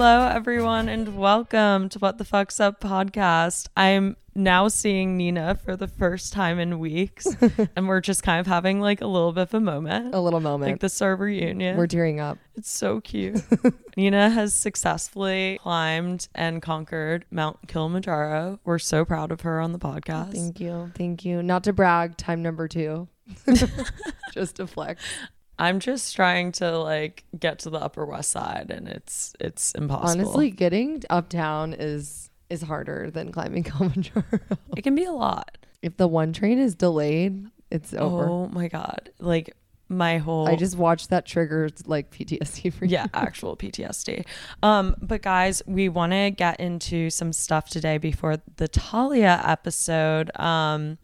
Hello, 0.00 0.28
everyone, 0.28 0.88
and 0.88 1.18
welcome 1.18 1.90
to 1.90 1.98
What 1.98 2.16
the 2.16 2.24
Fuck's 2.24 2.58
Up 2.58 2.80
podcast. 2.80 3.68
I'm 3.76 4.16
now 4.34 4.68
seeing 4.68 5.18
Nina 5.18 5.56
for 5.56 5.76
the 5.76 5.88
first 5.88 6.32
time 6.32 6.58
in 6.58 6.78
weeks, 6.78 7.26
and 7.76 7.86
we're 7.86 8.00
just 8.00 8.22
kind 8.22 8.40
of 8.40 8.46
having 8.46 8.80
like 8.80 9.02
a 9.02 9.06
little 9.06 9.32
bit 9.32 9.42
of 9.42 9.52
a 9.52 9.60
moment. 9.60 10.14
A 10.14 10.20
little 10.20 10.40
moment. 10.40 10.70
Like 10.72 10.80
this 10.80 11.02
our 11.02 11.14
reunion. 11.14 11.76
We're 11.76 11.86
tearing 11.86 12.18
up. 12.18 12.38
It's 12.56 12.70
so 12.70 13.02
cute. 13.02 13.42
Nina 13.98 14.30
has 14.30 14.54
successfully 14.54 15.58
climbed 15.60 16.28
and 16.34 16.62
conquered 16.62 17.26
Mount 17.30 17.58
Kilimanjaro. 17.68 18.58
We're 18.64 18.78
so 18.78 19.04
proud 19.04 19.30
of 19.30 19.42
her 19.42 19.60
on 19.60 19.72
the 19.72 19.78
podcast. 19.78 20.32
Thank 20.32 20.60
you. 20.60 20.90
Thank 20.94 21.26
you. 21.26 21.42
Not 21.42 21.64
to 21.64 21.74
brag, 21.74 22.16
time 22.16 22.40
number 22.40 22.68
two. 22.68 23.06
just 24.32 24.56
to 24.56 24.66
flex. 24.66 25.04
I'm 25.60 25.78
just 25.78 26.16
trying 26.16 26.52
to 26.52 26.78
like 26.78 27.24
get 27.38 27.60
to 27.60 27.70
the 27.70 27.78
Upper 27.78 28.06
West 28.06 28.30
Side, 28.30 28.70
and 28.70 28.88
it's 28.88 29.34
it's 29.38 29.72
impossible. 29.72 30.10
Honestly, 30.22 30.50
getting 30.50 31.02
uptown 31.10 31.74
is 31.78 32.30
is 32.48 32.62
harder 32.62 33.10
than 33.10 33.30
climbing 33.30 33.62
Kilimanjaro. 33.70 34.24
it 34.76 34.82
can 34.82 34.94
be 34.94 35.04
a 35.04 35.12
lot. 35.12 35.58
if 35.82 35.96
the 35.96 36.08
one 36.08 36.32
train 36.32 36.58
is 36.58 36.74
delayed, 36.74 37.46
it's 37.70 37.92
over. 37.94 38.28
Oh 38.28 38.46
my 38.48 38.68
god! 38.68 39.10
Like 39.20 39.54
my 39.88 40.18
whole 40.18 40.48
I 40.48 40.56
just 40.56 40.76
watched 40.78 41.10
that 41.10 41.26
trigger 41.26 41.68
like 41.84 42.10
PTSD 42.10 42.72
for 42.72 42.84
you. 42.84 42.92
yeah 42.92 43.06
actual 43.14 43.56
ptsd 43.56 44.24
um 44.62 44.94
but 45.02 45.20
guys 45.20 45.62
we 45.66 45.88
want 45.88 46.12
to 46.12 46.30
get 46.30 46.60
into 46.60 47.10
some 47.10 47.32
stuff 47.32 47.68
today 47.68 47.98
before 47.98 48.36
the 48.56 48.68
talia 48.68 49.42
episode 49.44 50.30
um 50.38 50.96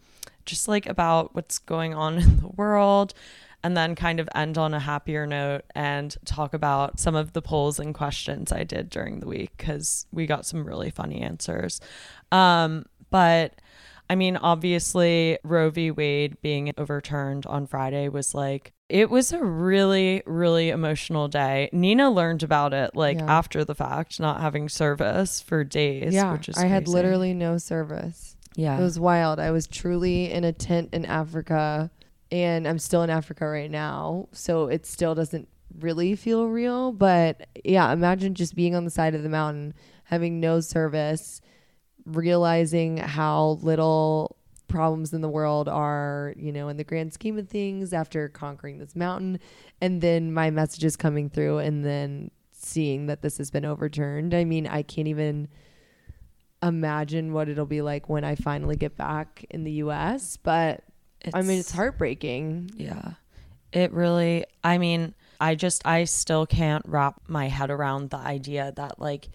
just 0.44 0.68
like 0.68 0.86
about 0.86 1.34
what's 1.34 1.58
going 1.58 1.94
on 1.94 2.18
in 2.18 2.36
the 2.36 2.46
world 2.46 3.12
and 3.66 3.76
then 3.76 3.94
kind 3.96 4.20
of 4.20 4.28
end 4.32 4.56
on 4.56 4.72
a 4.72 4.78
happier 4.78 5.26
note 5.26 5.62
and 5.74 6.16
talk 6.24 6.54
about 6.54 7.00
some 7.00 7.16
of 7.16 7.32
the 7.32 7.42
polls 7.42 7.80
and 7.80 7.94
questions 7.94 8.52
i 8.52 8.62
did 8.62 8.88
during 8.88 9.18
the 9.20 9.26
week 9.26 9.50
because 9.56 10.06
we 10.12 10.24
got 10.24 10.46
some 10.46 10.64
really 10.64 10.90
funny 10.90 11.20
answers 11.20 11.80
um 12.32 12.84
but 13.10 13.60
I 14.08 14.14
mean, 14.14 14.36
obviously, 14.36 15.36
Roe 15.42 15.68
v. 15.70 15.90
Wade 15.90 16.40
being 16.40 16.72
overturned 16.78 17.44
on 17.46 17.66
Friday 17.66 18.08
was 18.08 18.36
like, 18.36 18.72
it 18.88 19.10
was 19.10 19.32
a 19.32 19.42
really, 19.42 20.22
really 20.26 20.70
emotional 20.70 21.26
day. 21.26 21.68
Nina 21.72 22.08
learned 22.08 22.44
about 22.44 22.72
it 22.72 22.94
like 22.94 23.18
Yeah. 23.18 23.26
after 23.38 23.64
the 23.64 23.74
fact, 23.74 24.20
not 24.20 24.40
having 24.40 24.68
service 24.68 25.40
for 25.40 25.64
days, 25.64 26.14
Yeah, 26.14 26.30
which 26.32 26.48
is 26.48 26.56
I 26.56 26.66
had 26.66 26.86
literally 26.86 27.34
no 27.34 27.58
service. 27.58 28.36
yeah, 28.54 28.78
It 28.78 28.82
was 28.82 29.00
wild. 29.00 29.40
I 29.40 29.50
was 29.50 29.66
truly 29.66 30.30
in 30.30 30.44
a 30.44 30.52
tent 30.52 30.90
in 30.92 31.04
Africa, 31.04 31.90
and 32.30 32.66
I'm 32.66 32.78
still 32.78 33.02
in 33.02 33.10
Africa 33.10 33.46
right 33.46 33.70
now. 33.70 34.28
So 34.32 34.66
it 34.66 34.86
still 34.86 35.14
doesn't 35.14 35.48
really 35.78 36.16
feel 36.16 36.46
real. 36.46 36.92
But 36.92 37.48
yeah, 37.64 37.92
imagine 37.92 38.34
just 38.34 38.54
being 38.54 38.74
on 38.74 38.84
the 38.84 38.90
side 38.90 39.14
of 39.14 39.22
the 39.22 39.28
mountain, 39.28 39.74
having 40.04 40.40
no 40.40 40.60
service, 40.60 41.40
realizing 42.04 42.96
how 42.98 43.58
little 43.62 44.36
problems 44.68 45.12
in 45.12 45.20
the 45.20 45.28
world 45.28 45.68
are, 45.68 46.34
you 46.36 46.52
know, 46.52 46.68
in 46.68 46.76
the 46.76 46.84
grand 46.84 47.12
scheme 47.12 47.38
of 47.38 47.48
things 47.48 47.92
after 47.92 48.28
conquering 48.28 48.78
this 48.78 48.96
mountain. 48.96 49.38
And 49.80 50.00
then 50.00 50.32
my 50.32 50.50
messages 50.50 50.96
coming 50.96 51.30
through, 51.30 51.58
and 51.58 51.84
then 51.84 52.30
seeing 52.52 53.06
that 53.06 53.22
this 53.22 53.38
has 53.38 53.50
been 53.50 53.64
overturned. 53.64 54.34
I 54.34 54.44
mean, 54.44 54.66
I 54.66 54.82
can't 54.82 55.08
even 55.08 55.48
imagine 56.62 57.32
what 57.32 57.48
it'll 57.48 57.66
be 57.66 57.82
like 57.82 58.08
when 58.08 58.24
I 58.24 58.34
finally 58.34 58.76
get 58.76 58.96
back 58.96 59.44
in 59.50 59.64
the 59.64 59.72
US, 59.72 60.36
but 60.36 60.82
I 61.34 61.42
mean 61.42 61.58
it's 61.58 61.72
heartbreaking. 61.72 62.70
Yeah. 62.76 63.12
It 63.72 63.92
really, 63.92 64.46
I 64.64 64.78
mean, 64.78 65.14
I 65.40 65.54
just, 65.54 65.86
I 65.86 66.04
still 66.04 66.46
can't 66.46 66.84
wrap 66.86 67.20
my 67.26 67.48
head 67.48 67.70
around 67.70 68.10
the 68.10 68.16
idea 68.16 68.72
that 68.76 68.98
like 69.00 69.28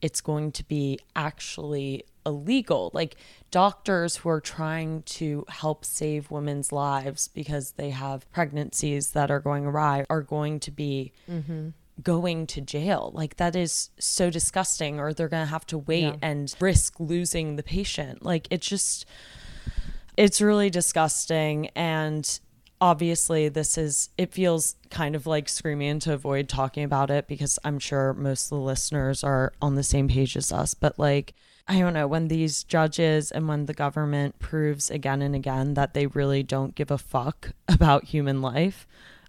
it's 0.00 0.20
going 0.20 0.52
to 0.52 0.64
be 0.64 0.98
actually 1.14 2.04
illegal. 2.26 2.90
Like 2.92 3.16
doctors 3.50 4.16
who 4.16 4.30
are 4.30 4.40
trying 4.40 5.02
to 5.02 5.44
help 5.48 5.84
save 5.84 6.30
women's 6.30 6.72
lives 6.72 7.28
because 7.28 7.72
they 7.72 7.90
have 7.90 8.30
pregnancies 8.32 9.12
that 9.12 9.30
are 9.30 9.40
going 9.40 9.64
awry 9.66 10.04
are 10.10 10.22
going 10.22 10.58
to 10.60 10.70
be 10.70 11.12
mm-hmm. 11.30 11.68
going 12.02 12.46
to 12.48 12.60
jail. 12.60 13.12
Like 13.14 13.36
that 13.36 13.54
is 13.54 13.90
so 13.98 14.28
disgusting, 14.30 14.98
or 14.98 15.12
they're 15.12 15.28
going 15.28 15.46
to 15.46 15.50
have 15.50 15.66
to 15.66 15.78
wait 15.78 16.02
Yeah. 16.02 16.16
and 16.20 16.52
risk 16.58 16.98
losing 16.98 17.56
the 17.56 17.62
patient. 17.62 18.24
Like 18.24 18.48
it's 18.50 18.66
just, 18.66 19.06
it's 20.16 20.40
really 20.40 20.70
disgusting 20.70 21.68
and 21.74 22.40
obviously 22.80 23.48
this 23.48 23.78
is 23.78 24.10
it 24.18 24.32
feels 24.32 24.76
kind 24.90 25.14
of 25.14 25.26
like 25.26 25.48
screaming 25.48 25.98
to 25.98 26.12
avoid 26.12 26.48
talking 26.48 26.84
about 26.84 27.10
it 27.10 27.26
because 27.26 27.58
i'm 27.64 27.78
sure 27.78 28.12
most 28.14 28.46
of 28.46 28.50
the 28.50 28.64
listeners 28.64 29.24
are 29.24 29.52
on 29.62 29.74
the 29.74 29.82
same 29.82 30.08
page 30.08 30.36
as 30.36 30.52
us 30.52 30.74
but 30.74 30.98
like 30.98 31.34
i 31.68 31.78
don't 31.78 31.94
know 31.94 32.06
when 32.06 32.28
these 32.28 32.64
judges 32.64 33.30
and 33.30 33.48
when 33.48 33.66
the 33.66 33.74
government 33.74 34.38
proves 34.38 34.90
again 34.90 35.22
and 35.22 35.34
again 35.34 35.74
that 35.74 35.94
they 35.94 36.06
really 36.08 36.42
don't 36.42 36.74
give 36.74 36.90
a 36.90 36.98
fuck 36.98 37.52
about 37.68 38.04
human 38.04 38.42
life 38.42 38.86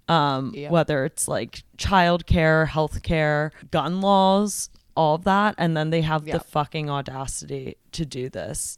um 0.09 0.51
Yeah. 0.55 0.69
whether 0.71 1.05
it's 1.05 1.27
like 1.27 1.63
childcare 1.77 2.67
healthcare 2.67 3.51
gun 3.71 4.01
laws 4.01 4.69
all 4.97 5.15
of 5.15 5.23
that 5.23 5.55
and 5.57 5.77
then 5.77 5.91
they 5.91 6.01
have 6.01 6.27
Yeah. 6.27 6.37
the 6.37 6.43
fucking 6.43 6.89
audacity 6.89 7.77
to 7.93 8.05
do 8.05 8.29
this 8.29 8.77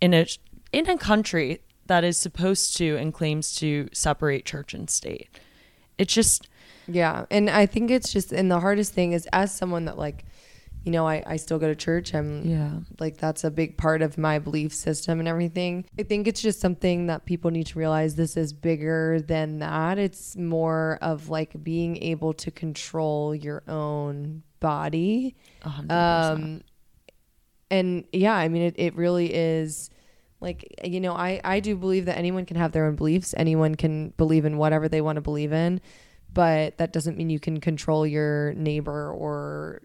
in 0.00 0.12
a 0.14 0.26
in 0.72 0.88
a 0.88 0.96
country 0.96 1.62
that 1.86 2.04
is 2.04 2.16
supposed 2.16 2.76
to 2.76 2.96
and 2.96 3.12
claims 3.12 3.54
to 3.56 3.88
separate 3.92 4.44
church 4.44 4.74
and 4.74 4.88
state. 4.88 5.28
It's 5.96 6.14
just 6.14 6.48
Yeah. 6.86 7.26
And 7.30 7.50
I 7.50 7.66
think 7.66 7.90
it's 7.90 8.12
just 8.12 8.32
and 8.32 8.50
the 8.50 8.60
hardest 8.60 8.92
thing 8.92 9.12
is 9.12 9.26
as 9.32 9.54
someone 9.54 9.86
that 9.86 9.98
like 9.98 10.24
you 10.84 10.92
know, 10.92 11.06
I, 11.06 11.22
I 11.26 11.36
still 11.36 11.58
go 11.58 11.66
to 11.66 11.74
church. 11.74 12.14
I'm 12.14 12.46
yeah. 12.46 12.70
like 12.98 13.18
that's 13.18 13.44
a 13.44 13.50
big 13.50 13.76
part 13.76 14.00
of 14.00 14.16
my 14.16 14.38
belief 14.38 14.72
system 14.72 15.18
and 15.18 15.28
everything. 15.28 15.84
I 15.98 16.04
think 16.04 16.26
it's 16.26 16.40
just 16.40 16.60
something 16.60 17.08
that 17.08 17.26
people 17.26 17.50
need 17.50 17.66
to 17.66 17.78
realize 17.78 18.14
this 18.14 18.36
is 18.36 18.52
bigger 18.52 19.20
than 19.20 19.58
that. 19.58 19.98
It's 19.98 20.36
more 20.36 20.98
of 21.02 21.28
like 21.28 21.62
being 21.62 21.96
able 22.02 22.32
to 22.34 22.50
control 22.50 23.34
your 23.34 23.64
own 23.68 24.44
body. 24.60 25.34
hundred 25.62 25.88
percent. 25.88 25.90
um 25.90 26.60
and 27.70 28.04
yeah 28.12 28.34
i 28.34 28.48
mean 28.48 28.62
it, 28.62 28.74
it 28.78 28.94
really 28.96 29.32
is 29.32 29.90
like 30.40 30.74
you 30.84 31.00
know 31.00 31.12
i 31.12 31.40
i 31.44 31.60
do 31.60 31.76
believe 31.76 32.04
that 32.04 32.16
anyone 32.16 32.46
can 32.46 32.56
have 32.56 32.72
their 32.72 32.86
own 32.86 32.96
beliefs 32.96 33.34
anyone 33.36 33.74
can 33.74 34.10
believe 34.16 34.44
in 34.44 34.56
whatever 34.56 34.88
they 34.88 35.00
want 35.00 35.16
to 35.16 35.22
believe 35.22 35.52
in 35.52 35.80
but 36.32 36.76
that 36.78 36.92
doesn't 36.92 37.16
mean 37.16 37.30
you 37.30 37.40
can 37.40 37.60
control 37.60 38.06
your 38.06 38.52
neighbor 38.54 39.10
or 39.10 39.82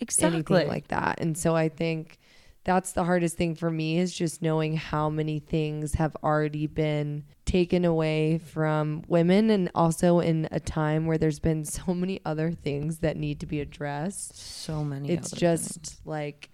exactly. 0.00 0.36
anything 0.36 0.68
like 0.68 0.88
that 0.88 1.20
and 1.20 1.36
so 1.36 1.54
i 1.54 1.68
think 1.68 2.18
that's 2.66 2.92
the 2.92 3.04
hardest 3.04 3.36
thing 3.36 3.54
for 3.54 3.70
me 3.70 3.96
is 3.96 4.12
just 4.12 4.42
knowing 4.42 4.76
how 4.76 5.08
many 5.08 5.38
things 5.38 5.94
have 5.94 6.16
already 6.24 6.66
been 6.66 7.22
taken 7.44 7.84
away 7.84 8.38
from 8.38 9.04
women 9.06 9.50
and 9.50 9.70
also 9.72 10.18
in 10.18 10.48
a 10.50 10.58
time 10.58 11.06
where 11.06 11.16
there's 11.16 11.38
been 11.38 11.64
so 11.64 11.94
many 11.94 12.20
other 12.24 12.50
things 12.50 12.98
that 12.98 13.16
need 13.16 13.38
to 13.38 13.46
be 13.46 13.60
addressed 13.60 14.36
so 14.36 14.82
many. 14.82 15.10
it's 15.10 15.30
just 15.30 15.74
things. 15.74 16.00
like 16.04 16.50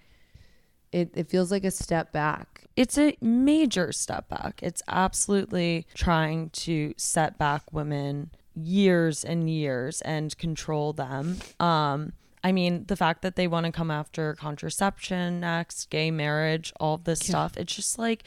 it, 0.92 1.10
it 1.14 1.28
feels 1.28 1.50
like 1.50 1.64
a 1.64 1.70
step 1.70 2.12
back 2.12 2.62
it's 2.76 2.96
a 2.98 3.16
major 3.20 3.92
step 3.92 4.28
back. 4.28 4.60
It's 4.62 4.82
absolutely 4.88 5.86
trying 5.94 6.50
to 6.50 6.94
set 6.96 7.38
back 7.38 7.62
women 7.72 8.30
years 8.54 9.24
and 9.24 9.48
years 9.50 10.00
and 10.02 10.36
control 10.38 10.92
them. 10.92 11.38
Um, 11.60 12.12
I 12.44 12.52
mean, 12.52 12.84
the 12.86 12.96
fact 12.96 13.22
that 13.22 13.36
they 13.36 13.46
want 13.46 13.66
to 13.66 13.72
come 13.72 13.90
after 13.90 14.34
contraception 14.34 15.40
next, 15.40 15.90
gay 15.90 16.10
marriage, 16.10 16.72
all 16.80 16.98
this 16.98 17.20
stuff, 17.20 17.56
it's 17.56 17.74
just 17.74 17.98
like, 17.98 18.24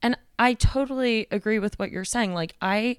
and 0.00 0.16
I 0.38 0.54
totally 0.54 1.26
agree 1.30 1.58
with 1.58 1.78
what 1.78 1.90
you're 1.90 2.04
saying. 2.04 2.34
Like, 2.34 2.54
I 2.62 2.96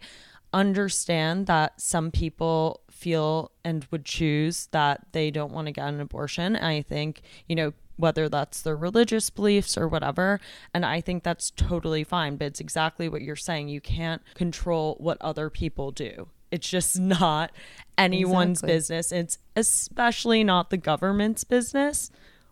understand 0.54 1.48
that 1.48 1.80
some 1.82 2.12
people 2.12 2.82
feel 2.92 3.52
and 3.64 3.88
would 3.92 4.06
choose 4.06 4.68
that 4.68 5.08
they 5.14 5.32
don't 5.32 5.54
want 5.54 5.68
to 5.68 5.72
get 5.72 5.88
an 5.88 6.02
abortion. 6.02 6.56
I 6.56 6.82
think, 6.82 7.22
you 7.48 7.56
know, 7.56 7.74
whether 8.00 8.30
that's 8.30 8.62
their 8.62 8.76
religious 8.78 9.30
beliefs 9.30 9.78
or 9.78 9.88
whatever. 9.88 10.40
And 10.74 10.86
I 10.86 11.02
think 11.02 11.24
that's 11.24 11.52
totally 11.52 12.04
fine. 12.04 12.38
But 12.38 12.46
it's 12.48 12.60
exactly 12.60 13.10
what 13.10 13.22
you're 13.22 13.36
saying. 13.36 13.68
You 13.70 13.82
can't 13.82 14.22
control 14.36 14.96
what 15.00 15.18
other 15.22 15.50
people 15.50 15.92
do. 15.92 16.30
It's 16.50 16.68
just 16.70 16.98
not 17.00 17.52
anyone's 17.98 18.60
Exactly. 18.60 18.74
business. 18.76 19.12
It's 19.12 19.38
especially 19.56 20.44
not 20.44 20.70
the 20.70 20.78
government's 20.78 21.44
business 21.44 22.10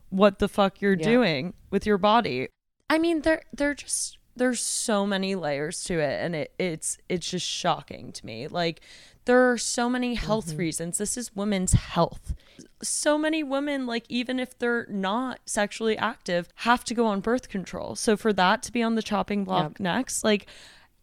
what 0.10 0.40
the 0.40 0.48
fuck 0.48 0.80
you're 0.82 0.94
Yeah. 0.98 1.04
doing 1.06 1.54
with 1.70 1.86
your 1.86 1.98
body. 1.98 2.48
I 2.90 2.98
mean, 2.98 3.22
there 3.22 3.42
there 3.54 3.74
just 3.74 4.18
there's 4.38 4.62
so 4.62 5.06
many 5.06 5.36
layers 5.36 5.84
to 5.86 6.00
it 6.00 6.24
and 6.24 6.36
it, 6.36 6.54
it's 6.60 6.98
it's 7.10 7.30
just 7.30 7.46
shocking 7.46 8.12
to 8.14 8.26
me. 8.26 8.48
Like 8.48 8.82
there 9.28 9.52
are 9.52 9.58
so 9.58 9.90
many 9.90 10.16
health 10.16 10.48
mm-hmm. 10.48 10.58
reasons. 10.58 10.98
This 10.98 11.18
is 11.18 11.36
women's 11.36 11.74
health. 11.74 12.34
So 12.82 13.18
many 13.18 13.44
women, 13.44 13.86
like 13.86 14.06
even 14.10 14.40
if 14.40 14.58
they're 14.58 14.88
not 14.90 15.40
sexually 15.46 15.98
active, 15.98 16.48
have 16.56 16.84
to 16.86 16.94
go 16.94 17.06
on 17.06 17.20
birth 17.20 17.50
control. 17.50 17.96
So 17.96 18.18
for 18.18 18.34
that 18.34 18.64
to 18.64 18.72
be 18.72 18.82
on 18.82 18.96
the 18.96 19.04
chopping 19.04 19.44
block 19.44 19.74
Yep. 19.74 19.80
next, 19.82 20.24
like 20.24 20.48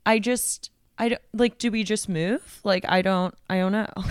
I 0.07 0.19
just 0.19 0.71
I 0.99 1.11
don't 1.11 1.23
like 1.33 1.59
do 1.59 1.71
we 1.71 1.85
just 1.85 2.09
move? 2.09 2.61
Like 2.65 2.85
I 2.89 3.03
don't 3.03 3.35
I 3.49 3.59
don't 3.59 3.73
know. 3.73 3.93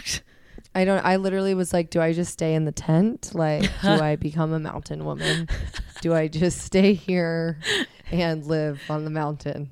I 0.76 0.86
don't. 0.86 1.06
I 1.06 1.18
literally 1.18 1.54
was 1.54 1.72
like, 1.72 1.92
do 1.92 2.02
I 2.02 2.14
just 2.14 2.34
stay 2.34 2.56
in 2.56 2.66
the 2.66 2.72
tent? 2.72 3.32
Like, 3.36 3.62
do 3.84 3.90
I 3.90 4.16
become 4.20 4.54
a 4.54 4.60
mountain 4.60 5.06
woman? 5.06 5.48
do 6.02 6.16
I 6.16 6.28
just 6.28 6.62
stay 6.62 6.96
here 6.96 7.60
and 8.12 8.44
live 8.44 8.82
on 8.90 9.04
the 9.04 9.12
mountain? 9.12 9.70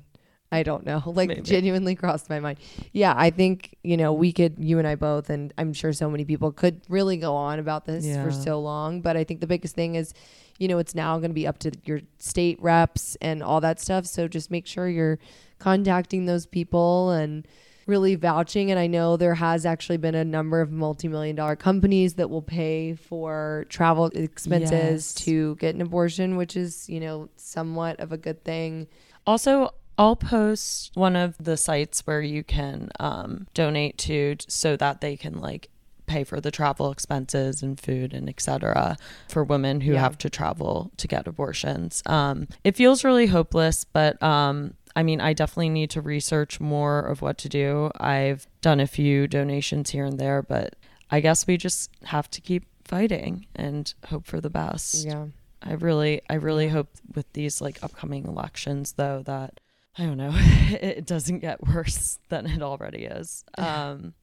I 0.52 0.62
don't 0.62 0.84
know. 0.86 1.02
Like, 1.06 1.28
Maybe. 1.28 1.40
genuinely 1.42 1.94
crossed 1.96 2.28
my 2.30 2.38
mind. 2.38 2.58
Yeah, 2.92 3.14
I 3.16 3.30
think 3.30 3.74
you 3.82 3.96
know 3.96 4.12
we 4.12 4.32
could, 4.32 4.54
you 4.58 4.78
and 4.78 4.86
I 4.86 4.94
both, 4.94 5.30
and 5.30 5.52
I'm 5.58 5.72
sure 5.72 5.92
so 5.92 6.08
many 6.10 6.24
people 6.24 6.52
could 6.52 6.82
really 6.88 7.16
go 7.16 7.34
on 7.34 7.58
about 7.58 7.86
this 7.86 8.04
Yeah. 8.04 8.22
for 8.22 8.30
so 8.30 8.60
long. 8.60 9.00
But 9.00 9.16
I 9.16 9.24
think 9.24 9.40
the 9.40 9.46
biggest 9.46 9.74
thing 9.74 9.94
is, 9.96 10.12
you 10.58 10.68
know, 10.68 10.78
it's 10.78 10.94
now 10.94 11.16
going 11.18 11.30
to 11.30 11.34
be 11.34 11.46
up 11.46 11.58
to 11.60 11.72
your 11.84 12.00
state 12.18 12.58
reps 12.62 13.16
and 13.20 13.42
all 13.42 13.60
that 13.62 13.80
stuff. 13.80 14.06
So 14.06 14.28
just 14.28 14.50
make 14.50 14.66
sure 14.66 14.88
you're 14.88 15.18
contacting 15.58 16.26
those 16.26 16.44
people 16.46 17.10
and 17.10 17.46
really 17.86 18.14
vouching 18.14 18.70
and 18.70 18.78
I 18.78 18.86
know 18.86 19.16
there 19.16 19.34
has 19.34 19.66
actually 19.66 19.96
been 19.96 20.14
a 20.14 20.24
number 20.24 20.60
of 20.60 20.70
multi-million 20.70 21.34
dollar 21.34 21.56
companies 21.56 22.14
that 22.14 22.30
will 22.30 22.40
pay 22.42 22.94
for 22.94 23.66
travel 23.70 24.06
expenses 24.06 24.70
Yes. 24.70 25.14
to 25.24 25.56
get 25.56 25.74
an 25.74 25.80
abortion 25.80 26.36
which 26.36 26.56
is 26.56 26.88
you 26.88 27.00
know 27.00 27.28
somewhat 27.34 27.98
of 27.98 28.12
a 28.12 28.16
good 28.16 28.44
thing 28.44 28.86
Also, 29.26 29.70
I'll 30.02 30.16
post 30.16 30.90
one 30.94 31.14
of 31.14 31.38
the 31.38 31.56
sites 31.56 32.00
where 32.08 32.20
you 32.20 32.42
can 32.42 32.90
um, 32.98 33.46
donate 33.54 33.98
to 33.98 34.36
so 34.48 34.76
that 34.76 35.00
they 35.00 35.16
can 35.16 35.40
like 35.40 35.68
pay 36.06 36.24
for 36.24 36.40
the 36.40 36.50
travel 36.50 36.90
expenses 36.90 37.62
and 37.62 37.78
food 37.80 38.12
and 38.12 38.28
etc 38.28 38.96
for 39.28 39.44
women 39.44 39.80
who 39.80 39.92
Yeah. 39.92 40.00
have 40.00 40.18
to 40.18 40.28
travel 40.28 40.90
to 40.96 41.06
get 41.06 41.28
abortions. 41.28 42.02
Um, 42.06 42.48
it 42.64 42.74
feels 42.74 43.04
really 43.04 43.26
hopeless, 43.28 43.84
but 43.84 44.20
um, 44.20 44.74
I 44.96 45.04
mean, 45.04 45.20
I 45.20 45.34
definitely 45.34 45.68
need 45.70 45.90
to 45.90 46.00
research 46.00 46.58
more 46.60 46.98
of 46.98 47.22
what 47.22 47.38
to 47.38 47.48
do. 47.48 47.90
I've 48.00 48.48
done 48.60 48.80
a 48.80 48.88
few 48.88 49.28
donations 49.28 49.90
here 49.90 50.04
and 50.04 50.18
there, 50.18 50.42
but 50.42 50.74
I 51.12 51.20
guess 51.20 51.46
we 51.46 51.56
just 51.56 51.90
have 52.06 52.28
to 52.32 52.40
keep 52.40 52.64
fighting 52.84 53.46
and 53.54 53.94
hope 54.06 54.26
for 54.26 54.40
the 54.40 54.50
best. 54.50 55.06
yeah 55.06 55.26
I 55.64 55.74
really, 55.74 56.22
I 56.28 56.34
really 56.34 56.68
hope 56.68 56.88
with 57.14 57.32
these 57.34 57.60
like 57.60 57.78
upcoming 57.84 58.24
elections, 58.26 58.94
though, 58.94 59.22
that 59.26 59.60
I 59.98 60.04
don't 60.06 60.16
know, 60.16 60.32
it 60.34 61.06
doesn't 61.06 61.40
get 61.40 61.66
worse 61.66 62.18
than 62.28 62.46
it 62.46 62.62
already 62.62 63.04
is. 63.04 63.44
Um, 63.58 64.14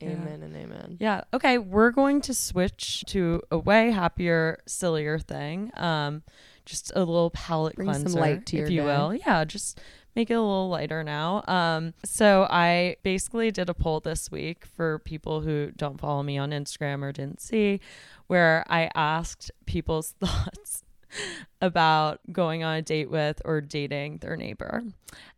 Yeah. 0.00 0.10
amen 0.10 0.42
and 0.42 0.56
amen 0.56 0.96
yeah. 1.00 1.22
Okay, 1.32 1.56
we're 1.58 1.92
going 1.92 2.20
to 2.22 2.34
switch 2.34 3.04
to 3.08 3.40
a 3.50 3.58
way 3.58 3.90
happier, 3.90 4.58
sillier 4.66 5.18
thing. 5.18 5.70
Um, 5.76 6.22
just 6.66 6.90
a 6.96 7.00
little 7.00 7.30
palate 7.30 7.76
Bring 7.76 7.92
some 7.92 8.02
cleanser, 8.04 8.20
light 8.20 8.46
to 8.46 8.56
if 8.58 8.70
you 8.70 8.80
day. 8.80 8.86
will. 8.86 9.14
Yeah, 9.14 9.44
just 9.44 9.80
make 10.16 10.30
it 10.30 10.34
a 10.34 10.40
little 10.40 10.68
lighter 10.68 11.02
now. 11.04 11.42
Um, 11.48 11.92
so 12.04 12.46
I 12.48 12.96
basically 13.02 13.50
did 13.50 13.68
a 13.68 13.74
poll 13.74 14.00
this 14.00 14.30
week 14.30 14.64
for 14.64 14.98
people 15.00 15.40
who 15.42 15.72
don't 15.76 15.98
follow 16.00 16.22
me 16.22 16.38
on 16.38 16.50
Instagram 16.50 17.02
or 17.02 17.12
didn't 17.12 17.40
see, 17.40 17.80
where 18.28 18.64
I 18.68 18.90
asked 18.94 19.50
people's 19.66 20.12
thoughts 20.20 20.83
about 21.60 22.20
going 22.32 22.62
on 22.64 22.76
a 22.76 22.82
date 22.82 23.10
with 23.10 23.40
or 23.44 23.60
dating 23.60 24.18
their 24.18 24.36
neighbor. 24.36 24.82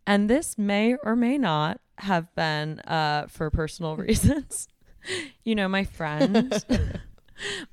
And 0.06 0.30
this 0.30 0.56
may 0.56 0.96
or 1.02 1.16
may 1.16 1.38
not 1.38 1.80
have 1.98 2.34
been 2.34 2.80
uh, 2.80 3.26
for 3.28 3.50
personal 3.50 3.96
reasons. 3.96 4.68
you 5.44 5.54
know, 5.54 5.68
my 5.68 5.84
friend, 5.84 6.64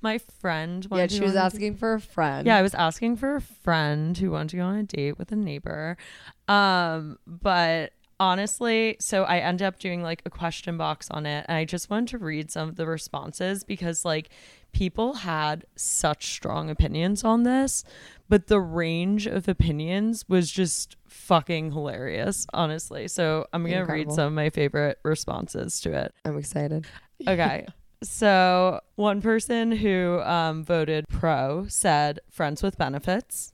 my 0.02 0.18
friend. 0.18 0.86
yeah 0.86 0.96
wanted 0.96 1.10
to 1.12 1.16
she 1.16 1.22
was 1.22 1.36
asking 1.36 1.78
for 1.78 1.94
a 1.94 2.02
friend 2.02 2.46
yeah, 2.46 2.58
I 2.58 2.62
was 2.62 2.76
asking 2.76 3.18
for 3.18 3.36
a 3.36 3.42
friend 3.42 4.18
who 4.18 4.32
wanted 4.32 4.50
to 4.50 4.58
go 4.58 4.64
on 4.64 4.76
a 4.76 4.84
date 4.84 5.18
with 5.18 5.32
a 5.32 5.36
neighbor. 5.36 5.98
Um, 6.48 7.18
but 7.26 7.94
honestly, 8.24 8.96
so 9.00 9.24
I 9.24 9.40
ended 9.40 9.68
up 9.68 9.80
doing 9.80 10.02
like 10.02 10.22
a 10.26 10.30
question 10.30 10.78
box 10.78 11.10
on 11.12 11.26
it 11.26 11.46
and 11.48 11.58
I 11.58 11.66
just 11.66 11.90
wanted 11.90 12.08
to 12.10 12.18
read 12.20 12.50
some 12.50 12.70
of 12.70 12.78
the 12.78 12.88
responses 12.88 13.64
because 13.66 14.06
like 14.06 14.30
people 14.72 15.14
had 15.14 15.66
such 15.76 16.28
strong 16.34 16.70
opinions 16.70 17.26
on 17.26 17.44
this, 17.44 17.84
but 18.30 18.48
the 18.48 18.62
range 18.62 19.28
of 19.28 19.48
opinions 19.50 20.24
was 20.30 20.50
just 20.50 20.96
fucking 21.06 21.74
hilarious, 21.74 22.48
honestly. 22.54 23.10
So 23.10 23.46
I'm 23.52 23.64
going 23.64 23.86
to 23.86 23.92
read 23.92 24.12
some 24.12 24.28
of 24.28 24.34
my 24.34 24.50
favorite 24.50 25.00
responses 25.04 25.82
to 25.82 25.92
it. 25.94 26.14
i'm 26.26 26.38
excited 26.38 26.88
Okay. 27.28 27.68
So 28.04 28.82
one 28.96 29.22
person 29.22 29.72
who 29.72 30.20
um, 30.24 30.66
voted 30.66 31.08
pro 31.08 31.68
said 31.70 32.20
friends 32.30 32.62
with 32.62 32.78
benefits. 32.78 33.50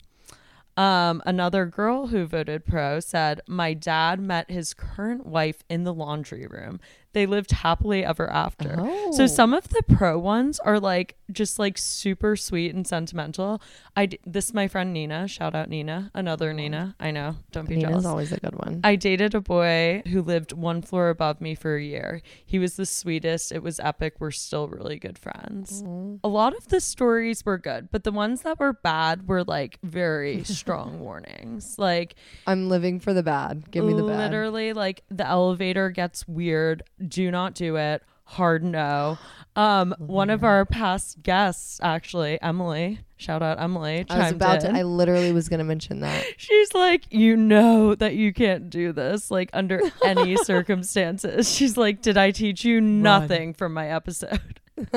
Um, 0.80 1.22
another 1.26 1.66
girl 1.66 2.06
who 2.06 2.24
voted 2.24 2.64
pro 2.64 3.00
said, 3.00 3.42
My 3.46 3.74
dad 3.74 4.18
met 4.18 4.50
his 4.50 4.72
current 4.72 5.26
wife 5.26 5.62
in 5.68 5.84
the 5.84 5.92
laundry 5.92 6.46
room. 6.46 6.80
They 7.12 7.26
lived 7.26 7.50
happily 7.50 8.04
ever 8.04 8.30
after. 8.30 8.76
Oh. 8.78 9.12
So 9.12 9.26
some 9.26 9.52
of 9.52 9.68
the 9.68 9.82
pro 9.82 10.18
ones 10.18 10.60
are 10.60 10.78
like 10.78 11.16
just 11.32 11.58
like 11.58 11.78
super 11.78 12.36
sweet 12.36 12.74
and 12.74 12.86
sentimental. 12.86 13.60
I 13.96 14.06
d- 14.06 14.18
this 14.24 14.46
is 14.46 14.54
my 14.54 14.68
friend 14.68 14.92
Nina. 14.92 15.28
Shout 15.28 15.54
out 15.54 15.68
Nina. 15.68 16.10
Another 16.14 16.52
Nina. 16.52 16.94
I 17.00 17.10
know. 17.10 17.36
Don't 17.52 17.68
be 17.68 17.76
Nina's 17.76 17.90
jealous. 17.90 18.06
always 18.06 18.32
a 18.32 18.38
good 18.40 18.54
one 18.54 18.80
I 18.84 18.96
dated 18.96 19.34
a 19.34 19.40
boy 19.40 20.02
who 20.06 20.22
lived 20.22 20.52
one 20.52 20.82
floor 20.82 21.08
above 21.08 21.40
me 21.40 21.54
for 21.54 21.76
a 21.76 21.82
year. 21.82 22.22
He 22.44 22.58
was 22.58 22.76
the 22.76 22.86
sweetest. 22.86 23.52
It 23.52 23.62
was 23.62 23.80
epic. 23.80 24.14
We're 24.18 24.30
still 24.30 24.68
really 24.68 24.98
good 24.98 25.18
friends. 25.18 25.82
A 26.24 26.28
lot 26.28 26.56
of 26.56 26.68
the 26.68 26.80
stories 26.80 27.44
were 27.44 27.58
good, 27.58 27.90
but 27.90 28.04
the 28.04 28.12
ones 28.12 28.42
that 28.42 28.58
were 28.58 28.72
bad 28.72 29.28
were 29.28 29.44
like 29.44 29.78
very 29.82 30.44
strong 30.60 31.00
warnings. 31.00 31.78
Like 31.78 32.14
i'm 32.46 32.68
living 32.68 33.00
for 33.00 33.12
the 33.12 33.22
bad 33.22 33.70
give 33.70 33.84
me 33.84 33.92
the 33.92 34.02
bad 34.02 34.30
literally 34.30 34.72
like 34.72 35.02
the 35.10 35.26
elevator 35.26 35.90
gets 35.90 36.26
weird. 36.28 36.82
Do 37.06 37.30
not 37.30 37.54
do 37.54 37.76
it. 37.76 38.02
Hard 38.24 38.62
no. 38.62 39.18
Um 39.56 39.94
one 39.98 40.30
of 40.30 40.44
our 40.44 40.64
past 40.64 41.22
guests 41.22 41.80
actually, 41.82 42.40
Emily, 42.40 43.00
shout 43.16 43.42
out 43.42 43.60
Emily, 43.60 44.06
i 44.08 44.18
was 44.18 44.32
about 44.32 44.62
in. 44.64 44.72
to 44.72 44.78
i 44.78 44.82
literally 44.82 45.32
was 45.32 45.48
gonna 45.48 45.64
mention 45.64 46.00
that 46.00 46.24
She's 46.36 46.72
like, 46.72 47.04
you 47.10 47.36
know 47.36 47.96
that 47.96 48.14
you 48.14 48.32
can't 48.32 48.70
do 48.70 48.92
this, 48.92 49.30
like 49.30 49.50
under 49.52 49.80
any 50.04 50.36
circumstances. 50.36 51.50
She's 51.52 51.76
like, 51.76 52.02
did 52.02 52.16
I 52.16 52.30
teach 52.30 52.64
you 52.64 52.80
nothing 52.80 53.52
from 53.54 53.74
my 53.74 53.88
episode? 53.88 54.60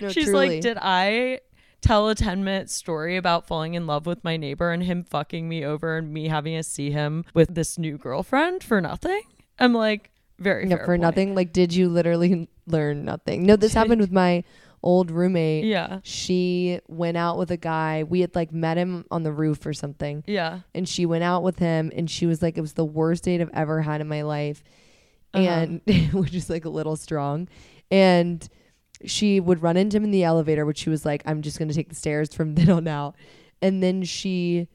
No, 0.00 0.08
She's 0.08 0.24
truly. 0.24 0.48
like, 0.54 0.60
did 0.62 0.76
I 0.80 1.40
tell 1.82 2.08
a 2.08 2.14
10 2.14 2.42
minute 2.42 2.70
story 2.70 3.16
about 3.16 3.46
falling 3.46 3.74
in 3.74 3.86
love 3.86 4.06
with 4.06 4.24
my 4.24 4.36
neighbor 4.36 4.70
and 4.72 4.82
him 4.82 5.04
fucking 5.04 5.48
me 5.48 5.64
over 5.64 5.96
and 5.96 6.12
me 6.12 6.28
having 6.28 6.56
to 6.56 6.62
see 6.62 6.90
him 6.90 7.24
with 7.34 7.54
this 7.54 7.78
new 7.78 7.98
girlfriend 7.98 8.64
for 8.64 8.80
nothing? 8.80 9.20
I'm 9.58 9.72
like, 9.72 10.10
very 10.42 10.68
yeah, 10.68 10.76
for 10.76 10.86
point. 10.86 11.02
nothing. 11.02 11.34
Like, 11.34 11.52
did 11.52 11.74
you 11.74 11.88
literally 11.88 12.48
learn 12.66 13.04
nothing? 13.04 13.44
No, 13.44 13.56
this 13.56 13.74
happened 13.74 14.00
with 14.00 14.12
my 14.12 14.44
old 14.82 15.10
roommate. 15.10 15.64
Yeah. 15.64 16.00
She 16.02 16.80
went 16.88 17.16
out 17.16 17.38
with 17.38 17.50
a 17.50 17.56
guy. 17.56 18.02
We 18.02 18.20
had 18.20 18.34
like 18.34 18.52
met 18.52 18.76
him 18.76 19.04
on 19.10 19.22
the 19.22 19.32
roof 19.32 19.64
or 19.64 19.72
something. 19.72 20.24
Yeah. 20.26 20.60
And 20.74 20.88
she 20.88 21.06
went 21.06 21.24
out 21.24 21.42
with 21.42 21.58
him 21.58 21.92
and 21.94 22.10
she 22.10 22.26
was 22.26 22.42
like, 22.42 22.58
it 22.58 22.60
was 22.60 22.72
the 22.74 22.84
worst 22.84 23.24
date 23.24 23.40
I've 23.40 23.50
ever 23.54 23.82
had 23.82 24.00
in 24.00 24.08
my 24.08 24.22
life. 24.22 24.62
Uh-huh. 25.34 25.44
And 25.44 25.80
which 26.12 26.34
is 26.34 26.50
like 26.50 26.64
a 26.64 26.70
little 26.70 26.96
strong. 26.96 27.48
And 27.90 28.46
she 29.04 29.40
would 29.40 29.62
run 29.62 29.76
into 29.76 29.96
him 29.96 30.04
in 30.04 30.10
the 30.10 30.24
elevator, 30.24 30.66
which 30.66 30.78
she 30.78 30.90
was 30.90 31.04
like, 31.04 31.22
I'm 31.26 31.42
just 31.42 31.58
gonna 31.58 31.72
take 31.72 31.88
the 31.88 31.94
stairs 31.94 32.34
from 32.34 32.54
then 32.54 32.70
on 32.70 32.88
out. 32.88 33.16
And 33.60 33.82
then 33.82 34.02
she 34.02 34.68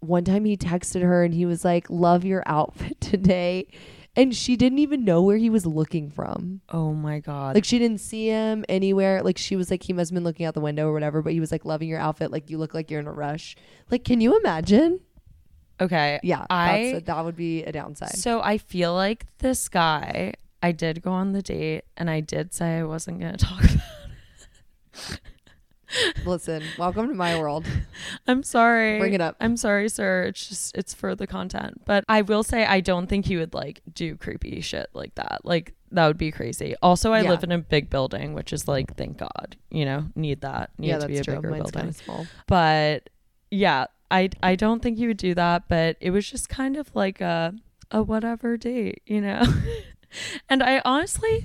one 0.00 0.24
time 0.24 0.44
he 0.44 0.56
texted 0.56 1.02
her 1.02 1.22
and 1.22 1.32
he 1.32 1.46
was 1.46 1.64
like, 1.64 1.88
Love 1.90 2.24
your 2.24 2.42
outfit 2.46 3.00
today. 3.00 3.68
And 4.14 4.34
she 4.36 4.56
didn't 4.56 4.78
even 4.78 5.04
know 5.06 5.22
where 5.22 5.38
he 5.38 5.48
was 5.48 5.64
looking 5.64 6.10
from. 6.10 6.60
Oh 6.68 6.92
my 6.92 7.18
God. 7.20 7.54
Like 7.54 7.64
she 7.64 7.78
didn't 7.78 7.98
see 8.00 8.26
him 8.28 8.62
anywhere. 8.68 9.22
Like 9.22 9.38
she 9.38 9.56
was 9.56 9.70
like 9.70 9.82
he 9.82 9.92
must 9.94 10.10
have 10.10 10.14
been 10.14 10.24
looking 10.24 10.44
out 10.44 10.52
the 10.52 10.60
window 10.60 10.88
or 10.88 10.92
whatever, 10.92 11.22
but 11.22 11.32
he 11.32 11.40
was 11.40 11.50
like 11.50 11.64
loving 11.64 11.88
your 11.88 11.98
outfit. 11.98 12.30
Like 12.30 12.50
you 12.50 12.58
look 12.58 12.74
like 12.74 12.90
you're 12.90 13.00
in 13.00 13.06
a 13.06 13.12
rush. 13.12 13.56
Like 13.90 14.04
can 14.04 14.20
you 14.20 14.38
imagine? 14.38 15.00
okay. 15.80 16.20
Yeah, 16.22 16.44
I- 16.50 16.90
that's 16.92 17.02
a, 17.02 17.06
that 17.06 17.24
would 17.24 17.36
be 17.36 17.64
a 17.64 17.72
downside. 17.72 18.10
So 18.16 18.42
I 18.42 18.58
feel 18.58 18.92
like 18.94 19.26
this 19.38 19.68
guy, 19.70 20.34
I 20.62 20.72
did 20.72 21.00
go 21.02 21.10
on 21.12 21.32
the 21.32 21.40
date 21.42 21.84
and 21.96 22.10
I 22.10 22.20
did 22.20 22.52
say 22.52 22.78
I 22.78 22.84
wasn't 22.84 23.18
going 23.18 23.34
to 23.36 23.44
talk 23.44 23.64
about 23.64 25.20
Listen, 26.24 26.62
welcome 26.78 27.08
to 27.08 27.14
my 27.14 27.36
world. 27.36 27.66
I'm 28.26 28.42
sorry. 28.42 28.98
Bring 28.98 29.12
it 29.14 29.20
up. 29.20 29.36
I'm 29.40 29.56
sorry, 29.56 29.88
sir. 29.88 30.24
It's 30.24 30.48
just 30.48 30.76
it's 30.76 30.94
for 30.94 31.14
the 31.14 31.26
content. 31.26 31.82
But 31.84 32.04
I 32.08 32.22
will 32.22 32.42
say 32.42 32.64
I 32.64 32.80
don't 32.80 33.06
think 33.08 33.26
he 33.26 33.36
would 33.36 33.54
like 33.54 33.82
do 33.92 34.16
creepy 34.16 34.60
shit 34.60 34.88
like 34.94 35.14
that. 35.16 35.40
Like 35.44 35.74
that 35.90 36.06
would 36.06 36.18
be 36.18 36.30
crazy. 36.30 36.74
Also, 36.82 37.12
I 37.12 37.20
Yeah. 37.22 37.30
live 37.30 37.44
in 37.44 37.52
a 37.52 37.58
big 37.58 37.90
building, 37.90 38.32
which 38.34 38.52
is 38.52 38.66
like 38.68 38.96
thank 38.96 39.18
God, 39.18 39.56
you 39.70 39.84
know, 39.84 40.06
need 40.14 40.40
that. 40.42 40.70
Need 40.78 40.88
yeah, 40.88 40.98
to 40.98 41.08
be 41.08 41.18
a 41.18 41.24
true. 41.24 41.36
bigger 41.36 41.50
Mine's 41.50 41.70
building. 41.70 41.92
small. 41.92 42.26
But 42.46 43.10
yeah, 43.50 43.86
I 44.10 44.30
I 44.42 44.56
don't 44.56 44.82
think 44.82 44.98
he 44.98 45.06
would 45.06 45.16
do 45.18 45.34
that, 45.34 45.64
but 45.68 45.96
it 46.00 46.10
was 46.10 46.28
just 46.30 46.48
kind 46.48 46.76
of 46.76 46.94
like 46.94 47.20
a 47.20 47.54
a 47.90 48.02
whatever 48.02 48.56
date, 48.56 49.02
you 49.06 49.20
know. 49.20 49.42
and 50.48 50.62
I 50.62 50.80
honestly 50.84 51.44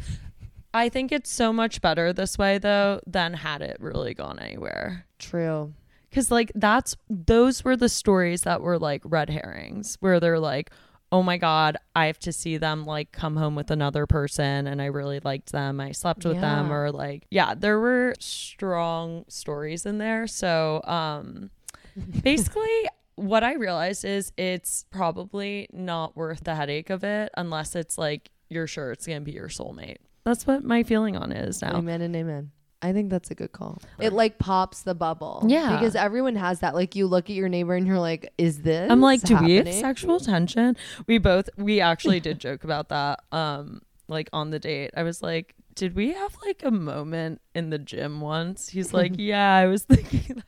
I 0.78 0.90
think 0.90 1.12
it's 1.12 1.32
so 1.32 1.52
much 1.52 1.82
better 1.82 2.14
this 2.14 2.38
way 2.38 2.60
though 2.60 3.02
than 3.08 3.34
had 3.34 3.62
it 3.64 3.78
really 3.80 4.14
gone 4.14 4.38
anywhere. 4.38 5.06
True. 5.18 5.74
Cause 6.12 6.32
like 6.32 6.52
that's 6.54 6.96
those 7.10 7.64
were 7.64 7.76
the 7.76 7.90
stories 7.90 8.42
that 8.42 8.62
were 8.62 8.78
like 8.78 9.02
red 9.04 9.30
herrings, 9.30 9.98
where 10.00 10.20
they're 10.20 10.40
like, 10.40 10.70
oh 11.12 11.24
my 11.24 11.38
God, 11.38 11.78
I 11.96 12.06
have 12.06 12.20
to 12.20 12.32
see 12.32 12.58
them 12.58 12.86
like 12.86 13.12
come 13.12 13.38
home 13.38 13.56
with 13.56 13.72
another 13.72 14.06
person 14.06 14.68
and 14.68 14.80
I 14.82 14.86
really 14.86 15.20
liked 15.20 15.52
them. 15.52 15.80
I 15.80 15.94
slept 15.94 16.26
with 16.26 16.40
them 16.40 16.72
or 16.72 16.92
like, 16.92 17.26
yeah, 17.32 17.56
there 17.56 17.80
were 17.80 18.14
strong 18.20 19.26
stories 19.30 19.86
in 19.86 19.98
there. 19.98 20.28
So, 20.28 20.82
um, 20.84 21.50
basically, 22.24 22.88
what 23.16 23.44
I 23.44 23.56
realized 23.56 24.06
is 24.06 24.32
it's 24.38 24.86
probably 24.92 25.68
not 25.74 26.16
worth 26.16 26.44
the 26.44 26.54
headache 26.54 26.92
of 26.92 27.04
it 27.04 27.32
unless 27.36 27.76
it's 27.76 27.98
like 27.98 28.30
you're 28.50 28.68
sure 28.68 28.92
it's 28.92 29.08
going 29.08 29.20
to 29.20 29.26
be 29.26 29.32
your 29.32 29.50
soulmate. 29.50 29.98
That's 30.28 30.46
what 30.46 30.62
my 30.62 30.84
feeling 30.84 31.16
on 31.16 31.32
it 31.32 31.48
is 31.48 31.62
now. 31.62 31.78
Amen 31.78 32.02
and 32.02 32.14
amen. 32.14 32.52
I 32.82 32.92
think 32.92 33.10
that's 33.10 33.32
a 33.32 33.36
good 33.36 33.54
call. 33.54 33.82
It 33.98 34.12
like 34.12 34.38
pops 34.40 34.84
the 34.84 34.94
bubble. 34.94 35.46
Yeah. 35.48 35.72
Because 35.72 35.96
everyone 35.96 36.36
has 36.36 36.60
that. 36.60 36.76
Like 36.76 36.98
you 36.98 37.08
look 37.08 37.30
at 37.30 37.36
your 37.38 37.48
neighbor 37.48 37.76
and 37.76 37.88
you're 37.88 37.98
like, 37.98 38.34
is 38.38 38.62
this? 38.62 38.92
I'm 38.92 39.00
like, 39.00 39.22
do 39.22 39.38
we 39.38 39.56
have 39.56 39.74
sexual 39.74 40.20
tension? 40.20 40.76
We 41.08 41.18
both, 41.18 41.50
we 41.56 41.80
actually 41.80 42.20
did 42.20 42.40
joke 42.40 42.66
about 42.66 42.90
that. 42.90 43.24
Um, 43.32 43.84
like 44.10 44.30
on 44.34 44.50
the 44.50 44.60
date, 44.60 44.92
I 44.98 45.04
was 45.04 45.22
like, 45.22 45.56
did 45.76 45.96
we 45.96 46.12
have 46.12 46.36
like 46.46 46.62
a 46.66 46.72
moment 46.72 47.40
in 47.56 47.70
the 47.70 47.80
gym 47.80 48.20
once? 48.20 48.68
He's 48.68 48.94
like, 48.94 49.14
yeah, 49.18 49.56
I 49.56 49.68
was 49.68 49.84
thinking 49.84 50.36
that. 50.36 50.46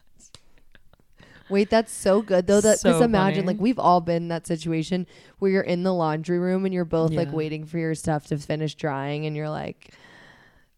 Wait, 1.49 1.69
that's 1.69 1.91
so 1.91 2.21
good 2.21 2.45
though. 2.47 2.61
That 2.61 2.79
So 2.79 2.89
just 2.91 3.01
imagine 3.03 3.45
funny. 3.45 3.55
like 3.57 3.61
we've 3.61 3.79
all 3.79 4.01
been 4.01 4.23
in 4.23 4.27
that 4.29 4.45
situation 4.47 5.07
where 5.39 5.49
you're 5.51 5.61
in 5.63 5.83
the 5.83 5.93
laundry 5.93 6.37
room 6.39 6.65
and 6.65 6.73
you're 6.73 6.85
both 6.85 7.11
like 7.11 7.31
waiting 7.31 7.65
for 7.65 7.77
your 7.79 7.95
stuff 7.95 8.27
to 8.27 8.37
finish 8.37 8.75
drying 8.75 9.25
and 9.25 9.35
you're 9.35 9.49
like, 9.49 9.91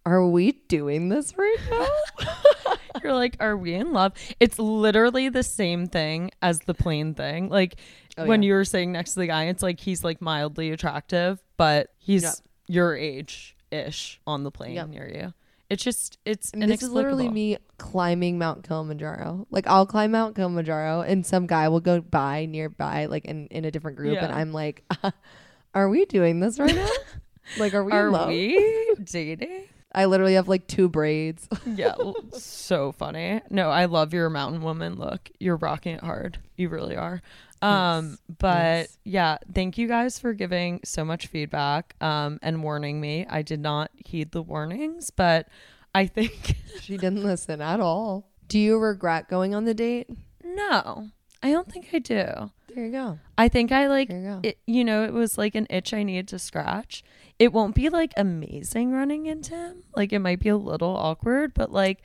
are 0.06 0.26
we 0.26 0.54
doing 0.68 1.10
this 1.10 1.38
right 1.38 1.58
now? 1.70 2.36
You're 3.04 3.14
like, 3.14 3.38
are 3.40 3.56
we 3.56 3.74
in 3.74 3.94
love? 3.94 4.14
It's 4.40 4.60
literally 4.60 5.30
the 5.30 5.44
same 5.44 5.88
thing 5.88 6.30
as 6.42 6.60
the 6.60 6.74
plane 6.74 7.14
thing. 7.14 7.50
Like 7.50 7.76
Oh, 8.18 8.26
when 8.26 8.44
yeah. 8.44 8.48
you 8.48 8.54
were 8.56 8.66
saying 8.66 8.92
next 8.92 9.14
to 9.14 9.20
the 9.22 9.28
guy, 9.28 9.46
it's 9.46 9.64
like 9.64 9.80
he's 9.80 10.04
like 10.04 10.22
mildly 10.22 10.72
attractive, 10.72 11.42
but 11.56 11.94
he's 11.98 12.24
Yep. 12.24 12.34
your 12.68 12.96
age 12.98 13.56
ish 13.72 14.20
on 14.28 14.44
the 14.44 14.52
plane 14.52 14.74
Yep. 14.76 14.88
near 14.90 15.08
you. 15.10 15.34
It's 15.72 15.82
just, 15.82 16.18
it's 16.26 16.52
And 16.52 16.64
this 16.64 16.84
is 16.84 16.90
literally 16.90 17.30
me 17.30 17.58
climbing 17.78 18.38
Mount 18.38 18.68
Kilimanjaro. 18.68 19.48
Like 19.52 19.68
I'll 19.68 19.86
climb 19.86 20.12
Mount 20.12 20.36
Kilimanjaro 20.36 21.00
and 21.00 21.26
some 21.26 21.48
guy 21.48 21.70
will 21.70 21.80
go 21.80 22.02
by 22.02 22.46
nearby, 22.46 23.06
like 23.06 23.24
in, 23.24 23.48
in 23.48 23.64
a 23.64 23.72
different 23.72 23.96
group, 23.96 24.18
and 24.18 24.34
I'm 24.34 24.52
like, 24.52 24.84
are 25.74 25.88
we 25.88 26.04
doing 26.04 26.42
this 26.42 26.60
right 26.60 26.76
now? 26.76 26.90
like, 27.58 27.74
are 27.74 27.86
we? 27.86 27.92
Are 27.94 28.28
we 28.28 28.96
dating? 29.06 29.64
I 29.96 30.06
literally 30.06 30.34
have 30.34 30.50
like 30.50 30.68
two 30.68 30.90
braids. 30.90 31.48
Yeah, 31.66 31.96
so 32.34 32.92
funny. 32.92 33.42
No, 33.50 33.70
I 33.70 33.86
love 33.86 34.14
your 34.14 34.30
mountain 34.30 34.62
woman 34.62 34.96
look. 34.96 35.30
You're 35.40 35.56
rocking 35.56 35.96
it 35.96 36.04
hard. 36.04 36.38
You 36.58 36.68
really 36.68 36.98
are. 36.98 37.22
Um, 37.62 38.18
but 38.40 38.54
Thanks. 38.54 38.98
yeah, 39.04 39.38
thank 39.54 39.78
you 39.78 39.88
guys 39.88 40.18
for 40.18 40.34
giving 40.34 40.80
so 40.84 41.06
much 41.06 41.28
feedback 41.28 41.96
um 42.02 42.40
and 42.42 42.64
warning 42.64 43.00
me. 43.00 43.26
I 43.30 43.42
did 43.42 43.60
not 43.60 43.92
heed 43.96 44.32
the 44.32 44.42
warnings, 44.42 45.12
but 45.12 45.48
I 45.94 46.06
think 46.08 46.56
she 46.82 46.98
didn't 46.98 47.24
listen 47.24 47.62
at 47.62 47.80
all. 47.80 48.30
Do 48.48 48.58
you 48.60 48.78
regret 48.80 49.30
going 49.30 49.54
on 49.56 49.66
the 49.66 49.74
date? 49.74 50.10
no. 50.44 51.10
I 51.44 51.50
don't 51.52 51.68
think 51.72 51.90
I 51.92 51.98
do. 51.98 52.52
There 52.74 52.86
you 52.86 52.92
go. 52.92 53.18
I 53.36 53.48
think 53.48 53.72
I 53.72 53.88
like 53.88 54.10
you 54.12 54.40
it 54.44 54.60
you 54.68 54.86
know, 54.86 55.04
it 55.04 55.12
was 55.12 55.40
like 55.40 55.56
an 55.56 55.66
itch 55.72 55.92
I 55.92 56.04
needed 56.04 56.28
to 56.28 56.38
scratch. 56.40 57.04
It 57.40 57.52
won't 57.52 57.74
be 57.74 57.90
like 57.90 58.14
amazing 58.16 58.92
running 58.92 59.26
into 59.26 59.56
him. 59.56 59.84
Like 59.96 60.14
it 60.14 60.20
might 60.20 60.40
be 60.40 60.50
a 60.50 60.58
little 60.58 60.96
awkward, 60.96 61.56
but 61.56 61.72
like 61.72 62.04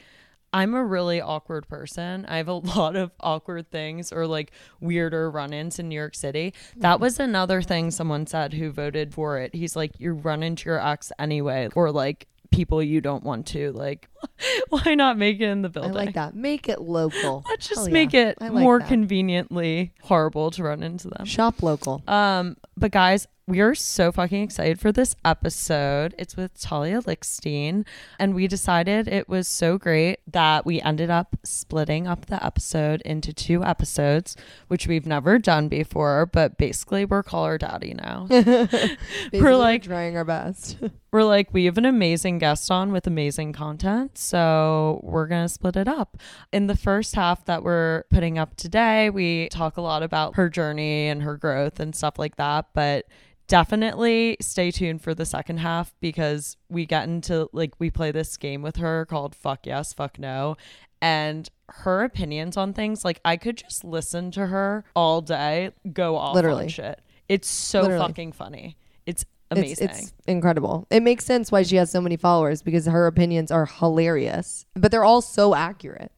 I'm 0.56 0.72
a 0.72 0.82
really 0.82 1.20
awkward 1.20 1.68
person. 1.68 2.24
I 2.26 2.38
have 2.38 2.48
a 2.48 2.54
lot 2.76 2.96
of 2.96 3.12
awkward 3.20 3.70
things 3.70 4.10
or 4.10 4.26
like 4.26 4.52
weirder 4.80 5.30
run 5.30 5.52
ins 5.52 5.78
in 5.78 5.90
New 5.90 5.94
York 5.94 6.14
City. 6.14 6.54
That 6.76 6.98
was 6.98 7.20
another 7.20 7.60
thing 7.60 7.90
someone 7.90 8.26
said 8.26 8.54
who 8.54 8.70
voted 8.72 9.12
for 9.12 9.38
it. 9.38 9.54
He's 9.54 9.76
like, 9.76 10.00
you 10.00 10.14
run 10.14 10.42
into 10.42 10.70
your 10.70 10.84
ex 10.84 11.12
anyway, 11.18 11.68
or 11.74 11.92
like 11.92 12.26
people 12.50 12.82
you 12.82 13.02
don't 13.02 13.22
want 13.22 13.46
to. 13.48 13.70
Like, 13.72 14.08
why 14.70 14.94
not 14.94 15.18
make 15.18 15.40
it 15.40 15.48
in 15.50 15.60
the 15.60 15.68
building? 15.68 15.90
I 15.90 15.94
like 15.94 16.14
that. 16.14 16.34
Make 16.34 16.70
it 16.70 16.80
local. 16.80 17.44
Let's 17.48 17.68
just 17.68 17.82
Hell 17.82 17.90
make 17.90 18.14
yeah. 18.14 18.28
it 18.28 18.40
like 18.40 18.52
more 18.52 18.78
that. 18.78 18.88
conveniently 18.88 19.92
horrible 20.04 20.50
to 20.52 20.62
run 20.62 20.82
into 20.82 21.08
them. 21.08 21.26
Shop 21.26 21.62
local. 21.62 22.02
Um, 22.08 22.56
but 22.78 22.92
guys, 22.92 23.26
we 23.48 23.60
are 23.60 23.76
so 23.76 24.10
fucking 24.10 24.42
excited 24.42 24.80
for 24.80 24.90
this 24.90 25.14
episode. 25.24 26.16
It's 26.18 26.36
with 26.36 26.60
Talia 26.60 27.00
Lickstein, 27.02 27.86
and 28.18 28.34
we 28.34 28.48
decided 28.48 29.06
it 29.06 29.28
was 29.28 29.46
so 29.46 29.78
great 29.78 30.18
that 30.26 30.66
we 30.66 30.80
ended 30.80 31.10
up 31.10 31.36
splitting 31.44 32.08
up 32.08 32.26
the 32.26 32.44
episode 32.44 33.02
into 33.02 33.32
two 33.32 33.62
episodes, 33.62 34.34
which 34.66 34.88
we've 34.88 35.06
never 35.06 35.38
done 35.38 35.68
before. 35.68 36.26
But 36.26 36.58
basically, 36.58 37.04
we're 37.04 37.22
call 37.22 37.46
her 37.46 37.56
daddy 37.56 37.94
now. 37.94 38.26
we're 39.32 39.54
like- 39.54 39.84
trying 39.84 40.16
our 40.16 40.24
best. 40.24 40.78
we're 41.12 41.22
like, 41.22 41.54
we 41.54 41.66
have 41.66 41.78
an 41.78 41.84
amazing 41.84 42.38
guest 42.38 42.68
on 42.68 42.90
with 42.90 43.06
amazing 43.06 43.52
content. 43.52 44.18
So 44.18 44.98
we're 45.04 45.28
going 45.28 45.44
to 45.44 45.48
split 45.48 45.76
it 45.76 45.86
up. 45.86 46.16
In 46.52 46.66
the 46.66 46.76
first 46.76 47.14
half 47.14 47.44
that 47.44 47.62
we're 47.62 48.02
putting 48.10 48.38
up 48.38 48.56
today, 48.56 49.08
we 49.08 49.48
talk 49.50 49.76
a 49.76 49.80
lot 49.82 50.02
about 50.02 50.34
her 50.34 50.48
journey 50.50 51.06
and 51.06 51.22
her 51.22 51.36
growth 51.36 51.78
and 51.78 51.94
stuff 51.94 52.18
like 52.18 52.34
that. 52.36 52.66
But 52.74 53.06
definitely 53.48 54.36
stay 54.40 54.70
tuned 54.70 55.02
for 55.02 55.14
the 55.14 55.24
second 55.24 55.58
half 55.58 55.94
because 56.00 56.56
we 56.68 56.86
get 56.86 57.04
into 57.08 57.48
like, 57.52 57.74
we 57.78 57.90
play 57.90 58.10
this 58.10 58.36
game 58.36 58.62
with 58.62 58.76
her 58.76 59.06
called 59.06 59.34
Fuck 59.34 59.66
Yes, 59.66 59.92
Fuck 59.92 60.18
No. 60.18 60.56
And 61.00 61.48
her 61.68 62.02
opinions 62.04 62.56
on 62.56 62.72
things, 62.72 63.04
like 63.04 63.20
I 63.24 63.36
could 63.36 63.56
just 63.58 63.84
listen 63.84 64.30
to 64.32 64.46
her 64.46 64.84
all 64.94 65.20
day, 65.20 65.70
go 65.92 66.16
off 66.16 66.34
Literally. 66.34 66.64
on 66.64 66.68
shit. 66.68 67.00
It's 67.28 67.48
so 67.48 67.82
Literally. 67.82 68.06
fucking 68.06 68.32
funny. 68.32 68.76
It's 69.04 69.22
It's, 69.50 69.58
amazing. 69.80 69.88
it's 69.90 70.12
incredible. 70.26 70.86
It 70.90 71.02
makes 71.02 71.24
sense 71.24 71.52
why 71.52 71.62
she 71.62 71.76
has 71.76 71.90
so 71.90 72.00
many 72.00 72.16
followers 72.16 72.62
because 72.62 72.86
her 72.86 73.06
opinions 73.06 73.50
are 73.50 73.66
hilarious, 73.66 74.64
but 74.74 74.90
they're 74.90 75.04
all 75.04 75.22
so 75.22 75.54
accurate. 75.54 76.12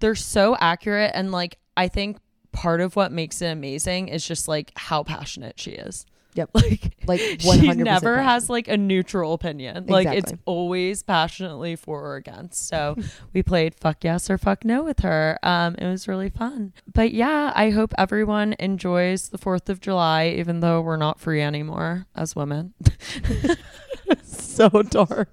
they're 0.00 0.14
so 0.14 0.54
accurate 0.60 1.12
and 1.14 1.32
like 1.32 1.58
I 1.76 1.88
think 1.88 2.18
part 2.52 2.80
of 2.80 2.94
what 2.96 3.10
makes 3.10 3.40
it 3.40 3.46
amazing 3.46 4.08
is 4.08 4.26
just 4.26 4.48
like 4.48 4.70
how 4.76 5.02
passionate 5.02 5.58
she 5.58 5.70
is. 5.72 6.04
Yep. 6.34 6.50
Like 6.54 6.96
Like 7.06 7.20
she 7.20 7.36
100% 7.36 7.76
never 7.76 8.16
passionate. 8.16 8.22
has 8.24 8.50
like 8.50 8.66
a 8.68 8.76
neutral 8.76 9.34
opinion. 9.34 9.86
Like 9.86 10.08
it's 10.08 10.32
always 10.46 11.02
passionately 11.02 11.76
for 11.76 12.00
or 12.00 12.16
against. 12.16 12.66
So 12.68 12.96
we 13.32 13.42
played 13.42 13.74
fuck 13.74 14.02
yes 14.02 14.28
or 14.30 14.38
fuck 14.38 14.64
no 14.64 14.82
with 14.82 15.00
her. 15.00 15.38
Um 15.42 15.74
it 15.76 15.86
was 15.86 16.08
really 16.08 16.30
fun. 16.30 16.72
But 16.92 17.12
yeah, 17.12 17.52
I 17.54 17.70
hope 17.70 17.92
everyone 17.98 18.54
enjoys 18.58 19.28
the 19.28 19.38
4th 19.38 19.68
of 19.68 19.80
July 19.80 20.28
even 20.28 20.60
though 20.60 20.80
we're 20.80 20.96
not 20.96 21.20
free 21.20 21.40
anymore 21.42 22.06
as 22.16 22.34
women. 22.34 22.74
so 24.24 24.68
dark. 24.82 25.28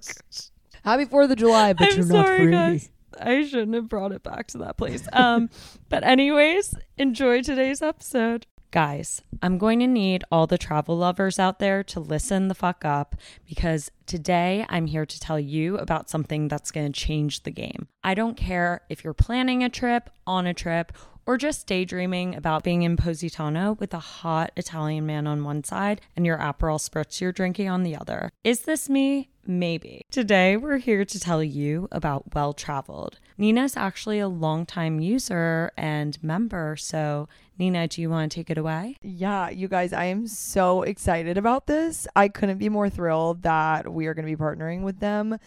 Happy 0.84 1.04
Fourth 1.04 1.30
of 1.30 1.36
July, 1.38 1.72
but 1.72 1.92
I'm 1.92 1.96
you're 1.98 2.06
not 2.06 2.26
free. 2.26 2.50
guys. 2.50 2.90
I 3.20 3.44
shouldn't 3.44 3.74
have 3.74 3.88
brought 3.88 4.12
it 4.12 4.22
back 4.22 4.48
to 4.48 4.58
that 4.58 4.76
place. 4.76 5.06
Um, 5.12 5.50
but 5.88 6.02
anyways, 6.02 6.74
enjoy 6.96 7.42
today's 7.42 7.82
episode. 7.82 8.46
Guys, 8.72 9.20
I'm 9.42 9.58
going 9.58 9.80
to 9.80 9.86
need 9.86 10.24
all 10.32 10.46
the 10.46 10.56
travel 10.56 10.96
lovers 10.96 11.38
out 11.38 11.58
there 11.58 11.84
to 11.84 12.00
listen 12.00 12.48
the 12.48 12.54
fuck 12.54 12.86
up 12.86 13.14
because 13.46 13.90
today 14.06 14.64
I'm 14.70 14.86
here 14.86 15.04
to 15.04 15.20
tell 15.20 15.38
you 15.38 15.76
about 15.76 16.08
something 16.08 16.48
that's 16.48 16.70
going 16.70 16.90
to 16.90 17.00
change 17.00 17.42
the 17.42 17.50
game. 17.50 17.88
I 18.02 18.14
don't 18.14 18.34
care 18.34 18.80
if 18.88 19.04
you're 19.04 19.12
planning 19.12 19.62
a 19.62 19.68
trip, 19.68 20.08
on 20.26 20.46
a 20.46 20.54
trip, 20.54 20.94
or 21.26 21.36
just 21.36 21.66
daydreaming 21.66 22.34
about 22.34 22.64
being 22.64 22.82
in 22.82 22.96
Positano 22.96 23.76
with 23.78 23.94
a 23.94 23.98
hot 23.98 24.52
Italian 24.56 25.06
man 25.06 25.26
on 25.26 25.44
one 25.44 25.64
side 25.64 26.00
and 26.16 26.26
your 26.26 26.38
Aperol 26.38 26.78
spritz 26.78 27.20
you're 27.20 27.32
drinking 27.32 27.68
on 27.68 27.82
the 27.82 27.96
other. 27.96 28.30
Is 28.44 28.62
this 28.62 28.88
me? 28.88 29.28
Maybe. 29.44 30.06
Today, 30.10 30.56
we're 30.56 30.78
here 30.78 31.04
to 31.04 31.18
tell 31.18 31.42
you 31.42 31.88
about 31.90 32.34
Well 32.34 32.52
Traveled. 32.52 33.18
Nina's 33.36 33.76
actually 33.76 34.20
a 34.20 34.28
longtime 34.28 35.00
user 35.00 35.72
and 35.76 36.22
member, 36.22 36.76
so 36.76 37.28
Nina, 37.58 37.88
do 37.88 38.00
you 38.00 38.08
want 38.08 38.30
to 38.30 38.36
take 38.36 38.50
it 38.50 38.58
away? 38.58 38.96
Yeah, 39.02 39.50
you 39.50 39.66
guys, 39.66 39.92
I 39.92 40.04
am 40.04 40.28
so 40.28 40.82
excited 40.82 41.36
about 41.38 41.66
this. 41.66 42.06
I 42.14 42.28
couldn't 42.28 42.58
be 42.58 42.68
more 42.68 42.88
thrilled 42.88 43.42
that 43.42 43.92
we 43.92 44.06
are 44.06 44.14
going 44.14 44.26
to 44.26 44.36
be 44.36 44.40
partnering 44.40 44.82
with 44.82 45.00
them. 45.00 45.38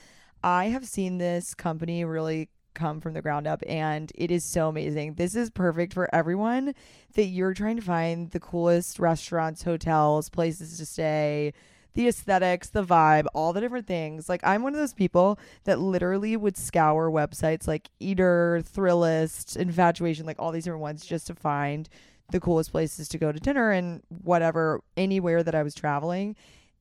I 0.43 0.65
have 0.65 0.85
seen 0.85 1.17
this 1.17 1.53
company 1.53 2.05
really 2.05 2.49
come 2.75 3.01
from 3.01 3.13
the 3.13 3.21
ground 3.21 3.47
up 3.47 3.63
and 3.67 4.11
it 4.13 4.29
is 4.29 4.43
so 4.43 4.69
amazing. 4.69 5.15
This 5.15 5.35
is 5.35 5.49
perfect 5.49 5.93
for 5.93 6.13
everyone 6.13 6.75
that 7.15 7.25
you're 7.25 7.53
trying 7.53 7.77
to 7.77 7.81
find 7.81 8.29
the 8.31 8.39
coolest 8.39 8.99
restaurants, 8.99 9.63
hotels, 9.63 10.29
places 10.29 10.77
to 10.77 10.85
stay, 10.85 11.53
the 11.95 12.07
aesthetics, 12.07 12.69
the 12.69 12.83
vibe, 12.83 13.25
all 13.33 13.53
the 13.53 13.61
different 13.61 13.87
things. 13.87 14.29
Like 14.29 14.41
I'm 14.43 14.61
one 14.61 14.73
of 14.73 14.79
those 14.79 14.93
people 14.93 15.39
that 15.63 15.79
literally 15.79 16.37
would 16.37 16.57
scour 16.57 17.09
websites 17.09 17.67
like 17.67 17.89
Eater, 17.99 18.61
Thrillist, 18.63 19.57
Infatuation, 19.57 20.25
like 20.25 20.39
all 20.39 20.51
these 20.51 20.65
different 20.65 20.81
ones 20.81 21.05
just 21.05 21.27
to 21.27 21.35
find 21.35 21.89
the 22.31 22.39
coolest 22.39 22.71
places 22.71 23.07
to 23.07 23.17
go 23.17 23.31
to 23.31 23.39
dinner 23.39 23.71
and 23.71 24.03
whatever 24.09 24.81
anywhere 24.97 25.43
that 25.43 25.55
I 25.55 25.63
was 25.63 25.73
traveling. 25.73 26.35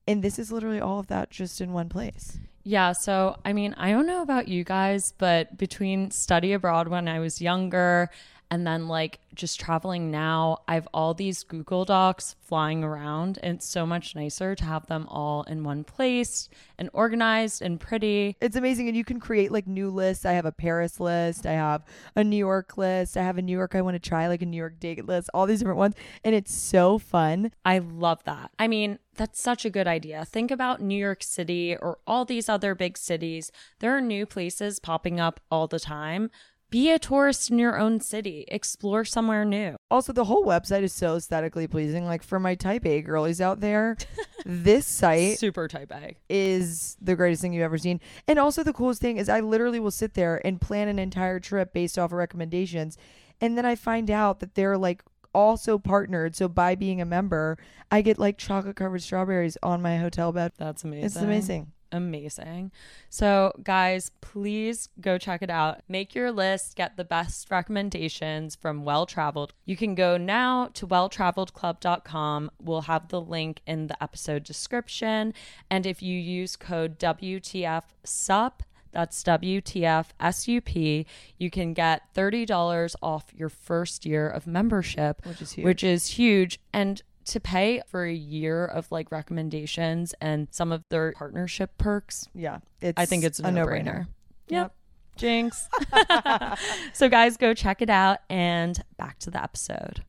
And 0.07 0.23
this 0.23 0.39
is 0.39 0.53
literally 0.53 0.81
all 0.81 0.99
of 0.99 1.07
that 1.07 1.31
just 1.31 1.61
in 1.61 1.73
one 1.73 1.89
place. 1.89 2.39
Yeah, 2.67 2.93
so 2.93 3.37
I 3.45 3.53
mean, 3.53 3.75
I 3.77 3.91
don't 3.91 4.07
know 4.07 4.23
about 4.23 4.49
you 4.49 4.65
guys, 4.65 5.13
but 5.19 5.59
between 5.59 6.11
study 6.11 6.55
abroad 6.55 6.89
when 6.89 7.09
I 7.09 7.19
was 7.19 7.41
younger 7.43 8.09
And 8.55 8.65
then, 8.65 8.87
like, 8.87 9.19
just 9.35 9.59
traveling 9.59 10.13
now, 10.13 10.59
I 10.69 10.75
have 10.75 10.87
all 10.95 11.13
these 11.13 11.43
Google 11.43 11.85
Docs 11.85 12.37
flying 12.41 12.85
around, 12.85 13.41
and 13.43 13.57
it's 13.57 13.67
so 13.67 13.85
much 13.85 14.15
nicer 14.15 14.55
to 14.55 14.65
have 14.65 14.87
them 14.87 15.09
all 15.09 15.43
in 15.43 15.65
one 15.65 15.83
place 15.83 16.49
and 16.79 16.89
organized 16.93 17.63
and 17.63 17.81
pretty. 17.81 18.37
It's 18.41 18.55
amazing. 18.55 18.87
And 18.87 18.97
you 18.97 19.05
can 19.05 19.19
create 19.19 19.51
like 19.51 19.67
new 19.67 19.91
lists. 19.91 20.25
I 20.25 20.35
have 20.35 20.45
a 20.45 20.53
Paris 20.53 21.01
list. 21.01 21.47
I 21.47 21.55
have 21.55 21.83
a 22.15 22.23
New 22.23 22.37
York 22.37 22.79
list. 22.79 23.17
I 23.17 23.25
have 23.25 23.39
a 23.39 23.43
New 23.43 23.59
York 23.59 23.75
I 23.75 23.83
want 23.83 23.97
to 23.97 24.09
try, 24.09 24.29
like 24.29 24.43
a 24.43 24.47
New 24.47 24.57
York 24.57 24.79
date 24.79 25.05
list, 25.05 25.31
all 25.35 25.47
these 25.47 25.59
different 25.59 25.79
ones. 25.79 25.97
And 26.23 26.33
it's 26.33 26.55
so 26.55 26.99
fun. 26.99 27.51
I 27.65 27.79
love 27.79 28.23
that. 28.23 28.53
I 28.57 28.69
mean, 28.69 29.01
that's 29.17 29.43
such 29.43 29.65
a 29.65 29.71
good 29.71 29.89
idea. 29.89 30.25
Think 30.25 30.53
about 30.53 30.81
New 30.81 30.99
York 30.99 31.25
City 31.25 31.77
or 31.77 31.99
all 32.07 32.25
these 32.25 32.49
other 32.49 32.77
big 32.77 32.97
cities. 32.97 33.51
There 33.81 33.97
are 33.97 34.01
new 34.01 34.27
places 34.27 34.79
popping 34.79 35.19
up 35.19 35.41
all 35.51 35.67
the 35.67 35.81
time. 35.81 36.31
Be 36.75 36.91
a 36.91 36.99
tourist 36.99 37.53
in 37.53 37.61
your 37.61 37.79
own 37.79 38.01
city, 38.01 38.47
explore 38.49 39.05
somewhere 39.05 39.45
new. 39.45 39.77
Also, 39.93 40.13
the 40.13 40.25
whole 40.25 40.45
website 40.45 40.83
is 40.83 40.93
so 40.93 41.15
aesthetically 41.15 41.69
pleasing. 41.69 42.05
Like 42.05 42.25
for 42.25 42.41
my 42.41 42.57
type 42.57 42.85
A 42.85 43.01
girlies 43.01 43.41
out 43.41 43.61
there, 43.61 43.97
this 44.45 44.85
site 44.85 45.39
Super 45.39 45.69
type 45.69 45.93
A. 45.93 46.17
is 46.29 46.97
the 47.01 47.15
greatest 47.15 47.43
thing 47.43 47.53
you've 47.53 47.63
ever 47.63 47.79
seen. 47.79 48.01
And 48.27 48.41
also 48.41 48.65
the 48.65 48.73
coolest 48.73 49.01
thing 49.01 49.19
is 49.19 49.29
I 49.29 49.39
literally 49.39 49.79
will 49.79 49.93
sit 49.93 50.15
there 50.15 50.45
and 50.45 50.61
plan 50.61 50.89
an 50.89 50.99
entire 50.99 51.39
trip 51.39 51.73
based 51.73 51.97
off 51.97 52.11
of 52.11 52.19
recommendations. 52.19 52.99
And 53.41 53.57
then 53.57 53.65
I 53.65 53.77
find 53.77 54.11
out 54.11 54.41
that 54.41 54.57
they're 54.57 54.77
like 54.77 55.05
also 55.33 55.79
partnered. 55.79 56.35
So 56.35 56.49
by 56.49 56.75
being 56.75 57.01
a 57.01 57.05
member, 57.05 57.57
I 57.93 58.03
get 58.03 58.19
like 58.19 58.37
chocolate 58.37 58.75
covered 58.75 59.05
strawberries 59.05 59.57
on 59.63 59.81
my 59.81 59.99
hotel 59.99 60.33
bed. 60.33 60.51
That's 60.59 60.83
amazing. 60.83 61.05
It's 61.05 61.17
amazing. 61.17 61.73
Amazing. 61.95 62.73
So, 63.09 63.53
guys, 63.63 64.11
please 64.21 64.89
go 65.01 65.17
check 65.17 65.43
it 65.43 65.51
out. 65.51 65.83
Make 65.89 66.13
your 66.13 66.33
list, 66.33 66.75
get 66.75 66.97
the 66.97 67.05
best 67.05 67.53
recommendations 67.53 68.57
from 68.57 68.85
Well 68.85 69.07
Traveled. 69.07 69.55
You 69.65 69.77
can 69.77 69.95
go 69.95 70.17
now 70.17 70.71
to 70.75 70.89
welltraveledclub.com. 70.89 72.51
We'll 72.61 72.81
have 72.83 73.09
the 73.11 73.21
link 73.21 73.61
in 73.65 73.87
the 73.87 74.03
episode 74.03 74.43
description. 74.43 75.35
And 75.71 75.87
if 75.87 76.03
you 76.03 76.19
use 76.19 76.57
code 76.57 76.99
WTFSUP, 76.99 78.53
that's 78.91 79.23
WTF 79.23 80.07
SUP, 80.33 81.07
you 81.39 81.51
can 81.51 81.75
get 81.75 82.13
$30 82.15 82.95
off 83.03 83.27
your 83.35 83.49
first 83.49 84.05
year 84.05 84.29
of 84.29 84.47
membership, 84.49 85.25
Which 85.27 85.43
is 85.43 85.53
huge. 85.53 85.65
which 85.65 85.85
is 85.85 86.07
huge. 86.09 86.61
And 86.73 87.03
to 87.27 87.41
pay 87.41 87.83
for 87.89 88.05
a 88.05 88.13
year 88.13 88.65
of 88.65 88.91
like 88.91 89.11
recommendations 89.11 90.15
and 90.21 90.49
some 90.51 90.73
of 90.73 90.83
their 90.91 91.13
partnership 91.13 91.77
perks, 91.79 92.29
Yeah. 92.35 92.59
It's 92.81 93.01
I 93.01 93.07
think 93.07 93.25
it's 93.25 93.41
a, 93.41 93.45
a 93.45 93.51
no 93.51 93.67
brainer. 93.67 94.07
Yep. 94.49 94.73
Jinx. 95.17 95.69
so, 96.93 97.09
guys, 97.09 97.37
go 97.37 97.55
check 97.55 97.81
it 97.81 97.91
out 97.91 98.19
and 98.29 98.83
back 98.97 99.19
to 99.21 99.31
the 99.31 99.43
episode. 99.43 100.05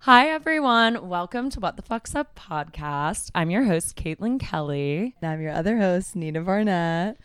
Hi, 0.00 0.28
everyone. 0.28 1.08
Welcome 1.08 1.48
to 1.50 1.60
What 1.60 1.76
the 1.76 1.82
Fuck's 1.82 2.14
Up 2.14 2.38
podcast. 2.38 3.30
I'm 3.34 3.50
your 3.50 3.64
host, 3.64 3.96
Caitlin 3.96 4.38
Kelly. 4.38 5.14
And 5.22 5.30
I'm 5.30 5.40
your 5.40 5.52
other 5.52 5.78
host, 5.78 6.14
Nina 6.14 6.42
Barnett. 6.42 7.16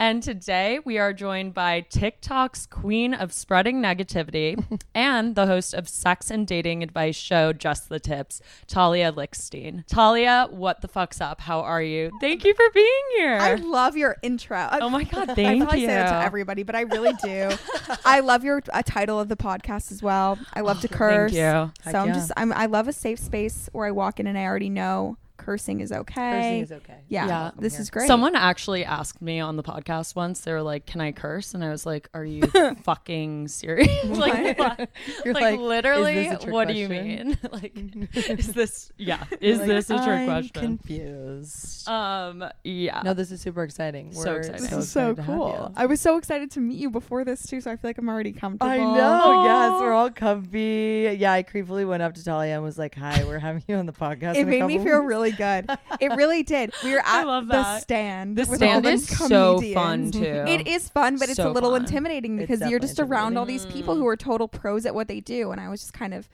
And 0.00 0.22
today 0.22 0.78
we 0.84 0.96
are 0.98 1.12
joined 1.12 1.54
by 1.54 1.80
TikTok's 1.80 2.66
queen 2.66 3.12
of 3.14 3.32
spreading 3.32 3.82
negativity 3.82 4.80
and 4.94 5.34
the 5.34 5.46
host 5.46 5.74
of 5.74 5.88
sex 5.88 6.30
and 6.30 6.46
dating 6.46 6.84
advice 6.84 7.16
show 7.16 7.52
Just 7.52 7.88
the 7.88 7.98
Tips, 7.98 8.40
Talia 8.68 9.12
Lickstein. 9.12 9.84
Talia, 9.88 10.46
what 10.50 10.82
the 10.82 10.88
fuck's 10.88 11.20
up? 11.20 11.40
How 11.40 11.62
are 11.62 11.82
you? 11.82 12.12
Thank 12.20 12.44
you 12.44 12.54
for 12.54 12.70
being 12.72 13.02
here. 13.16 13.38
I 13.40 13.56
love 13.56 13.96
your 13.96 14.16
intro. 14.22 14.68
oh 14.70 14.88
my 14.88 15.02
God, 15.02 15.26
Thank 15.34 15.62
you. 15.62 15.68
I 15.68 15.72
say 15.72 15.86
that 15.86 16.10
to 16.10 16.24
everybody, 16.24 16.62
but 16.62 16.76
I 16.76 16.82
really 16.82 17.14
do. 17.14 17.50
I 18.04 18.20
love 18.20 18.44
your 18.44 18.62
uh, 18.72 18.82
title 18.84 19.18
of 19.18 19.28
the 19.28 19.36
podcast 19.36 19.90
as 19.90 20.00
well. 20.00 20.38
I 20.54 20.60
love 20.60 20.80
to 20.82 20.88
curse. 20.88 21.32
Thank 21.32 21.42
you. 21.42 21.72
Heck 21.82 21.92
So 21.92 21.98
I'm 21.98 22.08
yeah. 22.08 22.14
just 22.14 22.30
I'm 22.36 22.52
I 22.52 22.66
love 22.66 22.86
a 22.86 22.92
safe 22.92 23.18
space 23.18 23.68
where 23.72 23.88
I 23.88 23.90
walk 23.90 24.20
in 24.20 24.28
and 24.28 24.38
I 24.38 24.44
already 24.44 24.70
know 24.70 25.16
cursing 25.38 25.80
is 25.80 25.90
okay. 25.92 26.14
Cursing 26.14 26.60
is 26.60 26.72
okay. 26.72 26.98
yeah, 27.08 27.26
Yeah. 27.26 27.50
this 27.58 27.74
here. 27.74 27.82
is 27.82 27.90
great. 27.90 28.06
Someone 28.06 28.34
actually 28.36 28.84
asked 28.84 29.22
me 29.22 29.40
on 29.40 29.56
the 29.56 29.62
podcast 29.62 30.14
once. 30.14 30.40
They 30.40 30.52
were 30.52 30.62
like, 30.62 30.84
"Can 30.84 31.00
I 31.00 31.12
curse?" 31.12 31.54
And 31.54 31.64
I 31.64 31.70
was 31.70 31.86
like, 31.86 32.08
"Are 32.12 32.24
you 32.24 32.42
fucking 32.82 33.48
serious? 33.48 34.04
like. 34.04 34.58
You're 35.24 35.34
like, 35.34 35.42
like, 35.42 35.58
literally, 35.60 36.18
"Is 36.18 36.26
this 36.32 36.34
a 36.34 36.42
trick 36.42 36.52
what 36.52 36.68
do 36.68 36.74
you 36.74 36.88
mean? 36.88 37.38
like, 37.52 37.72
is 38.14 38.52
this? 38.52 38.92
Yeah, 38.98 39.24
is 39.40 39.58
Like, 39.58 39.68
this 39.68 39.90
a 39.90 39.96
trick 39.96 40.08
I'm 40.08 40.26
question? 40.26 40.78
Confused. 40.78 41.88
um, 41.88 42.44
yeah. 42.64 43.02
no, 43.04 43.14
this 43.14 43.30
is 43.30 43.40
super 43.40 43.62
exciting. 43.62 44.12
So 44.12 44.30
We're 44.32 44.38
exciting. 44.38 44.60
this 44.62 44.70
so 44.70 44.78
is 44.78 44.90
so 44.90 45.10
excited 45.10 45.26
to 45.26 45.32
cool. 45.38 45.72
I 45.76 45.86
was 45.86 46.00
so 46.00 46.16
excited 46.16 46.50
to 46.52 46.60
meet 46.60 46.78
you 46.78 46.90
before 46.90 47.24
this 47.24 47.46
too, 47.46 47.60
so 47.60 47.70
I 47.70 47.76
feel 47.76 47.88
like 47.90 47.98
I'm 47.98 48.08
already 48.08 48.32
comfortable. 48.32 48.70
I 48.70 48.78
know. 48.78 49.44
Yes, 49.44 49.80
we're 49.80 49.92
all 49.92 50.10
comfy. 50.10 51.16
Yeah, 51.18 51.32
I 51.32 51.42
creepily 51.42 51.86
went 51.86 52.02
up 52.02 52.14
to 52.14 52.24
Talia 52.24 52.54
and 52.54 52.62
was 52.62 52.78
like, 52.78 52.94
"Hi, 52.96 53.24
we're 53.24 53.38
having 53.38 53.62
you 53.68 53.76
on 53.76 53.86
the 53.86 53.92
podcast." 53.92 54.34
It 54.34 54.40
in 54.42 54.48
a 54.48 54.50
made 54.50 54.62
me 54.64 54.78
feel 54.78 55.00
weeks." 55.00 55.08
really 55.08 55.27
good. 55.32 55.70
It 56.00 56.08
really 56.16 56.42
did. 56.42 56.72
We 56.84 56.92
were 56.92 57.02
I 57.04 57.20
at 57.20 57.26
love 57.26 57.48
the 57.48 57.80
stand. 57.80 58.36
the 58.36 58.44
stand 58.44 58.86
is 58.86 59.08
so 59.08 59.60
fun 59.60 60.10
too. 60.10 60.44
It 60.46 60.66
is 60.66 60.88
fun, 60.88 61.18
but 61.18 61.28
it's 61.28 61.36
So 61.36 61.50
a 61.50 61.52
little 61.52 61.72
fun. 61.72 61.82
intimidating 61.82 62.38
It's 62.38 62.48
because 62.48 62.70
you're 62.70 62.80
just 62.80 63.00
around 63.00 63.36
all 63.36 63.44
these 63.44 63.66
people 63.66 63.94
who 63.94 64.04
mm. 64.04 64.12
are 64.12 64.16
total 64.16 64.48
pros 64.48 64.86
at 64.86 64.94
what 64.94 65.08
they 65.08 65.20
do, 65.20 65.50
and 65.50 65.60
I 65.60 65.68
was 65.68 65.80
just 65.80 65.92
kind 65.92 66.14
of 66.14 66.28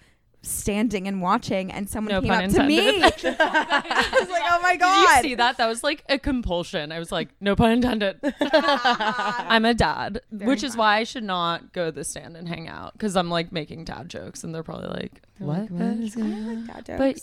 standing 0.45 1.09
and 1.09 1.21
watching, 1.23 1.73
and 1.73 1.89
someone 1.89 2.13
No 2.15 2.21
came 2.21 2.31
pun 2.31 2.45
up 2.45 2.51
to 2.53 2.63
me. 2.65 3.03
I 3.03 4.17
was 4.21 4.29
like, 4.31 4.43
"Oh 4.47 4.61
my 4.63 4.73
Did 4.73 4.81
god!" 4.81 5.17
you 5.17 5.23
see 5.31 5.35
that? 5.37 5.57
That 5.57 5.67
was 5.67 5.83
like 5.83 6.05
a 6.09 6.19
compulsion. 6.19 6.93
I 6.93 6.99
was 6.99 7.11
like, 7.11 7.31
no 7.41 7.57
pun 7.57 7.73
intended. 7.73 8.19
I'm 8.41 9.65
a 9.65 9.75
dad, 9.75 10.21
Very 10.31 10.49
which 10.49 10.63
is 10.63 10.77
why 10.77 10.97
I 10.99 11.05
should 11.05 11.25
not 11.25 11.73
go 11.73 11.87
to 11.87 11.93
the 11.93 12.05
stand 12.05 12.37
and 12.37 12.49
hang 12.49 12.69
out 12.69 12.93
because 12.93 13.17
I'm 13.17 13.31
like 13.31 13.53
making 13.53 13.85
dad 13.85 14.09
jokes, 14.09 14.45
and 14.45 14.55
they're 14.55 14.63
probably 14.63 14.89
like, 14.89 15.23
"What?" 15.39 15.71
What 15.71 15.83
is 15.99 16.17
I 16.17 16.21
like 16.21 16.85
dad 16.87 16.99
But 16.99 17.19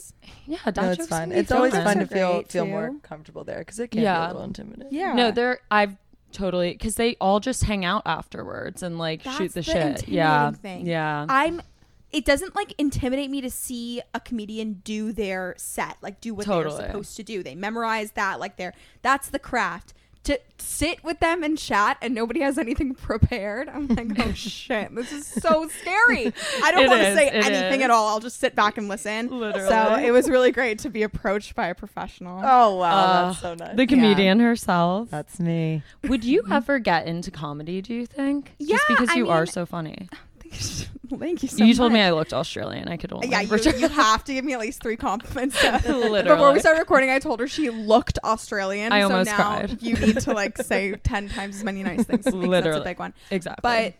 yeah, 0.47 0.57
dad 0.65 0.75
No, 0.77 0.81
jokes. 0.83 0.99
it's 0.99 1.07
can 1.07 1.07
fun. 1.07 1.31
It's 1.31 1.51
always 1.51 1.73
Jokes 1.73 1.83
fun 1.83 1.99
to 1.99 2.07
feel 2.07 2.33
great, 2.33 2.51
feel 2.51 2.65
more 2.65 2.91
comfortable 3.03 3.43
there 3.43 3.59
because 3.59 3.79
it 3.79 3.89
can 3.91 4.01
Yeah. 4.01 4.19
be 4.19 4.23
a 4.25 4.27
little 4.29 4.43
intimidating. 4.43 4.87
yeah. 4.97 5.13
No, 5.13 5.31
they're 5.31 5.59
I've 5.69 5.95
totally 6.31 6.71
because 6.71 6.95
they 6.95 7.15
all 7.19 7.39
just 7.41 7.63
hang 7.65 7.83
out 7.85 8.03
afterwards 8.05 8.83
and 8.83 8.97
like 8.97 9.21
shoot 9.23 9.49
the, 9.49 9.55
the 9.55 9.63
shit. 9.63 10.07
Yeah, 10.07 10.51
thing. 10.51 10.85
yeah. 10.85 11.25
I'm. 11.27 11.61
It 12.11 12.25
doesn't 12.25 12.55
like 12.55 12.73
intimidate 12.77 13.29
me 13.29 13.41
to 13.41 13.49
see 13.49 14.01
a 14.13 14.19
comedian 14.19 14.81
do 14.83 15.11
their 15.13 15.53
set, 15.57 15.97
like 16.01 16.19
do 16.21 16.33
what 16.33 16.45
Totally. 16.45 16.77
they're 16.77 16.87
supposed 16.87 17.15
to 17.17 17.23
do. 17.23 17.41
They 17.43 17.55
memorize 17.55 18.11
that, 18.11 18.39
like 18.39 18.57
they're 18.57 18.73
that's 19.01 19.29
the 19.29 19.39
craft. 19.39 19.93
To 20.25 20.39
sit 20.59 21.03
with 21.03 21.19
them 21.19 21.41
and 21.41 21.57
chat 21.57 21.97
and 21.99 22.13
nobody 22.13 22.41
has 22.41 22.59
anything 22.59 22.93
prepared, 23.09 23.67
I'm 23.67 23.87
like, 23.87 24.11
oh 24.19 24.31
shit, 24.35 24.93
this 24.93 25.11
is 25.11 25.25
so 25.25 25.67
scary. 25.67 26.31
I 26.63 26.71
don't 26.71 26.87
want 26.87 27.01
to 27.01 27.15
say 27.15 27.29
anything 27.29 27.79
is. 27.79 27.85
at 27.85 27.89
all. 27.89 28.07
I'll 28.09 28.19
just 28.19 28.39
sit 28.39 28.53
back 28.55 28.77
and 28.77 28.87
listen. 28.87 29.29
Literally. 29.29 29.67
So 29.67 29.95
it 29.95 30.11
was 30.11 30.29
really 30.29 30.51
great 30.51 30.77
to 30.79 30.91
be 30.91 31.01
approached 31.01 31.55
by 31.55 31.69
a 31.69 31.73
professional. 31.75 32.39
Oh 32.43 32.75
wow, 32.75 32.91
Uh, 32.91 33.27
that's 33.29 33.39
so 33.41 33.55
nice. 33.55 33.75
the 33.75 33.87
comedian 33.87 34.39
herself. 34.39 35.09
that's 35.09 35.39
me. 35.39 35.81
Would 36.07 36.23
you 36.23 36.43
ever 36.51 36.77
get 36.77 37.07
into 37.07 37.31
comedy? 37.31 37.81
Do 37.81 37.95
you 37.95 38.05
think? 38.05 38.51
Yeah, 38.59 38.75
just 38.75 38.87
because 38.89 39.09
I 39.09 39.13
you 39.15 39.29
are 39.31 39.47
so 39.47 39.65
funny. 39.65 40.07
Thank 41.19 41.43
you 41.43 41.49
so 41.49 41.63
you 41.63 41.73
told 41.73 41.91
me. 41.91 41.99
I 42.01 42.11
looked 42.11 42.33
Australian. 42.33 42.87
I 42.87 42.95
could 42.97 43.11
only. 43.11 43.27
Yeah, 43.29 43.41
you, 43.41 43.57
you 43.77 43.87
have 43.89 44.23
to 44.25 44.33
give 44.33 44.45
me 44.45 44.53
at 44.53 44.59
least 44.59 44.81
three 44.81 44.95
compliments. 44.95 45.61
Literally. 45.61 46.23
Before 46.23 46.53
we 46.53 46.59
started 46.59 46.79
recording, 46.79 47.09
I 47.09 47.19
told 47.19 47.39
her 47.41 47.47
she 47.47 47.69
looked 47.69 48.17
Australian. 48.23 48.91
I 48.93 49.01
so 49.01 49.05
almost 49.11 49.29
now 49.29 49.35
cried. 49.35 49.81
you 49.81 49.95
need 49.95 50.19
to 50.21 50.33
like 50.33 50.57
say 50.57 50.93
ten 51.03 51.27
times 51.29 51.57
as 51.57 51.63
many 51.63 51.83
nice 51.83 52.03
things. 52.05 52.23
to 52.25 52.31
me, 52.31 52.41
'cause 52.45 52.49
that's 52.51 52.63
Literally. 52.65 52.81
a 52.81 52.83
big 52.83 52.99
one. 52.99 53.13
exactly. 53.29 53.59
But 53.61 53.93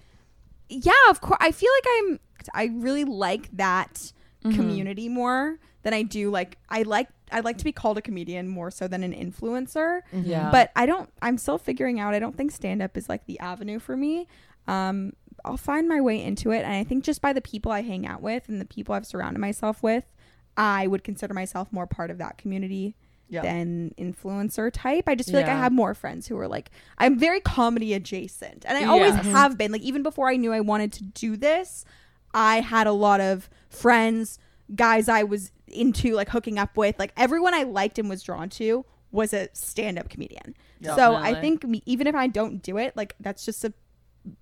yeah, 0.70 0.92
of 1.10 1.20
course, 1.22 1.38
I 1.42 1.52
feel 1.52 1.70
like 1.78 1.86
I'm. 1.98 2.20
I 2.54 2.66
really 2.82 3.04
like 3.04 3.50
that 3.58 4.12
Mhm. 4.46 4.56
community 4.56 5.10
more 5.10 5.60
than 5.84 5.94
I 5.94 6.04
do 6.04 6.30
like. 6.32 6.58
I 6.70 6.84
like. 6.84 7.10
I 7.32 7.42
like 7.42 7.58
to 7.60 7.64
be 7.64 7.72
called 7.74 7.98
a 7.98 8.02
comedian 8.02 8.48
more 8.48 8.72
so 8.72 8.88
than 8.88 9.04
an 9.04 9.14
influencer. 9.14 10.02
Yeah. 10.14 10.50
But 10.50 10.72
I 10.78 10.86
don't. 10.86 11.10
I'm 11.22 11.38
still 11.38 11.58
figuring 11.58 12.00
out. 12.00 12.14
I 12.14 12.20
don't 12.20 12.36
think 12.38 12.52
stand 12.52 12.82
up 12.82 12.96
is 12.96 13.10
like 13.10 13.26
the 13.26 13.38
avenue 13.40 13.80
for 13.80 13.98
me. 13.98 14.28
Um, 14.68 15.14
I'll 15.46 15.58
find 15.58 15.88
my 15.88 16.02
way 16.02 16.22
into 16.24 16.52
it, 16.52 16.60
and 16.64 16.74
I 16.74 16.84
think 16.84 17.04
just 17.04 17.22
by 17.22 17.34
the 17.34 17.42
people 17.42 17.72
I 17.72 17.82
hang 17.82 18.06
out 18.06 18.22
with 18.22 18.48
and 18.50 18.60
the 18.62 18.66
people 18.66 18.96
I've 18.96 19.06
surrounded 19.06 19.40
myself 19.40 19.82
with, 19.84 20.06
I 20.58 20.88
would 20.88 21.04
consider 21.04 21.34
myself 21.34 21.68
more 21.72 21.88
part 21.88 22.12
of 22.12 22.18
that 22.20 22.38
community 22.38 22.96
Yeah. 23.30 23.42
than 23.44 23.94
influencer 23.98 24.70
type. 24.74 25.06
I 25.08 25.16
just 25.16 25.30
feel 25.32 25.40
like 25.40 25.50
I 25.50 25.56
have 25.58 25.72
more 25.72 25.94
friends 25.94 26.28
who 26.28 26.38
are 26.38 26.48
like 26.48 26.70
I'm 26.98 27.18
very 27.18 27.40
comedy 27.40 27.94
adjacent, 27.94 28.66
and 28.68 28.78
I 28.78 28.84
always 28.86 29.16
Yes. 29.16 29.26
have 29.28 29.58
been. 29.58 29.72
Like 29.72 29.82
even 29.82 30.04
before 30.04 30.30
I 30.30 30.36
knew 30.36 30.52
I 30.52 30.60
wanted 30.60 30.92
to 30.94 31.04
do 31.04 31.38
this, 31.38 31.86
I 32.34 32.60
had 32.62 32.88
a 32.88 32.92
lot 32.92 33.22
of 33.22 33.50
friends, 33.70 34.38
guys 34.76 35.08
I 35.10 35.24
was 35.24 35.52
into, 35.68 36.14
like 36.16 36.30
hooking 36.30 36.58
up 36.60 36.76
with. 36.76 37.00
Like 37.00 37.14
everyone 37.16 37.54
I 37.54 37.64
liked 37.64 37.98
and 37.98 38.10
was 38.10 38.22
drawn 38.24 38.50
to 38.50 38.86
was 39.14 39.34
a 39.34 39.50
stand-up 39.54 40.10
comedian. 40.10 40.56
Yeah. 40.80 40.96
So 40.96 41.16
I 41.16 41.40
think 41.40 41.64
me, 41.66 41.84
even 41.86 42.08
if 42.08 42.16
I 42.16 42.28
don't 42.28 42.62
do 42.62 42.78
it, 42.78 42.96
like 42.98 43.16
that's 43.20 43.46
just 43.46 43.64
a 43.64 43.74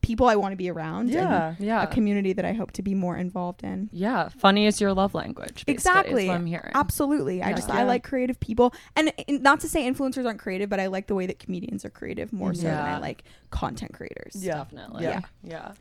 people 0.01 0.27
I 0.27 0.35
want 0.35 0.51
to 0.51 0.57
be 0.57 0.69
around. 0.69 1.01
and 1.05 1.11
Yeah. 1.11 1.55
yeah. 1.59 1.83
a 1.83 1.87
community 1.87 2.33
that 2.33 2.43
I 2.45 2.53
hope 2.53 2.71
to 2.73 2.81
be 2.81 2.93
more 2.95 3.15
involved 3.15 3.63
in. 3.63 3.89
yeah. 3.93 4.29
Funny 4.29 4.65
is 4.65 4.81
your 4.81 4.93
love 4.93 5.13
language. 5.13 5.63
Exactly. 5.67 6.23
Is 6.23 6.27
what 6.27 6.35
I'm 6.35 6.45
hearing. 6.45 6.71
Absolutely. 6.75 7.41
I 7.41 7.53
just 7.53 7.69
Yeah. 7.69 7.75
I 7.79 7.83
like 7.83 8.03
creative 8.03 8.39
people, 8.39 8.73
and 8.95 9.11
and 9.27 9.41
not 9.41 9.59
to 9.61 9.69
say 9.69 9.89
influencers 9.89 10.25
aren't 10.25 10.39
creative, 10.39 10.69
but 10.69 10.79
I 10.79 10.87
like 10.87 11.07
the 11.07 11.15
way 11.15 11.25
that 11.27 11.39
comedians 11.39 11.85
are 11.85 11.89
creative 11.89 12.33
more 12.33 12.53
so 12.53 12.63
than 12.63 12.75
I 12.77 12.97
like 12.99 13.23
content 13.51 13.93
creators. 13.93 14.35
Yeah. 14.35 14.55
Definitely. 14.57 15.03
Yeah. 15.03 15.21
Yeah. 15.43 15.71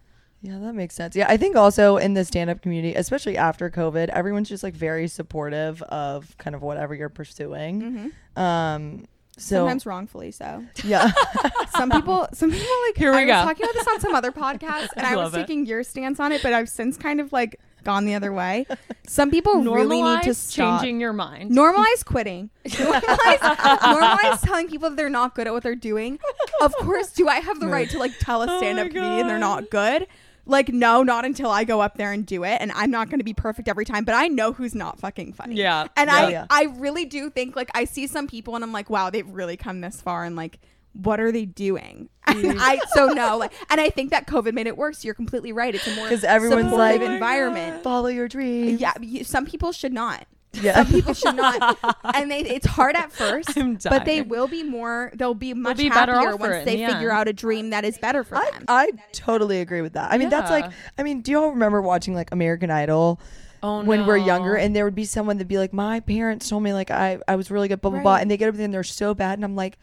Yeah, 0.40 0.58
that 0.60 0.72
makes 0.74 0.94
sense. 0.94 1.16
Yeah, 1.16 1.26
I 1.28 1.36
think 1.36 1.56
also 1.56 1.96
in 1.96 2.14
the 2.14 2.24
stand 2.24 2.48
up 2.48 2.62
community, 2.62 2.94
especially 2.94 3.36
after 3.36 3.68
COVID, 3.70 4.08
everyone's 4.10 4.48
just 4.48 4.62
like 4.62 4.74
very 4.74 5.08
supportive 5.08 5.82
of 5.82 6.38
kind 6.38 6.54
of 6.54 6.62
whatever 6.62 6.94
you're 6.94 7.08
pursuing. 7.08 8.12
Mhm. 8.36 8.40
Um, 8.40 9.06
so 9.38 9.56
Sometimes 9.60 9.86
wrongfully 9.86 10.30
so. 10.32 10.64
yeah, 10.84 11.10
Some 11.76 11.90
people, 11.90 12.28
some 12.32 12.50
people 12.50 12.66
like. 12.86 12.96
Here 12.96 13.12
we 13.12 13.18
I 13.18 13.24
go. 13.24 13.32
was 13.34 13.44
talking 13.44 13.64
about 13.64 13.74
this 13.74 13.86
on 13.88 14.00
some 14.00 14.14
other 14.14 14.32
podcast, 14.32 14.88
and 14.96 15.06
I 15.06 15.12
I, 15.12 15.16
was 15.16 15.24
love 15.26 15.34
it. 15.34 15.38
taking 15.38 15.64
your 15.66 15.82
stance 15.84 16.18
on 16.20 16.32
it, 16.32 16.42
but 16.42 16.52
I've 16.52 16.68
since 16.68 16.96
kind 16.96 17.20
of 17.20 17.32
like 17.32 17.60
gone 17.84 18.04
the 18.04 18.14
other 18.14 18.32
way. 18.32 18.66
Some 19.06 19.30
people 19.30 19.62
really 19.62 20.02
need 20.02 20.22
to 20.24 20.30
Normalize 20.30 20.34
stop. 20.34 20.80
changing 20.80 21.00
your 21.00 21.12
mind. 21.12 21.52
Normalize 21.52 22.04
quitting. 22.04 22.50
Normalize, 22.66 23.38
normalize 23.78 24.40
telling 24.42 24.68
people 24.68 24.90
that 24.90 24.96
they're 24.96 25.08
not 25.08 25.34
good 25.34 25.46
at 25.46 25.52
what 25.52 25.62
they're 25.62 25.74
doing. 25.74 26.18
Of 26.60 26.74
course, 26.74 27.10
do 27.12 27.28
I 27.28 27.36
have 27.36 27.60
the 27.60 27.68
right 27.68 27.88
to 27.90 27.98
like 27.98 28.12
tell 28.18 28.42
a 28.42 28.46
Oh 28.50 28.58
stand-up 28.58 28.88
my 28.88 28.92
comedian 28.92 29.28
they're 29.28 29.38
not 29.38 29.70
good? 29.70 30.06
Like, 30.48 30.70
no, 30.70 31.02
not 31.02 31.24
until 31.24 31.50
I 31.50 31.62
go 31.64 31.80
up 31.80 31.96
there 31.96 32.10
and 32.10 32.26
do 32.26 32.42
it, 32.42 32.56
and 32.60 32.72
I'm 32.72 32.90
not 32.90 33.08
going 33.10 33.20
to 33.20 33.24
be 33.24 33.34
perfect 33.34 33.68
every 33.68 33.84
time. 33.84 34.04
But 34.04 34.14
I 34.16 34.26
know 34.28 34.52
who's 34.52 34.74
not 34.74 34.98
fucking 34.98 35.34
funny. 35.34 35.54
Yeah. 35.56 35.86
and 35.96 36.08
Yeah. 36.08 36.16
I, 36.16 36.28
Yeah. 36.30 36.46
I 36.50 36.62
really 36.78 37.04
do 37.04 37.30
think 37.30 37.54
like 37.54 37.70
I 37.74 37.84
see 37.84 38.06
some 38.06 38.26
people, 38.26 38.54
and 38.56 38.64
I'm 38.64 38.72
like, 38.72 38.88
wow, 38.90 39.10
they've 39.10 39.28
really 39.28 39.56
come 39.56 39.80
this 39.82 40.00
far, 40.00 40.24
and 40.24 40.34
like, 40.34 40.58
what 40.94 41.20
are 41.20 41.30
they 41.30 41.44
doing? 41.44 42.08
Mm. 42.28 42.56
I 42.60 42.78
so 42.92 43.06
no, 43.08 43.38
like, 43.38 43.52
and 43.70 43.80
I 43.80 43.88
think 43.88 44.10
that 44.10 44.26
COVID 44.26 44.52
made 44.52 44.66
it 44.66 44.76
worse. 44.76 45.02
You're 45.02 45.14
completely 45.14 45.50
right. 45.50 45.74
It's 45.74 45.86
a 45.86 45.94
more 45.96 46.06
'Cause 46.08 46.24
everyone's 46.24 46.70
supportive 46.70 47.00
like- 47.00 47.10
environment. 47.10 47.82
follow 47.82 48.08
your 48.08 48.28
dreams. 48.28 48.80
Yeah, 48.82 48.92
you, 49.00 49.24
some 49.24 49.46
people 49.46 49.72
should 49.72 49.94
not. 49.94 50.26
Yeah. 50.62 50.76
Some 50.76 50.86
people 50.86 51.14
should 51.14 51.36
not, 51.36 51.78
and 52.14 52.30
they, 52.30 52.40
it's 52.40 52.66
hard 52.66 52.96
at 52.96 53.12
first, 53.12 53.56
I'm 53.56 53.76
but 53.76 54.04
they 54.04 54.22
will 54.22 54.48
be 54.48 54.62
more. 54.62 55.12
They'll 55.14 55.34
be 55.34 55.54
much 55.54 55.76
be 55.76 55.88
better 55.88 56.14
happier 56.14 56.34
off 56.34 56.40
once 56.40 56.54
it 56.56 56.64
they 56.64 56.76
the 56.76 56.92
figure 56.92 57.10
end. 57.10 57.18
out 57.18 57.28
a 57.28 57.32
dream 57.32 57.70
that 57.70 57.84
is 57.84 57.98
better 57.98 58.24
for 58.24 58.36
I, 58.36 58.50
them. 58.50 58.64
I 58.68 58.90
totally 59.12 59.60
agree 59.60 59.80
with 59.80 59.94
that. 59.94 60.12
I 60.12 60.18
mean, 60.18 60.28
that's 60.28 60.50
like, 60.50 60.70
I 60.96 61.02
mean, 61.02 61.20
do 61.22 61.32
y'all 61.32 61.50
remember 61.50 61.82
watching 61.82 62.14
like 62.14 62.32
American 62.32 62.70
Idol? 62.70 63.20
Oh, 63.60 63.82
when 63.82 64.06
we're 64.06 64.18
younger 64.18 64.54
and 64.54 64.74
there 64.76 64.84
would 64.84 64.94
be 64.94 65.04
someone 65.04 65.36
that'd 65.36 65.48
be 65.48 65.58
like 65.58 65.72
my 65.72 65.98
parents 65.98 66.48
told 66.48 66.62
me 66.62 66.72
like 66.72 66.92
i 66.92 67.18
i 67.26 67.34
was 67.34 67.50
really 67.50 67.66
good 67.66 67.80
blah 67.80 67.90
blah 67.90 68.02
blah 68.02 68.14
and 68.14 68.30
they 68.30 68.36
get 68.36 68.48
up 68.48 68.54
there 68.54 68.64
and 68.64 68.72
they're 68.72 68.84
so 68.84 69.14
bad 69.14 69.36
and 69.36 69.44
i'm 69.44 69.56
like 69.56 69.76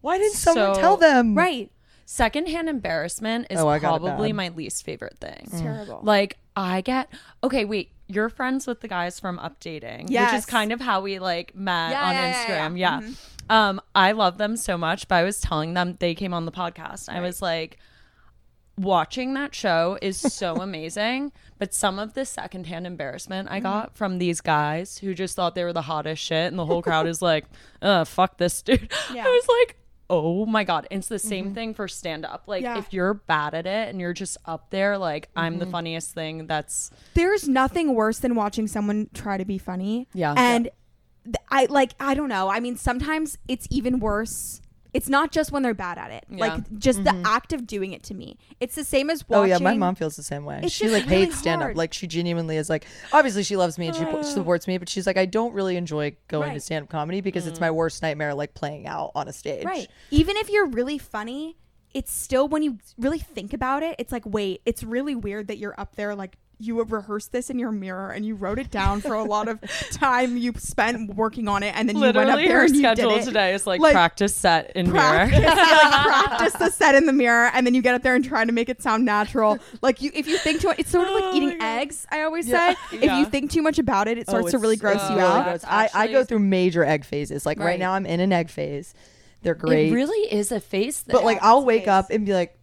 why 0.00 0.16
didn't 0.16 0.32
someone 0.32 0.74
tell 0.76 0.96
them 0.96 1.34
right? 1.34 1.70
Secondhand 2.04 2.68
embarrassment 2.68 3.46
is 3.48 3.58
Oh, 3.58 3.68
I 3.68 3.78
got 3.78 3.96
it 3.96 4.04
probably 4.04 4.34
my 4.34 4.50
least 4.50 4.84
favorite 4.84 5.16
thing. 5.18 5.44
It's 5.44 5.54
mm. 5.54 5.62
terrible. 5.62 6.00
Like 6.02 6.36
I 6.54 6.82
get 6.82 7.08
okay, 7.42 7.64
wait, 7.64 7.90
you're 8.12 8.28
friends 8.28 8.66
with 8.66 8.80
the 8.80 8.88
guys 8.88 9.18
from 9.18 9.38
Updating, 9.38 10.04
which 10.04 10.32
is 10.34 10.46
kind 10.46 10.72
of 10.72 10.80
how 10.80 11.00
we 11.00 11.18
like 11.18 11.54
met 11.54 11.90
Yeah, 11.92 12.04
on 12.04 12.14
yeah, 12.14 12.32
Instagram. 12.34 12.78
yeah. 12.78 13.00
Yeah. 13.00 13.10
Um, 13.50 13.80
I 13.94 14.12
love 14.12 14.38
them 14.38 14.56
so 14.56 14.78
much, 14.78 15.08
but 15.08 15.16
I 15.16 15.22
was 15.24 15.40
telling 15.40 15.74
them 15.74 15.96
they 15.98 16.14
came 16.14 16.32
on 16.32 16.44
the 16.46 16.52
podcast. 16.52 17.08
I 17.08 17.20
was 17.20 17.42
like, 17.42 17.78
watching 18.78 19.34
that 19.34 19.54
show 19.54 19.98
is 20.00 20.16
so 20.18 20.56
amazing, 20.62 21.32
but 21.58 21.74
some 21.74 21.98
of 21.98 22.14
the 22.14 22.24
secondhand 22.24 22.86
embarrassment 22.86 23.48
I 23.50 23.60
got 23.60 23.96
from 23.96 24.18
these 24.18 24.40
guys 24.40 24.98
who 24.98 25.12
just 25.14 25.36
thought 25.36 25.54
they 25.54 25.64
were 25.64 25.72
the 25.72 25.82
hottest 25.82 26.22
shit, 26.22 26.46
and 26.48 26.58
the 26.58 26.66
whole 26.66 26.82
crowd 26.82 27.06
is 27.06 27.20
like, 27.20 27.44
uh, 27.82 28.04
fuck 28.04 28.38
this 28.38 28.62
dude. 28.62 28.90
Yeah. 29.14 29.24
I 29.26 29.28
was 29.28 29.46
like, 29.60 29.76
oh 30.12 30.46
my 30.46 30.62
god 30.62 30.86
it's 30.90 31.08
the 31.08 31.18
same 31.18 31.46
mm-hmm. 31.46 31.54
thing 31.54 31.74
for 31.74 31.88
stand 31.88 32.24
up 32.24 32.44
like 32.46 32.62
Yeah. 32.62 32.78
if 32.78 32.92
you're 32.92 33.14
bad 33.14 33.54
at 33.54 33.66
it 33.66 33.88
and 33.88 34.00
you're 34.00 34.12
just 34.12 34.36
up 34.44 34.70
there 34.70 34.98
like 34.98 35.28
i'm 35.34 35.58
the 35.58 35.64
mm-hmm. 35.64 35.72
funniest 35.72 36.12
thing 36.14 36.46
that's 36.46 36.90
There's 37.14 37.48
nothing 37.48 37.94
worse 37.94 38.18
than 38.18 38.34
watching 38.34 38.66
someone 38.66 39.08
try 39.14 39.36
to 39.36 39.44
be 39.44 39.58
funny. 39.58 40.08
Yeah. 40.12 40.34
and 40.36 40.70
th- 41.24 41.36
I 41.50 41.66
like. 41.66 41.92
I 42.00 42.14
don't 42.14 42.28
know. 42.28 42.48
I 42.48 42.60
mean, 42.60 42.76
sometimes 42.76 43.38
it's 43.48 43.66
even 43.70 44.00
worse. 44.00 44.60
It's 44.94 45.08
not 45.08 45.32
just 45.32 45.52
when 45.52 45.62
they're 45.62 45.74
bad 45.74 45.96
at 45.98 46.10
it. 46.10 46.24
Yeah. 46.28 46.38
Like 46.38 46.78
just 46.78 47.02
the 47.04 47.10
mm-hmm. 47.10 47.26
act 47.26 47.52
of 47.52 47.66
doing 47.66 47.92
it 47.92 48.02
to 48.04 48.14
me. 48.14 48.38
It's 48.60 48.74
the 48.74 48.84
same 48.84 49.08
as 49.08 49.26
watching. 49.28 49.52
Oh 49.52 49.56
yeah, 49.56 49.58
my 49.62 49.74
mom 49.74 49.94
feels 49.94 50.16
the 50.16 50.22
same 50.22 50.44
way. 50.44 50.60
It's 50.62 50.72
she 50.72 50.84
just 50.84 50.94
like 50.94 51.04
really 51.06 51.26
hates 51.26 51.38
stand 51.38 51.62
up. 51.62 51.74
Like 51.76 51.94
she 51.94 52.06
genuinely 52.06 52.56
is 52.56 52.68
like 52.68 52.86
obviously 53.12 53.42
she 53.42 53.56
loves 53.56 53.78
me 53.78 53.86
and 53.88 53.96
she 53.96 54.04
po- 54.04 54.22
supports 54.22 54.66
me, 54.66 54.78
but 54.78 54.88
she's 54.88 55.06
like 55.06 55.16
I 55.16 55.26
don't 55.26 55.54
really 55.54 55.76
enjoy 55.76 56.16
going 56.28 56.52
to 56.52 56.60
stand 56.60 56.84
up 56.84 56.90
comedy 56.90 57.20
because 57.20 57.46
it's 57.46 57.58
mm. 57.58 57.62
my 57.62 57.70
worst 57.70 58.02
nightmare 58.02 58.34
like 58.34 58.54
playing 58.54 58.86
out 58.86 59.12
on 59.14 59.28
a 59.28 59.32
stage. 59.32 59.64
Right. 59.64 59.88
Even 60.10 60.36
if 60.36 60.50
you're 60.50 60.66
really 60.66 60.98
funny, 60.98 61.56
it's 61.94 62.12
still 62.12 62.48
when 62.48 62.62
you 62.62 62.78
really 62.98 63.18
think 63.18 63.52
about 63.52 63.82
it, 63.82 63.96
it's 63.98 64.12
like, 64.12 64.24
wait, 64.26 64.60
it's 64.66 64.82
really 64.82 65.14
weird 65.14 65.48
that 65.48 65.58
you're 65.58 65.78
up 65.78 65.96
there 65.96 66.14
like 66.14 66.36
you 66.62 66.78
have 66.78 66.92
rehearsed 66.92 67.32
this 67.32 67.50
in 67.50 67.58
your 67.58 67.72
mirror 67.72 68.10
and 68.10 68.24
you 68.24 68.34
wrote 68.34 68.58
it 68.58 68.70
down 68.70 69.00
for 69.00 69.14
a 69.14 69.24
lot 69.24 69.48
of 69.48 69.60
time 69.90 70.36
you 70.36 70.52
spent 70.58 71.14
working 71.14 71.48
on 71.48 71.62
it 71.62 71.74
and 71.76 71.88
then 71.88 71.96
you 71.96 72.02
went 72.02 72.16
up 72.16 72.24
literally 72.26 72.46
there 72.48 72.58
her 72.58 72.64
and 72.64 72.76
you 72.76 72.82
did 72.82 72.96
schedule 72.98 73.16
it. 73.16 73.24
today 73.24 73.54
is 73.54 73.66
like, 73.66 73.80
Like, 73.80 73.92
practice 73.92 74.34
set 74.34 74.70
in 74.76 74.90
practice, 74.90 75.40
mirror 75.40 75.50
like 75.50 76.06
practice 76.28 76.52
the 76.54 76.70
set 76.70 76.94
in 76.94 77.06
the 77.06 77.12
mirror 77.12 77.50
and 77.52 77.66
then 77.66 77.74
you 77.74 77.82
get 77.82 77.94
up 77.94 78.02
there 78.02 78.14
and 78.14 78.24
try 78.24 78.44
to 78.44 78.52
make 78.52 78.68
it 78.68 78.80
sound 78.82 79.04
natural. 79.04 79.58
Like 79.82 80.00
you 80.02 80.10
if 80.14 80.26
you 80.26 80.38
think 80.38 80.60
too 80.60 80.68
much 80.68 80.78
it's 80.78 80.90
sort 80.90 81.08
of 81.08 81.14
like 81.14 81.24
Oh 81.24 81.36
eating 81.36 81.60
eggs, 81.60 82.06
I 82.10 82.22
always 82.22 82.48
Yeah. 82.48 82.74
say. 82.74 82.96
If 82.98 83.12
you 83.12 83.24
think 83.26 83.50
too 83.50 83.62
much 83.62 83.78
about 83.78 84.06
it, 84.08 84.18
it 84.18 84.24
Oh, 84.28 84.32
starts 84.32 84.50
to 84.52 84.56
oh, 84.58 84.60
really 84.60 84.76
gross 84.76 85.00
so 85.02 85.14
you 85.14 85.20
out. 85.20 85.44
gross. 85.44 85.64
I, 85.66 85.88
I 85.94 86.06
go 86.08 86.24
through 86.24 86.40
major 86.40 86.84
egg 86.84 87.04
phases. 87.04 87.44
Like 87.46 87.58
right, 87.58 87.64
Right. 87.66 87.78
now 87.78 87.92
I'm 87.92 88.06
in 88.06 88.20
an 88.20 88.32
egg 88.32 88.50
phase. 88.50 88.94
They're 89.42 89.54
great. 89.54 89.90
it 89.90 89.94
really 89.94 90.32
is 90.32 90.52
a 90.52 90.60
phase. 90.60 91.00
thing 91.00 91.12
but 91.12 91.24
like 91.24 91.38
I'll 91.42 91.64
wake 91.64 91.82
phase. 91.82 91.88
up 91.88 92.10
and 92.10 92.24
be 92.24 92.32
like 92.32 92.50
"Ooh," 92.50 92.61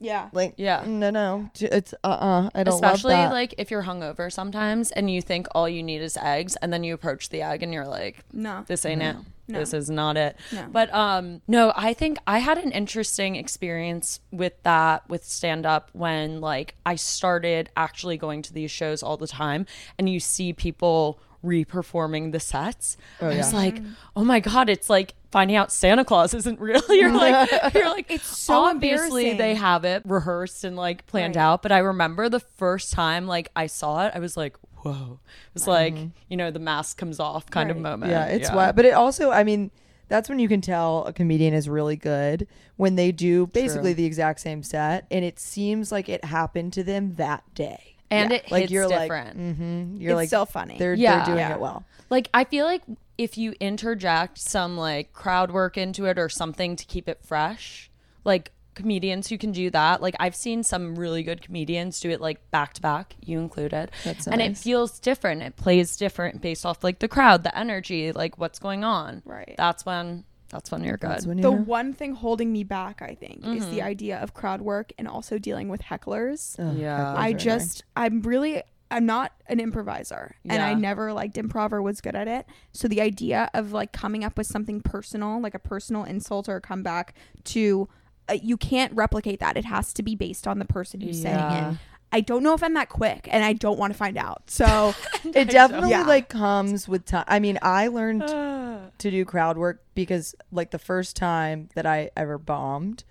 Yeah. 0.00 0.28
like 0.32 0.54
Yeah. 0.56 0.84
no 0.86 1.10
no 1.10 1.50
it's 1.60 1.92
uh 2.04 2.06
uh 2.06 2.50
I 2.54 2.62
don't 2.64 2.74
especially 2.74 3.14
love 3.14 3.30
that. 3.30 3.34
like 3.34 3.54
if 3.58 3.70
you're 3.70 3.82
hungover 3.82 4.32
sometimes 4.32 4.90
and 4.92 5.10
you 5.10 5.20
think 5.20 5.46
all 5.52 5.68
you 5.68 5.82
need 5.82 6.00
is 6.02 6.16
eggs 6.16 6.56
and 6.56 6.72
then 6.72 6.84
you 6.84 6.94
approach 6.94 7.30
the 7.30 7.42
egg 7.42 7.62
and 7.62 7.72
you're 7.74 7.86
like 7.88 8.24
No. 8.32 8.64
this 8.68 8.84
ain't 8.86 9.02
it 9.02 9.16
No. 9.48 9.58
this 9.58 9.72
is 9.74 9.90
not 9.90 10.16
it 10.16 10.36
No. 10.52 10.66
but 10.70 10.92
um 10.94 11.40
no 11.48 11.72
i 11.76 11.92
think 11.94 12.18
i 12.26 12.38
had 12.38 12.58
an 12.58 12.70
interesting 12.70 13.34
experience 13.36 14.20
with 14.30 14.62
that 14.62 15.08
with 15.08 15.24
stand 15.24 15.66
up 15.66 15.90
when 15.92 16.40
like 16.40 16.76
i 16.86 16.94
started 16.94 17.70
actually 17.76 18.16
going 18.16 18.42
to 18.42 18.52
these 18.52 18.70
shows 18.70 19.02
all 19.02 19.16
the 19.16 19.26
time 19.26 19.66
and 19.98 20.08
you 20.08 20.20
see 20.20 20.52
people 20.52 21.18
re-performing 21.42 22.30
the 22.32 22.40
sets. 22.40 22.96
Oh, 23.20 23.26
I 23.26 23.36
was 23.36 23.52
yeah. 23.52 23.58
like 23.58 23.82
oh 24.16 24.24
my 24.24 24.40
god 24.40 24.68
it's 24.68 24.90
like 24.90 25.14
finding 25.30 25.56
out 25.56 25.70
santa 25.70 26.04
claus 26.04 26.34
isn't 26.34 26.58
real. 26.60 26.82
You're 26.88 27.12
like 27.12 27.50
you're 27.74 27.88
like 27.88 28.10
It's 28.10 28.36
so 28.36 28.64
obviously 28.64 29.34
they 29.34 29.54
have 29.54 29.84
it 29.84 30.02
rehearsed 30.04 30.64
and 30.64 30.76
like 30.76 31.06
planned 31.06 31.36
Right. 31.36 31.42
out 31.42 31.62
but 31.62 31.72
i 31.72 31.78
remember 31.78 32.28
the 32.28 32.40
first 32.40 32.92
time 32.92 33.26
like 33.26 33.50
i 33.54 33.66
saw 33.66 34.06
it 34.06 34.12
i 34.14 34.18
was 34.18 34.36
like 34.36 34.56
whoa. 34.82 35.20
It 35.22 35.54
was 35.54 35.66
like 35.66 35.94
mm-hmm. 35.94 36.08
you 36.28 36.36
know 36.36 36.50
the 36.50 36.58
mask 36.58 36.98
comes 36.98 37.20
off 37.20 37.50
kind 37.50 37.70
of 37.70 37.76
moment. 37.76 38.10
Yeah 38.10 38.26
it's 38.26 38.50
wild. 38.50 38.76
But 38.76 38.84
it 38.84 38.94
also 38.94 39.30
I 39.30 39.44
mean 39.44 39.70
that's 40.08 40.28
when 40.28 40.38
you 40.38 40.48
can 40.48 40.60
tell 40.60 41.04
a 41.04 41.12
comedian 41.12 41.52
is 41.52 41.68
really 41.68 41.96
good 41.96 42.46
when 42.76 42.94
they 42.94 43.12
do 43.12 43.46
basically 43.48 43.90
True. 43.90 43.96
the 43.96 44.04
exact 44.06 44.40
same 44.40 44.62
set 44.62 45.06
and 45.10 45.24
it 45.24 45.38
seems 45.38 45.92
like 45.92 46.08
it 46.08 46.24
happened 46.24 46.72
to 46.74 46.82
them 46.82 47.16
that 47.16 47.42
day 47.54 47.96
and 48.10 48.30
Yeah. 48.30 48.36
it 48.38 48.50
like 48.50 48.60
hits 48.62 48.72
you're 48.72 48.88
different 48.88 49.36
like 49.38 49.56
mm-hmm, 49.56 49.96
you're 50.00 50.10
It's 50.12 50.16
like 50.16 50.28
still 50.28 50.46
funny. 50.46 50.78
they're 50.78 50.94
Yeah. 50.94 51.16
they're 51.16 51.26
doing 51.26 51.38
Yeah. 51.38 51.54
it 51.54 51.60
well 51.60 51.84
like 52.10 52.28
i 52.34 52.44
feel 52.44 52.64
like 52.64 52.82
if 53.16 53.36
you 53.36 53.54
interject 53.60 54.38
some 54.38 54.76
like 54.76 55.12
crowd 55.12 55.50
work 55.50 55.76
into 55.76 56.04
it 56.06 56.18
or 56.18 56.28
something 56.28 56.76
to 56.76 56.84
keep 56.84 57.08
it 57.08 57.18
fresh 57.24 57.90
like 58.24 58.52
comedians 58.74 59.26
who 59.28 59.36
can 59.36 59.50
do 59.50 59.70
that 59.70 60.00
like 60.00 60.14
i've 60.20 60.36
seen 60.36 60.62
some 60.62 60.94
really 60.94 61.24
good 61.24 61.42
comedians 61.42 61.98
do 61.98 62.10
it 62.10 62.20
like 62.20 62.48
back 62.52 62.72
to 62.74 62.80
back 62.80 63.16
you 63.20 63.40
included 63.40 63.90
That's 64.04 64.28
and 64.28 64.40
it 64.40 64.56
feels 64.56 65.00
different 65.00 65.42
it 65.42 65.56
plays 65.56 65.96
different 65.96 66.40
based 66.40 66.64
off 66.64 66.84
like 66.84 67.00
the 67.00 67.08
crowd 67.08 67.42
the 67.42 67.58
energy 67.58 68.12
like 68.12 68.38
what's 68.38 68.60
going 68.60 68.84
on 68.84 69.20
Right. 69.24 69.54
that's 69.58 69.84
when 69.84 70.22
that's 70.48 70.70
when 70.70 70.82
you're 70.84 70.96
good 70.96 71.10
That's 71.10 71.26
when 71.26 71.38
you 71.38 71.42
the 71.42 71.50
know. 71.50 71.56
one 71.58 71.92
thing 71.92 72.14
holding 72.14 72.52
me 72.52 72.64
back, 72.64 73.02
I 73.02 73.14
think, 73.14 73.38
is 73.46 73.64
Mm-hmm. 73.64 73.70
the 73.70 73.82
idea 73.82 74.18
of 74.18 74.34
crowd 74.34 74.60
work 74.62 74.92
and 74.98 75.06
also 75.08 75.38
dealing 75.38 75.68
with 75.68 75.82
hecklers. 75.82 76.58
Ugh, 76.58 76.76
Yeah. 76.76 76.98
hecklers 76.98 77.16
I 77.16 77.28
are 77.30 77.34
just, 77.34 77.84
I'm 77.96 78.22
really, 78.22 78.62
I'm 78.90 79.04
not 79.04 79.32
an 79.46 79.60
improviser, 79.60 80.36
and 80.48 80.62
I 80.62 80.72
never 80.74 81.12
liked 81.12 81.36
improv 81.36 81.72
or 81.72 81.82
was 81.82 82.00
good 82.00 82.14
at 82.16 82.26
it. 82.28 82.46
So 82.72 82.88
the 82.88 83.02
idea 83.02 83.50
of 83.52 83.72
like 83.72 83.92
coming 83.92 84.24
up 84.24 84.38
with 84.38 84.46
something 84.46 84.80
personal, 84.80 85.40
like 85.40 85.54
a 85.54 85.58
personal 85.58 86.04
insult 86.04 86.48
or 86.48 86.56
a 86.56 86.60
comeback, 86.62 87.14
to 87.44 87.88
uh, 88.30 88.34
you 88.42 88.56
can't 88.58 88.92
replicate 88.94 89.40
that. 89.40 89.56
It 89.56 89.64
has 89.66 89.92
to 89.94 90.02
be 90.02 90.14
based 90.14 90.46
on 90.46 90.58
the 90.58 90.64
person 90.66 91.00
who's 91.00 91.20
saying 91.20 91.50
it. 91.50 91.78
I 92.10 92.20
don't 92.20 92.42
know 92.42 92.54
if 92.54 92.62
I'm 92.62 92.72
that 92.74 92.88
quick, 92.88 93.28
and 93.30 93.44
I 93.44 93.52
don't 93.52 93.78
want 93.78 93.92
to 93.92 93.98
find 93.98 94.16
out. 94.16 94.44
So 94.50 94.94
it 95.34 95.50
definitely 95.50 95.90
Yeah. 95.90 96.02
like 96.06 96.28
comes 96.28 96.88
with 96.88 97.04
time 97.04 97.24
i 97.28 97.38
mean 97.38 97.58
i 97.62 97.88
learned 97.88 98.22
to 98.98 99.10
do 99.10 99.24
crowd 99.24 99.58
work 99.58 99.82
because 99.94 100.34
like 100.52 100.70
the 100.70 100.78
first 100.78 101.16
time 101.16 101.68
that 101.74 101.84
i 101.86 102.10
ever 102.16 102.38
bombed 102.38 103.04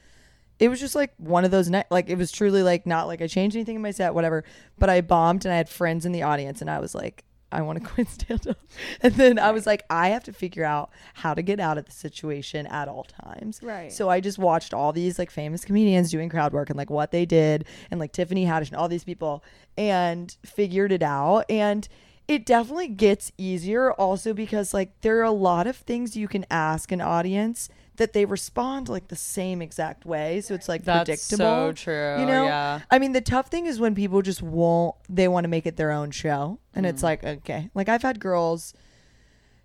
it 0.60 0.70
was 0.70 0.80
just 0.80 0.96
like 0.96 1.14
one 1.18 1.46
of 1.46 1.52
those 1.52 1.70
nights 1.70 1.90
like 1.92 2.10
it 2.10 2.18
was 2.18 2.32
truly 2.32 2.64
like 2.64 2.86
not 2.88 3.06
like 3.08 3.22
i 3.22 3.28
changed 3.28 3.56
anything 3.56 3.76
in 3.76 3.82
my 3.82 3.92
set 3.92 4.14
whatever 4.16 4.44
but 4.80 4.90
i 4.90 5.02
bombed 5.02 5.46
and 5.46 5.54
i 5.54 5.58
had 5.58 5.70
friends 5.70 6.06
in 6.06 6.12
the 6.12 6.24
audience 6.24 6.62
and 6.62 6.70
i 6.70 6.80
was 6.80 6.96
like 6.96 7.24
i 7.52 7.62
want 7.62 7.82
to 7.82 7.90
quit 7.90 8.08
stand 8.10 8.48
up 8.48 8.58
and 9.02 9.14
then 9.16 9.40
i 9.40 9.52
was 9.52 9.66
like 9.66 9.84
i 9.90 10.10
have 10.10 10.24
to 10.24 10.34
figure 10.34 10.64
out 10.64 10.90
how 11.16 11.34
to 11.34 11.42
get 11.42 11.60
out 11.60 11.78
of 11.78 11.86
the 11.86 11.92
situation 11.92 12.66
at 12.68 12.88
all 12.88 13.04
times. 13.04 13.60
Right. 13.64 13.92
so 13.92 14.10
i 14.10 14.20
just 14.20 14.38
watched 14.38 14.74
all 14.74 14.92
these 14.92 15.18
like 15.18 15.32
famous 15.32 15.64
comedians 15.66 16.12
doing 16.12 16.30
crowd 16.30 16.54
work 16.54 16.70
and 16.70 16.78
like 16.78 16.90
what 16.90 17.12
they 17.12 17.26
did 17.26 17.66
and 17.92 18.00
like 18.00 18.12
tiffany 18.12 18.46
haddish 18.46 18.68
and 18.68 18.78
all 18.78 18.88
these 18.88 19.04
people 19.04 19.44
and 19.78 20.36
figured 20.46 20.92
it 20.92 21.04
out. 21.04 21.46
And 21.50 21.88
it 22.28 22.46
definitely 22.46 22.90
gets 22.90 23.32
easier 23.38 23.92
also 23.94 24.34
because 24.34 24.74
like 24.74 25.00
there 25.02 25.20
are 25.20 25.24
a 25.24 25.32
lot 25.32 25.68
of 25.68 25.78
things 25.78 26.18
you 26.18 26.28
can 26.28 26.46
ask 26.52 26.92
an 26.92 27.00
audience 27.00 27.70
that 27.98 28.14
they 28.14 28.26
respond 28.26 28.90
like 28.90 29.08
the 29.10 29.16
same 29.16 29.62
exact 29.62 30.06
way. 30.06 30.42
So 30.42 30.54
it's 30.56 30.70
like 30.70 30.84
predictable. 30.84 31.06
That's 31.06 31.28
predictable. 31.30 31.68
so 31.70 31.74
true. 31.74 32.20
You 32.20 32.26
know? 32.26 32.44
Yeah. 32.46 32.80
I 32.90 33.00
mean, 33.00 33.12
the 33.12 33.22
tough 33.22 33.48
thing 33.50 33.66
is 33.66 33.80
when 33.80 33.94
people 33.96 34.22
just 34.22 34.42
won't, 34.42 34.96
they 35.10 35.28
want 35.28 35.44
to 35.44 35.48
make 35.50 35.66
it 35.66 35.78
their 35.78 35.92
own 35.92 36.12
show. 36.12 36.60
And 36.74 36.86
Mm. 36.86 36.90
it's 36.90 37.04
like, 37.04 37.24
okay. 37.24 37.70
Like 37.74 37.90
I've 37.90 38.04
had 38.04 38.20
girls, 38.20 38.74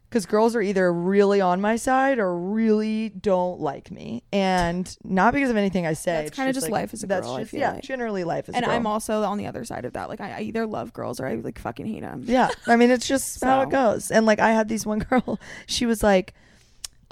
because 0.08 0.26
girls 0.26 0.54
are 0.54 0.60
either 0.60 0.92
really 0.92 1.40
on 1.40 1.60
my 1.62 1.76
side 1.76 2.18
or 2.18 2.36
really 2.36 3.08
don't 3.08 3.60
like 3.60 3.90
me. 3.90 4.22
And 4.32 4.94
not 5.04 5.32
because 5.32 5.48
of 5.48 5.56
anything 5.56 5.86
I 5.86 5.94
say. 5.94 6.12
That's 6.12 6.28
it's 6.28 6.36
kinda 6.36 6.52
just 6.52 6.64
like- 6.64 6.72
life 6.72 6.92
as 6.94 7.02
a 7.02 7.06
that's 7.06 7.26
girl, 7.26 7.36
I 7.36 7.40
just- 7.40 7.50
feel 7.52 7.60
yeah, 7.60 7.72
like. 7.72 7.82
generally 7.82 8.24
life 8.24 8.48
as 8.48 8.54
and 8.54 8.64
a 8.64 8.68
girl. 8.68 8.76
I'm 8.76 8.86
also 8.86 9.22
on 9.24 9.38
the 9.38 9.46
other 9.46 9.64
side 9.64 9.84
of 9.86 9.94
that. 9.94 10.08
Like 10.10 10.20
I, 10.20 10.38
I 10.38 10.40
either 10.40 10.66
love 10.66 10.92
girls 10.92 11.18
or 11.20 11.26
I 11.26 11.34
like 11.36 11.58
fucking 11.58 11.86
hate 11.86 12.00
them. 12.00 12.24
Yeah, 12.26 12.50
I 12.66 12.76
mean 12.76 12.90
it's 12.90 13.06
just 13.08 13.42
how 13.44 13.62
it 13.62 13.70
goes. 13.70 14.10
And 14.10 14.26
like 14.26 14.38
I 14.38 14.52
had 14.52 14.68
these 14.68 14.84
one 14.84 14.98
girl, 15.10 15.38
she 15.66 15.86
was 15.86 16.02
like, 16.02 16.34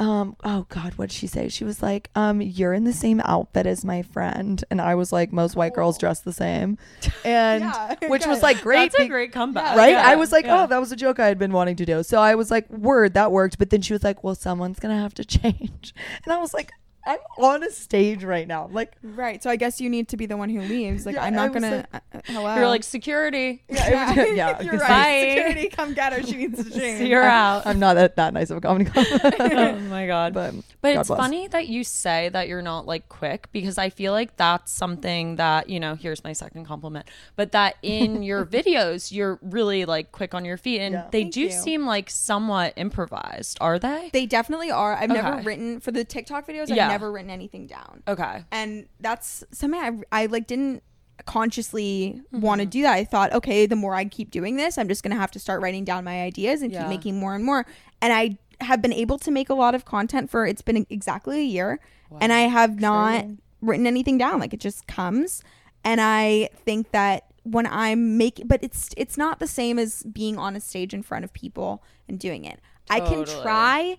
um, 0.00 0.34
oh 0.42 0.66
God, 0.70 0.94
what 0.94 1.10
did 1.10 1.14
she 1.16 1.26
say? 1.28 1.48
She 1.48 1.62
was 1.62 1.82
like, 1.82 2.10
um, 2.16 2.40
you're 2.40 2.72
in 2.72 2.84
the 2.84 2.92
same 2.92 3.20
outfit 3.24 3.66
as 3.66 3.84
my 3.84 4.02
friend, 4.02 4.64
and 4.70 4.80
I 4.80 4.94
was 4.96 5.12
like, 5.12 5.30
most 5.32 5.54
white 5.56 5.74
girls 5.74 5.98
dress 5.98 6.20
the 6.20 6.32
same, 6.32 6.78
and 7.24 7.62
Yeah, 7.64 7.94
which 8.08 8.26
was 8.26 8.42
like 8.42 8.62
great, 8.62 8.90
That's 8.92 9.04
a 9.04 9.08
great 9.08 9.30
comeback. 9.30 9.76
right? 9.76 9.90
Yeah. 9.92 10.08
I 10.08 10.16
was 10.16 10.32
like, 10.32 10.46
Yeah. 10.46 10.62
oh, 10.64 10.66
that 10.66 10.78
was 10.80 10.90
a 10.90 10.96
joke 10.96 11.20
I 11.20 11.26
had 11.26 11.38
been 11.38 11.52
wanting 11.52 11.76
to 11.76 11.84
do. 11.86 12.02
So 12.02 12.18
I 12.18 12.34
was 12.34 12.50
like, 12.50 12.68
word, 12.70 13.14
that 13.14 13.30
worked. 13.30 13.58
But 13.58 13.70
then 13.70 13.82
she 13.82 13.92
was 13.92 14.02
like, 14.02 14.24
well, 14.24 14.34
someone's 14.34 14.80
gonna 14.80 14.98
have 14.98 15.14
to 15.14 15.24
change, 15.38 15.94
and 16.24 16.32
I 16.32 16.38
was 16.38 16.52
like, 16.54 16.72
I'm 17.06 17.18
on 17.38 17.62
a 17.62 17.70
stage 17.70 18.24
right 18.24 18.46
now, 18.46 18.68
like. 18.72 18.92
Right. 19.02 19.42
So 19.42 19.48
I 19.50 19.56
guess 19.56 19.80
you 19.80 19.88
need 19.90 20.08
to 20.08 20.16
be 20.16 20.26
the 20.26 20.36
one 20.36 20.48
who 20.50 20.60
leaves. 20.60 21.06
Like 21.06 21.14
Yeah, 21.16 21.24
I'm 21.24 21.34
not 21.34 21.52
gonna. 21.52 21.86
uh, 21.92 21.98
uh, 22.14 22.20
hello. 22.26 22.54
You're 22.56 22.68
like 22.68 22.84
security. 22.84 23.62
Yeah, 23.68 24.12
it 24.12 24.18
was- 24.28 24.28
yeah, 24.36 24.60
You're 24.62 24.72
right. 24.78 24.88
Bye. 24.88 25.34
Security, 25.34 25.68
come 25.70 25.94
get 25.94 26.12
her. 26.12 26.22
She 26.22 26.36
needs 26.36 26.62
to 26.64 26.70
change. 26.78 26.98
See 26.98 27.10
her 27.12 27.22
out. 27.22 27.66
I'm 27.66 27.78
not 27.78 27.94
that, 27.94 28.16
that 28.16 28.34
nice 28.34 28.50
of 28.50 28.58
a 28.58 28.60
comedy 28.60 28.84
club. 28.90 29.06
oh 29.40 29.78
my 29.88 30.06
god. 30.06 30.34
but 30.34 30.54
But 30.82 30.94
God 30.94 31.00
it's 31.00 31.08
bless. 31.08 31.18
funny 31.20 31.48
that 31.48 31.68
you 31.68 31.84
say 31.84 32.28
that 32.30 32.48
you're 32.48 32.62
not 32.62 32.86
like 32.86 33.08
quick 33.08 33.48
because 33.52 33.78
I 33.78 33.88
feel 33.90 34.12
like 34.12 34.36
that's 34.36 34.70
something 34.70 35.36
that, 35.36 35.68
you 35.70 35.80
know, 35.80 35.94
here's 35.94 36.22
my 36.22 36.32
second 36.32 36.66
compliment, 36.66 37.06
but 37.36 37.52
that 37.52 37.76
in 37.82 38.22
your 38.22 38.44
videos, 38.44 39.10
you're 39.12 39.38
really 39.42 39.84
like 39.84 40.12
quick 40.12 40.34
on 40.34 40.44
your 40.44 40.56
feet 40.56 40.80
and 40.80 40.92
Yeah. 40.94 41.06
they 41.10 41.22
Thank 41.22 41.34
do 41.34 41.40
you. 41.42 41.50
seem 41.50 41.86
like 41.86 42.10
somewhat 42.10 42.74
improvised, 42.76 43.56
are 43.60 43.78
they? 43.78 44.10
They 44.12 44.26
definitely 44.26 44.70
are. 44.70 44.94
I've 44.94 45.08
never 45.10 45.40
written 45.42 45.80
for 45.80 45.92
the 45.92 46.04
TikTok 46.04 46.46
videos. 46.46 46.68
Yeah. 46.68 46.89
I've 46.90 47.00
never 47.00 47.12
written 47.12 47.30
anything 47.30 47.66
down. 47.66 48.02
Okay. 48.08 48.44
and 48.50 48.86
that's 49.00 49.44
something 49.52 49.80
I, 50.12 50.22
I 50.22 50.26
like 50.26 50.46
didn't 50.46 50.82
consciously 51.26 52.20
Mm-hmm. 52.32 52.40
want 52.40 52.60
to 52.60 52.66
do 52.66 52.82
that. 52.82 52.92
I 52.94 53.04
thought, 53.04 53.32
okay, 53.32 53.66
the 53.66 53.76
more 53.76 53.94
I 53.94 54.04
keep 54.04 54.30
doing 54.30 54.56
this, 54.56 54.78
I'm 54.78 54.88
just 54.88 55.02
gonna 55.02 55.16
have 55.16 55.30
to 55.32 55.38
start 55.38 55.60
writing 55.62 55.84
down 55.84 56.04
my 56.04 56.22
ideas 56.22 56.62
and 56.62 56.72
Yeah. 56.72 56.80
keep 56.80 56.88
making 56.88 57.18
more 57.18 57.34
and 57.34 57.44
more. 57.44 57.66
And 58.02 58.12
I 58.12 58.38
have 58.64 58.82
been 58.82 58.92
able 58.92 59.18
to 59.18 59.30
make 59.30 59.48
a 59.48 59.54
lot 59.54 59.74
of 59.74 59.84
content 59.84 60.30
for 60.30 60.46
it's 60.46 60.62
been 60.62 60.86
exactly 60.90 61.40
a 61.40 61.44
year, 61.44 61.80
and 62.20 62.32
I 62.32 62.40
have 62.40 62.80
not 62.80 63.24
written 63.62 63.86
anything 63.86 64.18
down. 64.18 64.38
Like 64.40 64.52
it 64.54 64.60
just 64.60 64.86
comes, 64.86 65.42
and 65.84 66.00
I 66.00 66.48
think 66.64 66.90
that 66.92 67.24
when 67.42 67.66
I'm 67.66 68.16
making, 68.18 68.46
but 68.48 68.62
it's 68.62 68.90
it's 68.96 69.16
not 69.16 69.38
the 69.38 69.46
same 69.46 69.78
as 69.78 70.02
being 70.04 70.36
on 70.38 70.56
a 70.56 70.60
stage 70.60 70.92
in 70.92 71.02
front 71.02 71.24
of 71.24 71.32
people 71.32 71.82
and 72.08 72.18
doing 72.18 72.44
it. 72.44 72.60
I 72.90 73.00
can 73.00 73.24
try 73.24 73.98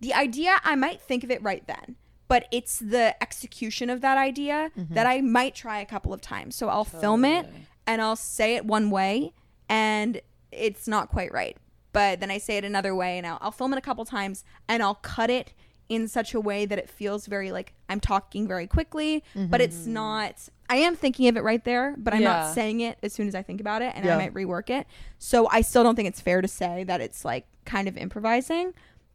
the 0.00 0.14
idea 0.14 0.56
i 0.64 0.74
might 0.74 0.98
think 0.98 1.22
of 1.24 1.30
it 1.30 1.42
right 1.42 1.62
then 1.66 1.94
but 2.30 2.46
it's 2.50 2.78
the 2.78 3.06
execution 3.22 3.90
of 3.90 4.00
that 4.00 4.16
idea 4.30 4.70
that 4.96 5.06
i 5.06 5.20
might 5.20 5.54
try 5.54 5.78
a 5.80 5.86
couple 5.94 6.12
of 6.16 6.20
times. 6.20 6.50
So 6.56 6.68
i'll 6.68 6.84
film 7.04 7.24
it 7.24 7.44
and 7.86 8.00
i'll 8.00 8.16
say 8.36 8.54
it 8.56 8.64
one 8.64 8.90
way 8.90 9.32
and 9.68 10.20
it's 10.52 10.86
not 10.88 11.08
quite 11.08 11.32
right. 11.32 11.56
But 11.92 12.20
then 12.20 12.30
i 12.30 12.38
say 12.38 12.56
it 12.56 12.64
another 12.64 12.94
way 12.94 13.18
and 13.18 13.26
i'll, 13.26 13.38
I'll 13.40 13.50
film 13.60 13.72
it 13.74 13.78
a 13.78 13.86
couple 13.88 14.02
of 14.02 14.08
times 14.08 14.44
and 14.68 14.82
i'll 14.82 14.94
cut 15.16 15.28
it 15.28 15.52
in 15.88 16.06
such 16.06 16.34
a 16.34 16.40
way 16.40 16.66
that 16.66 16.78
it 16.78 16.88
feels 16.88 17.26
very 17.26 17.50
like 17.50 17.74
i'm 17.88 17.98
talking 17.98 18.46
very 18.46 18.68
quickly 18.68 19.24
but 19.34 19.60
it's 19.60 19.86
not 19.86 20.48
i 20.68 20.76
am 20.76 20.94
thinking 20.94 21.26
of 21.26 21.36
it 21.36 21.42
right 21.42 21.64
there 21.64 21.96
but 21.98 22.14
i'm 22.14 22.22
Yeah. 22.22 22.32
not 22.32 22.54
saying 22.54 22.78
it 22.78 22.96
as 23.02 23.12
soon 23.12 23.26
as 23.26 23.34
i 23.34 23.42
think 23.42 23.60
about 23.60 23.82
it 23.82 23.92
and 23.96 24.04
Yeah. 24.04 24.14
i 24.14 24.18
might 24.18 24.32
rework 24.34 24.70
it. 24.70 24.86
So 25.18 25.48
i 25.50 25.60
still 25.62 25.82
don't 25.82 25.96
think 25.96 26.06
it's 26.06 26.20
fair 26.20 26.40
to 26.42 26.46
say 26.46 26.84
that 26.84 27.00
it's 27.00 27.24
like 27.24 27.44
kind 27.64 27.88
of 27.88 27.96
improvising 27.96 28.72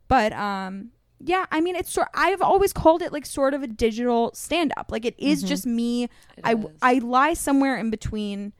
but 0.09 0.33
um 0.33 0.91
yeah 1.19 1.45
i 1.51 1.61
mean 1.61 1.75
it's 1.75 1.91
sort 1.91 2.07
i've 2.13 2.41
always 2.41 2.73
called 2.73 3.01
it 3.01 3.11
like 3.13 3.25
sort 3.25 3.53
of 3.53 3.63
a 3.63 3.67
digital 3.67 4.31
stand 4.33 4.73
up 4.77 4.91
like 4.91 5.05
it 5.05 5.15
is 5.17 5.39
mm-hmm. 5.39 5.47
just 5.47 5.65
me 5.65 6.09
i 6.43 6.53
is. 6.53 6.65
i 6.81 6.95
lie 6.95 7.33
somewhere 7.33 7.77
in 7.77 7.89
between 7.89 8.51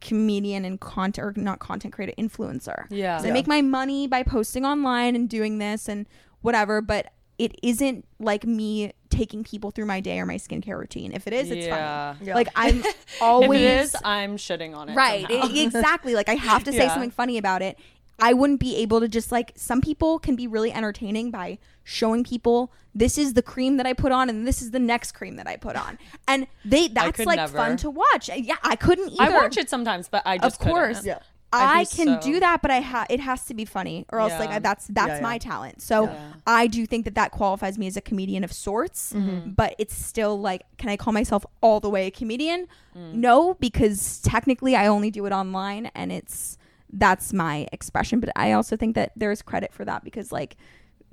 comedian 0.00 0.64
and 0.64 0.80
content 0.80 1.18
or 1.38 1.40
not 1.40 1.58
content 1.58 1.92
creator 1.92 2.12
influencer 2.18 2.84
Yeah, 2.90 3.20
i 3.22 3.30
make 3.30 3.46
my 3.46 3.62
money 3.62 4.06
by 4.06 4.22
posting 4.22 4.64
online 4.64 5.16
and 5.16 5.28
doing 5.28 5.58
this 5.58 5.88
and 5.88 6.06
whatever 6.42 6.80
but 6.80 7.12
it 7.38 7.54
isn't 7.62 8.06
like 8.18 8.44
me 8.46 8.92
taking 9.10 9.44
people 9.44 9.70
through 9.70 9.86
my 9.86 10.00
day 10.00 10.18
or 10.20 10.26
my 10.26 10.36
skincare 10.36 10.78
routine 10.78 11.12
if 11.12 11.26
it 11.26 11.32
is 11.32 11.50
it's 11.50 11.66
Yeah. 11.66 12.14
funny 12.14 12.26
Yeah. 12.28 12.34
like 12.34 12.48
i'm 12.54 12.78
If 12.84 13.22
always 13.22 13.60
it 13.60 13.80
is, 13.80 13.96
I'm 14.04 14.36
shitting 14.36 14.76
on 14.76 14.90
it. 14.90 14.94
right 14.94 15.26
somehow. 15.28 15.48
e- 15.48 15.62
exactly 15.62 16.14
like 16.14 16.28
i 16.28 16.34
have 16.34 16.64
to 16.64 16.72
say 16.72 16.78
Yeah. 16.84 16.92
something 16.92 17.10
funny 17.10 17.38
about 17.38 17.62
it 17.62 17.78
i 18.18 18.32
wouldn't 18.32 18.60
be 18.60 18.76
able 18.76 19.00
to 19.00 19.08
just 19.08 19.30
like 19.30 19.52
some 19.56 19.80
people 19.80 20.18
can 20.18 20.34
be 20.36 20.46
really 20.46 20.72
entertaining 20.72 21.30
by 21.30 21.58
showing 21.84 22.24
people 22.24 22.72
this 22.94 23.18
is 23.18 23.34
the 23.34 23.42
cream 23.42 23.76
that 23.76 23.86
i 23.86 23.92
put 23.92 24.10
on 24.12 24.28
and 24.30 24.46
this 24.46 24.60
is 24.62 24.70
the 24.70 24.78
next 24.78 25.12
cream 25.12 25.36
that 25.36 25.46
i 25.46 25.56
put 25.56 25.76
on 25.76 25.98
and 26.26 26.46
they 26.64 26.88
that's 26.88 27.24
like 27.26 27.36
never. 27.36 27.56
fun 27.56 27.76
to 27.76 27.90
watch 27.90 28.28
yeah 28.34 28.56
i 28.62 28.74
couldn't 28.76 29.10
either 29.20 29.34
I 29.36 29.42
watch 29.42 29.56
it 29.56 29.68
sometimes, 29.70 30.08
but 30.08 30.22
I 30.26 30.38
just 30.38 30.60
of 30.60 30.66
course 30.66 30.98
couldn't. 30.98 31.06
Yeah. 31.06 31.18
I 31.52 31.84
can 31.86 32.20
so- 32.20 32.20
do 32.20 32.40
that, 32.40 32.60
but 32.60 32.70
I 32.70 32.80
ha- 32.80 33.06
it 33.08 33.20
has 33.20 33.46
to 33.46 33.54
be 33.54 33.64
funny, 33.64 34.04
or 34.10 34.18
else 34.20 34.32
Yeah. 34.32 34.40
like 34.40 34.62
that's 34.62 34.86
that's 34.88 35.08
Yeah, 35.08 35.20
my 35.20 35.38
talent. 35.38 35.80
So 35.80 36.04
Yeah. 36.04 36.32
I 36.46 36.66
do 36.66 36.84
think 36.86 37.04
that 37.06 37.14
that 37.14 37.30
qualifies 37.30 37.78
me 37.78 37.86
as 37.86 37.96
a 37.96 38.00
comedian 38.02 38.44
of 38.44 38.52
sorts, 38.52 39.12
Mm-hmm. 39.14 39.50
but 39.50 39.74
it's 39.78 39.94
still 39.96 40.38
like, 40.38 40.62
can 40.76 40.90
I 40.90 40.96
call 40.98 41.12
myself 41.14 41.46
all 41.62 41.78
the 41.80 41.88
way 41.88 42.08
a 42.08 42.10
comedian? 42.10 42.66
Mm. 42.98 43.14
No, 43.14 43.54
because 43.54 44.20
technically 44.20 44.74
I 44.76 44.86
only 44.88 45.10
do 45.10 45.24
it 45.24 45.32
online, 45.32 45.86
and 45.94 46.12
it's 46.12 46.58
that's 46.98 47.32
my 47.32 47.66
expression. 47.72 48.20
But 48.20 48.30
I 48.36 48.52
also 48.52 48.76
think 48.76 48.94
that 48.94 49.12
there's 49.16 49.42
credit 49.42 49.72
for 49.72 49.84
that 49.84 50.04
because 50.04 50.32
like 50.32 50.56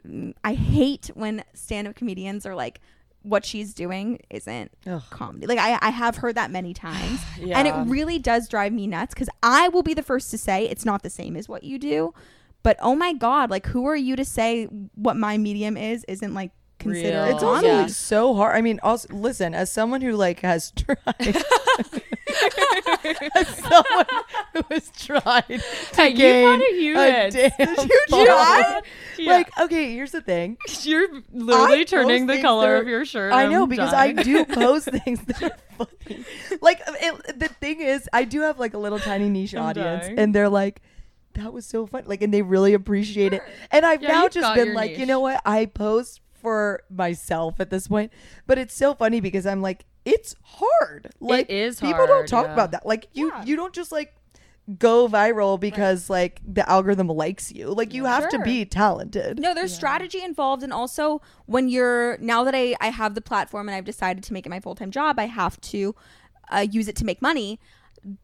mm, 0.07 0.33
I 0.43 0.53
hate 0.53 1.11
when 1.13 1.43
stand-up 1.53 1.95
comedians 1.95 2.45
are 2.45 2.55
like. 2.55 2.79
What 3.25 3.45
she's 3.45 3.73
doing 3.73 4.19
isn't 4.29 4.69
Ugh. 4.85 5.01
comedy. 5.09 5.47
Like 5.47 5.57
I, 5.57 5.79
I 5.81 5.91
have 5.91 6.17
heard 6.17 6.35
that 6.35 6.51
many 6.51 6.73
times, 6.73 7.21
and 7.41 7.65
it 7.65 7.73
really 7.89 8.19
does 8.19 8.49
drive 8.49 8.73
me 8.73 8.85
nuts 8.85 9.13
because 9.13 9.29
I 9.41 9.69
will 9.69 9.81
be 9.81 9.93
the 9.93 10.03
first 10.03 10.29
to 10.31 10.37
say 10.37 10.65
it's 10.65 10.83
not 10.83 11.03
the 11.03 11.09
same 11.09 11.37
as 11.37 11.47
what 11.47 11.63
you 11.63 11.79
do. 11.79 12.13
But 12.63 12.75
oh 12.81 12.95
my 12.95 13.13
god, 13.13 13.49
like 13.49 13.67
who 13.67 13.85
are 13.85 13.95
you 13.95 14.17
to 14.17 14.25
say 14.25 14.65
what 14.95 15.15
my 15.15 15.37
medium 15.37 15.77
is 15.77 16.03
isn't 16.09 16.33
like 16.33 16.51
considered 16.83 17.25
Real. 17.25 17.33
It's 17.35 17.43
also 17.43 17.65
Yeah. 17.65 17.85
so 17.87 18.33
hard. 18.35 18.55
I 18.55 18.61
mean, 18.61 18.79
also 18.83 19.07
listen, 19.13 19.53
as 19.55 19.71
someone 19.71 20.01
who 20.01 20.13
like 20.13 20.41
has 20.41 20.71
tried, 20.75 20.97
as 23.35 23.47
someone 23.57 24.05
who 24.53 24.61
has 24.71 24.89
tried 24.97 25.43
to 25.47 25.61
Hey, 25.95 26.09
you 26.09 26.15
gain 26.17 26.45
found 26.45 26.61
a 26.61 26.73
unit. 26.75 27.33
damn 27.33 27.75
Did 27.75 27.89
you 27.89 28.01
following. 28.09 28.25
try? 28.27 28.81
Yeah. 29.17 29.31
Like, 29.33 29.59
okay, 29.59 29.93
here's 29.93 30.11
the 30.11 30.21
thing. 30.21 30.57
You're 30.81 31.07
literally 31.31 31.81
I 31.81 31.83
turning 31.83 32.27
the 32.27 32.41
color 32.41 32.73
that 32.75 32.81
of 32.81 32.87
your 32.87 33.05
shirt. 33.05 33.33
I 33.33 33.47
know 33.47 33.63
I'm 33.63 33.69
because 33.69 33.93
I 33.93 34.11
do 34.11 34.45
post 34.45 34.89
things 34.89 35.21
that 35.25 35.43
are 35.43 35.57
funny. 35.77 36.25
Like, 36.61 36.81
it, 36.87 37.39
the 37.39 37.47
thing 37.47 37.81
is, 37.81 38.09
I 38.13 38.23
do 38.23 38.41
have 38.41 38.59
like 38.59 38.73
a 38.73 38.77
little 38.77 38.99
tiny 38.99 39.29
niche 39.29 39.53
I'm 39.55 39.63
audience, 39.63 40.05
dying. 40.05 40.19
and 40.19 40.33
they're 40.35 40.49
like. 40.49 40.81
That 41.35 41.51
was 41.51 41.65
so 41.65 41.87
fun. 41.87 42.03
Like, 42.05 42.21
and 42.21 42.31
they 42.31 42.43
really 42.43 42.75
appreciate 42.75 43.33
it. 43.33 43.41
And 43.71 43.83
I've 43.87 44.03
Yeah, 44.03 44.09
now 44.09 44.27
just 44.29 44.53
been 44.53 44.67
your 44.67 44.75
like, 44.75 44.99
you 44.99 45.07
know 45.07 45.19
what? 45.19 45.41
I 45.43 45.65
post 45.65 46.21
for 46.43 46.83
myself 46.91 47.55
at 47.59 47.71
this 47.71 47.87
point. 47.87 48.11
But 48.45 48.59
it's 48.59 48.75
so 48.75 48.93
funny 48.93 49.21
because 49.21 49.47
I'm 49.47 49.61
like, 49.61 49.85
it's 50.05 50.35
hard. 50.43 51.09
Like 51.19 51.49
is 51.49 51.79
people 51.79 52.05
don't 52.05 52.27
talk 52.27 52.47
yeah. 52.47 52.53
about 52.53 52.71
that. 52.71 52.85
Like 52.85 53.07
you 53.13 53.29
Yeah. 53.29 53.45
you 53.45 53.55
don't 53.55 53.73
just 53.73 53.91
like 53.91 54.13
go 54.77 55.07
viral 55.07 55.59
because 55.59 56.09
like 56.09 56.41
the 56.45 56.69
algorithm 56.69 57.07
likes 57.07 57.51
you. 57.51 57.67
Like 57.73 57.93
you 57.93 58.05
have 58.05 58.29
to 58.29 58.39
be 58.39 58.65
talented. 58.65 59.39
No, 59.39 59.53
there's 59.53 59.73
strategy 59.73 60.21
involved, 60.21 60.61
and 60.61 60.73
also 60.73 61.21
when 61.45 61.69
you're 61.69 62.17
now 62.19 62.43
that 62.43 62.53
I 62.53 62.75
I 62.79 62.89
have 62.89 63.15
the 63.15 63.21
platform 63.21 63.67
and 63.69 63.75
I've 63.75 63.85
decided 63.85 64.23
to 64.25 64.33
make 64.33 64.45
it 64.45 64.49
my 64.49 64.59
full 64.59 64.75
time 64.75 64.91
job, 64.91 65.19
I 65.19 65.25
have 65.27 65.59
to 65.61 65.95
uh, 66.51 66.65
use 66.69 66.87
it 66.87 66.95
to 66.97 67.05
make 67.05 67.21
money. 67.21 67.59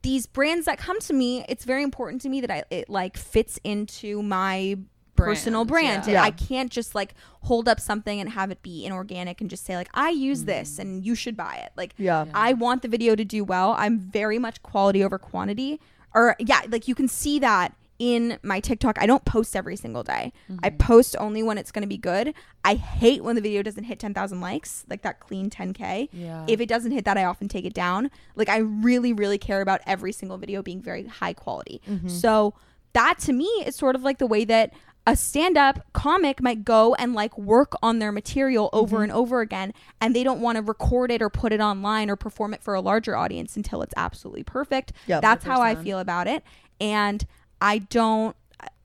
These 0.01 0.27
brands 0.27 0.65
that 0.65 0.77
come 0.77 0.99
to 0.99 1.13
me, 1.13 1.45
it's 1.47 1.63
very 1.63 1.83
important 1.83 2.21
to 2.23 2.29
me 2.29 2.41
that 2.41 2.51
I 2.51 2.63
it 2.69 2.89
like 2.89 3.15
fits 3.15 3.57
into 3.63 4.21
my 4.21 4.77
personal 5.19 5.65
Brand, 5.65 6.03
brand. 6.03 6.07
yeah. 6.07 6.13
Yeah. 6.13 6.23
I 6.23 6.31
can't 6.31 6.71
just 6.71 6.95
like 6.95 7.13
hold 7.41 7.67
up 7.67 7.79
something 7.79 8.19
and 8.19 8.29
have 8.29 8.51
it 8.51 8.61
be 8.61 8.85
inorganic 8.85 9.41
and 9.41 9.49
just 9.49 9.65
say 9.65 9.75
like 9.75 9.89
I 9.93 10.09
use 10.09 10.45
this 10.45 10.79
and 10.79 11.05
you 11.05 11.15
should 11.15 11.37
buy 11.37 11.55
it. 11.55 11.71
Like 11.75 11.93
Yeah. 11.97 12.25
I 12.33 12.53
want 12.53 12.81
the 12.81 12.87
video 12.87 13.15
to 13.15 13.25
do 13.25 13.43
well. 13.43 13.75
I'm 13.77 13.99
very 13.99 14.39
much 14.39 14.61
quality 14.63 15.03
over 15.03 15.17
quantity. 15.17 15.79
Or 16.13 16.35
yeah, 16.39 16.61
like 16.69 16.87
you 16.87 16.95
can 16.95 17.07
see 17.07 17.39
that 17.39 17.75
in 17.99 18.39
my 18.41 18.61
TikTok. 18.61 18.97
I 18.99 19.05
don't 19.05 19.23
post 19.25 19.55
every 19.55 19.75
single 19.75 20.03
day. 20.03 20.31
I 20.63 20.69
mm-hmm. 20.69 20.77
post 20.77 21.17
only 21.19 21.43
when 21.43 21.57
it's 21.57 21.69
going 21.69 21.81
to 21.81 21.87
be 21.87 21.97
good. 21.97 22.33
I 22.63 22.75
hate 22.75 23.23
when 23.23 23.35
the 23.35 23.41
video 23.41 23.61
doesn't 23.61 23.83
hit 23.83 23.99
10,000 23.99 24.39
likes, 24.39 24.85
like 24.89 25.01
that 25.01 25.19
clean 25.19 25.49
10k. 25.49 26.07
Yeah. 26.13 26.45
If 26.47 26.61
it 26.61 26.69
doesn't 26.69 26.91
hit 26.91 27.03
that, 27.05 27.17
I 27.17 27.25
often 27.25 27.49
take 27.49 27.65
it 27.65 27.73
down. 27.73 28.09
Like 28.35 28.49
I 28.49 28.57
really 28.57 29.11
really 29.11 29.37
care 29.37 29.61
about 29.61 29.81
every 29.85 30.13
single 30.13 30.37
video 30.37 30.63
being 30.63 30.81
very 30.81 31.05
high 31.07 31.33
quality. 31.33 31.81
Mm-hmm. 31.87 32.07
So 32.07 32.53
that 32.93 33.19
to 33.19 33.33
me 33.33 33.45
is 33.65 33.75
sort 33.75 33.95
of 33.95 34.01
like 34.01 34.17
the 34.17 34.27
way 34.27 34.45
that 34.45 34.73
a 35.07 35.15
stand-up 35.15 35.85
comic 35.93 36.41
might 36.41 36.63
go 36.63 36.93
and 36.95 37.13
like 37.13 37.35
work 37.37 37.73
on 37.81 37.99
their 37.99 38.11
material 38.11 38.69
over 38.73 38.97
Mm-hmm. 38.97 39.03
and 39.03 39.11
over 39.11 39.41
again 39.41 39.73
and 39.99 40.15
they 40.15 40.23
don't 40.23 40.39
want 40.41 40.57
to 40.57 40.61
record 40.61 41.09
it 41.11 41.21
or 41.21 41.29
put 41.29 41.51
it 41.51 41.59
online 41.61 42.09
or 42.09 42.15
perform 42.15 42.53
it 42.53 42.61
for 42.61 42.73
a 42.75 42.81
larger 42.81 43.15
audience 43.15 43.55
until 43.57 43.81
it's 43.81 43.93
absolutely 43.97 44.43
perfect 44.43 44.93
Yep. 45.07 45.21
that's 45.21 45.45
how 45.45 45.61
i 45.61 45.73
feel 45.75 45.99
about 45.99 46.27
it 46.27 46.43
and 46.79 47.25
i 47.61 47.79
don't 47.79 48.35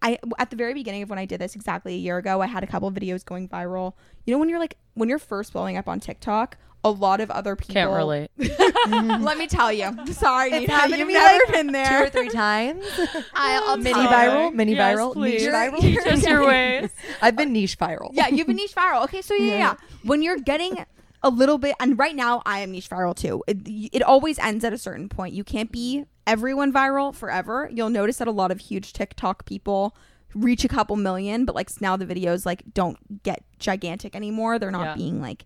I 0.02 0.18
at 0.38 0.50
the 0.50 0.56
very 0.56 0.72
beginning 0.72 1.02
of 1.02 1.10
when 1.10 1.18
I 1.18 1.24
did 1.24 1.40
this 1.40 1.56
exactly 1.56 1.94
a 1.94 1.98
year 1.98 2.18
ago, 2.18 2.40
I 2.42 2.46
had 2.46 2.62
a 2.62 2.66
couple 2.66 2.86
of 2.86 2.94
videos 2.94 3.24
going 3.24 3.48
viral. 3.48 3.94
You 4.24 4.32
know 4.32 4.38
when 4.38 4.48
you're 4.48 4.58
like 4.60 4.76
when 4.92 5.08
you're 5.08 5.18
first 5.18 5.52
blowing 5.52 5.76
up 5.76 5.88
on 5.88 5.98
TikTok, 5.98 6.58
a 6.84 6.90
lot 6.90 7.20
of 7.20 7.30
other 7.30 7.56
people 7.56 7.74
Can't 7.74 7.90
relate. 7.90 8.30
Let 8.88 9.38
me 9.38 9.46
tell 9.46 9.72
you. 9.72 9.90
Sorry, 10.12 10.50
It's 10.50 10.60
Nina, 10.60 10.72
happened 10.72 10.98
you've 10.98 11.08
me, 11.08 11.14
never 11.14 11.44
like, 11.44 11.52
been 11.52 11.66
Two 11.68 11.72
there. 11.72 12.04
or 12.04 12.10
three 12.10 12.28
times. 12.28 12.84
I, 13.34 13.60
will 13.66 13.76
Mini 13.78 13.92
tell 13.92 14.02
you. 14.02 14.08
viral, 14.08 14.54
mini 14.54 14.74
Yes, 14.74 14.98
viral, 14.98 15.12
please. 15.14 15.42
niche 15.42 15.52
viral. 15.52 15.82
You're- 15.82 16.04
Just 16.04 16.26
your 16.28 16.46
ways. 16.46 16.90
I've 17.22 17.36
been 17.36 17.52
niche 17.52 17.78
viral. 17.78 18.10
yeah, 18.12 18.28
you've 18.28 18.46
been 18.46 18.56
niche 18.56 18.74
viral. 18.74 19.04
Okay, 19.04 19.22
so 19.22 19.34
yeah, 19.34 19.44
yeah, 19.46 19.56
yeah. 19.58 19.74
When 20.04 20.22
you're 20.22 20.38
getting 20.38 20.84
a 21.22 21.30
little 21.30 21.56
bit, 21.58 21.74
and 21.80 21.98
right 21.98 22.14
now 22.14 22.42
I 22.44 22.58
am 22.60 22.70
niche 22.72 22.90
viral 22.90 23.16
too. 23.16 23.42
It, 23.46 23.58
it 23.92 24.02
always 24.02 24.38
ends 24.38 24.62
at 24.64 24.72
a 24.74 24.78
certain 24.78 25.08
point. 25.08 25.32
You 25.34 25.42
can't 25.44 25.72
be 25.72 26.04
everyone 26.26 26.70
viral 26.72 27.14
forever. 27.14 27.70
You'll 27.72 27.88
notice 27.90 28.18
that 28.18 28.28
a 28.28 28.32
lot 28.32 28.50
of 28.50 28.60
huge 28.60 28.92
TikTok 28.92 29.46
people 29.46 29.96
reach 30.34 30.64
a 30.64 30.68
couple 30.68 30.96
million, 30.96 31.44
but 31.46 31.54
like 31.54 31.70
now 31.80 31.96
the 31.96 32.04
videos 32.04 32.44
like 32.44 32.62
don't 32.74 33.22
get 33.22 33.42
gigantic 33.58 34.14
anymore. 34.14 34.58
They're 34.58 34.70
not 34.70 34.84
Yeah. 34.88 34.94
being 34.96 35.22
like 35.22 35.44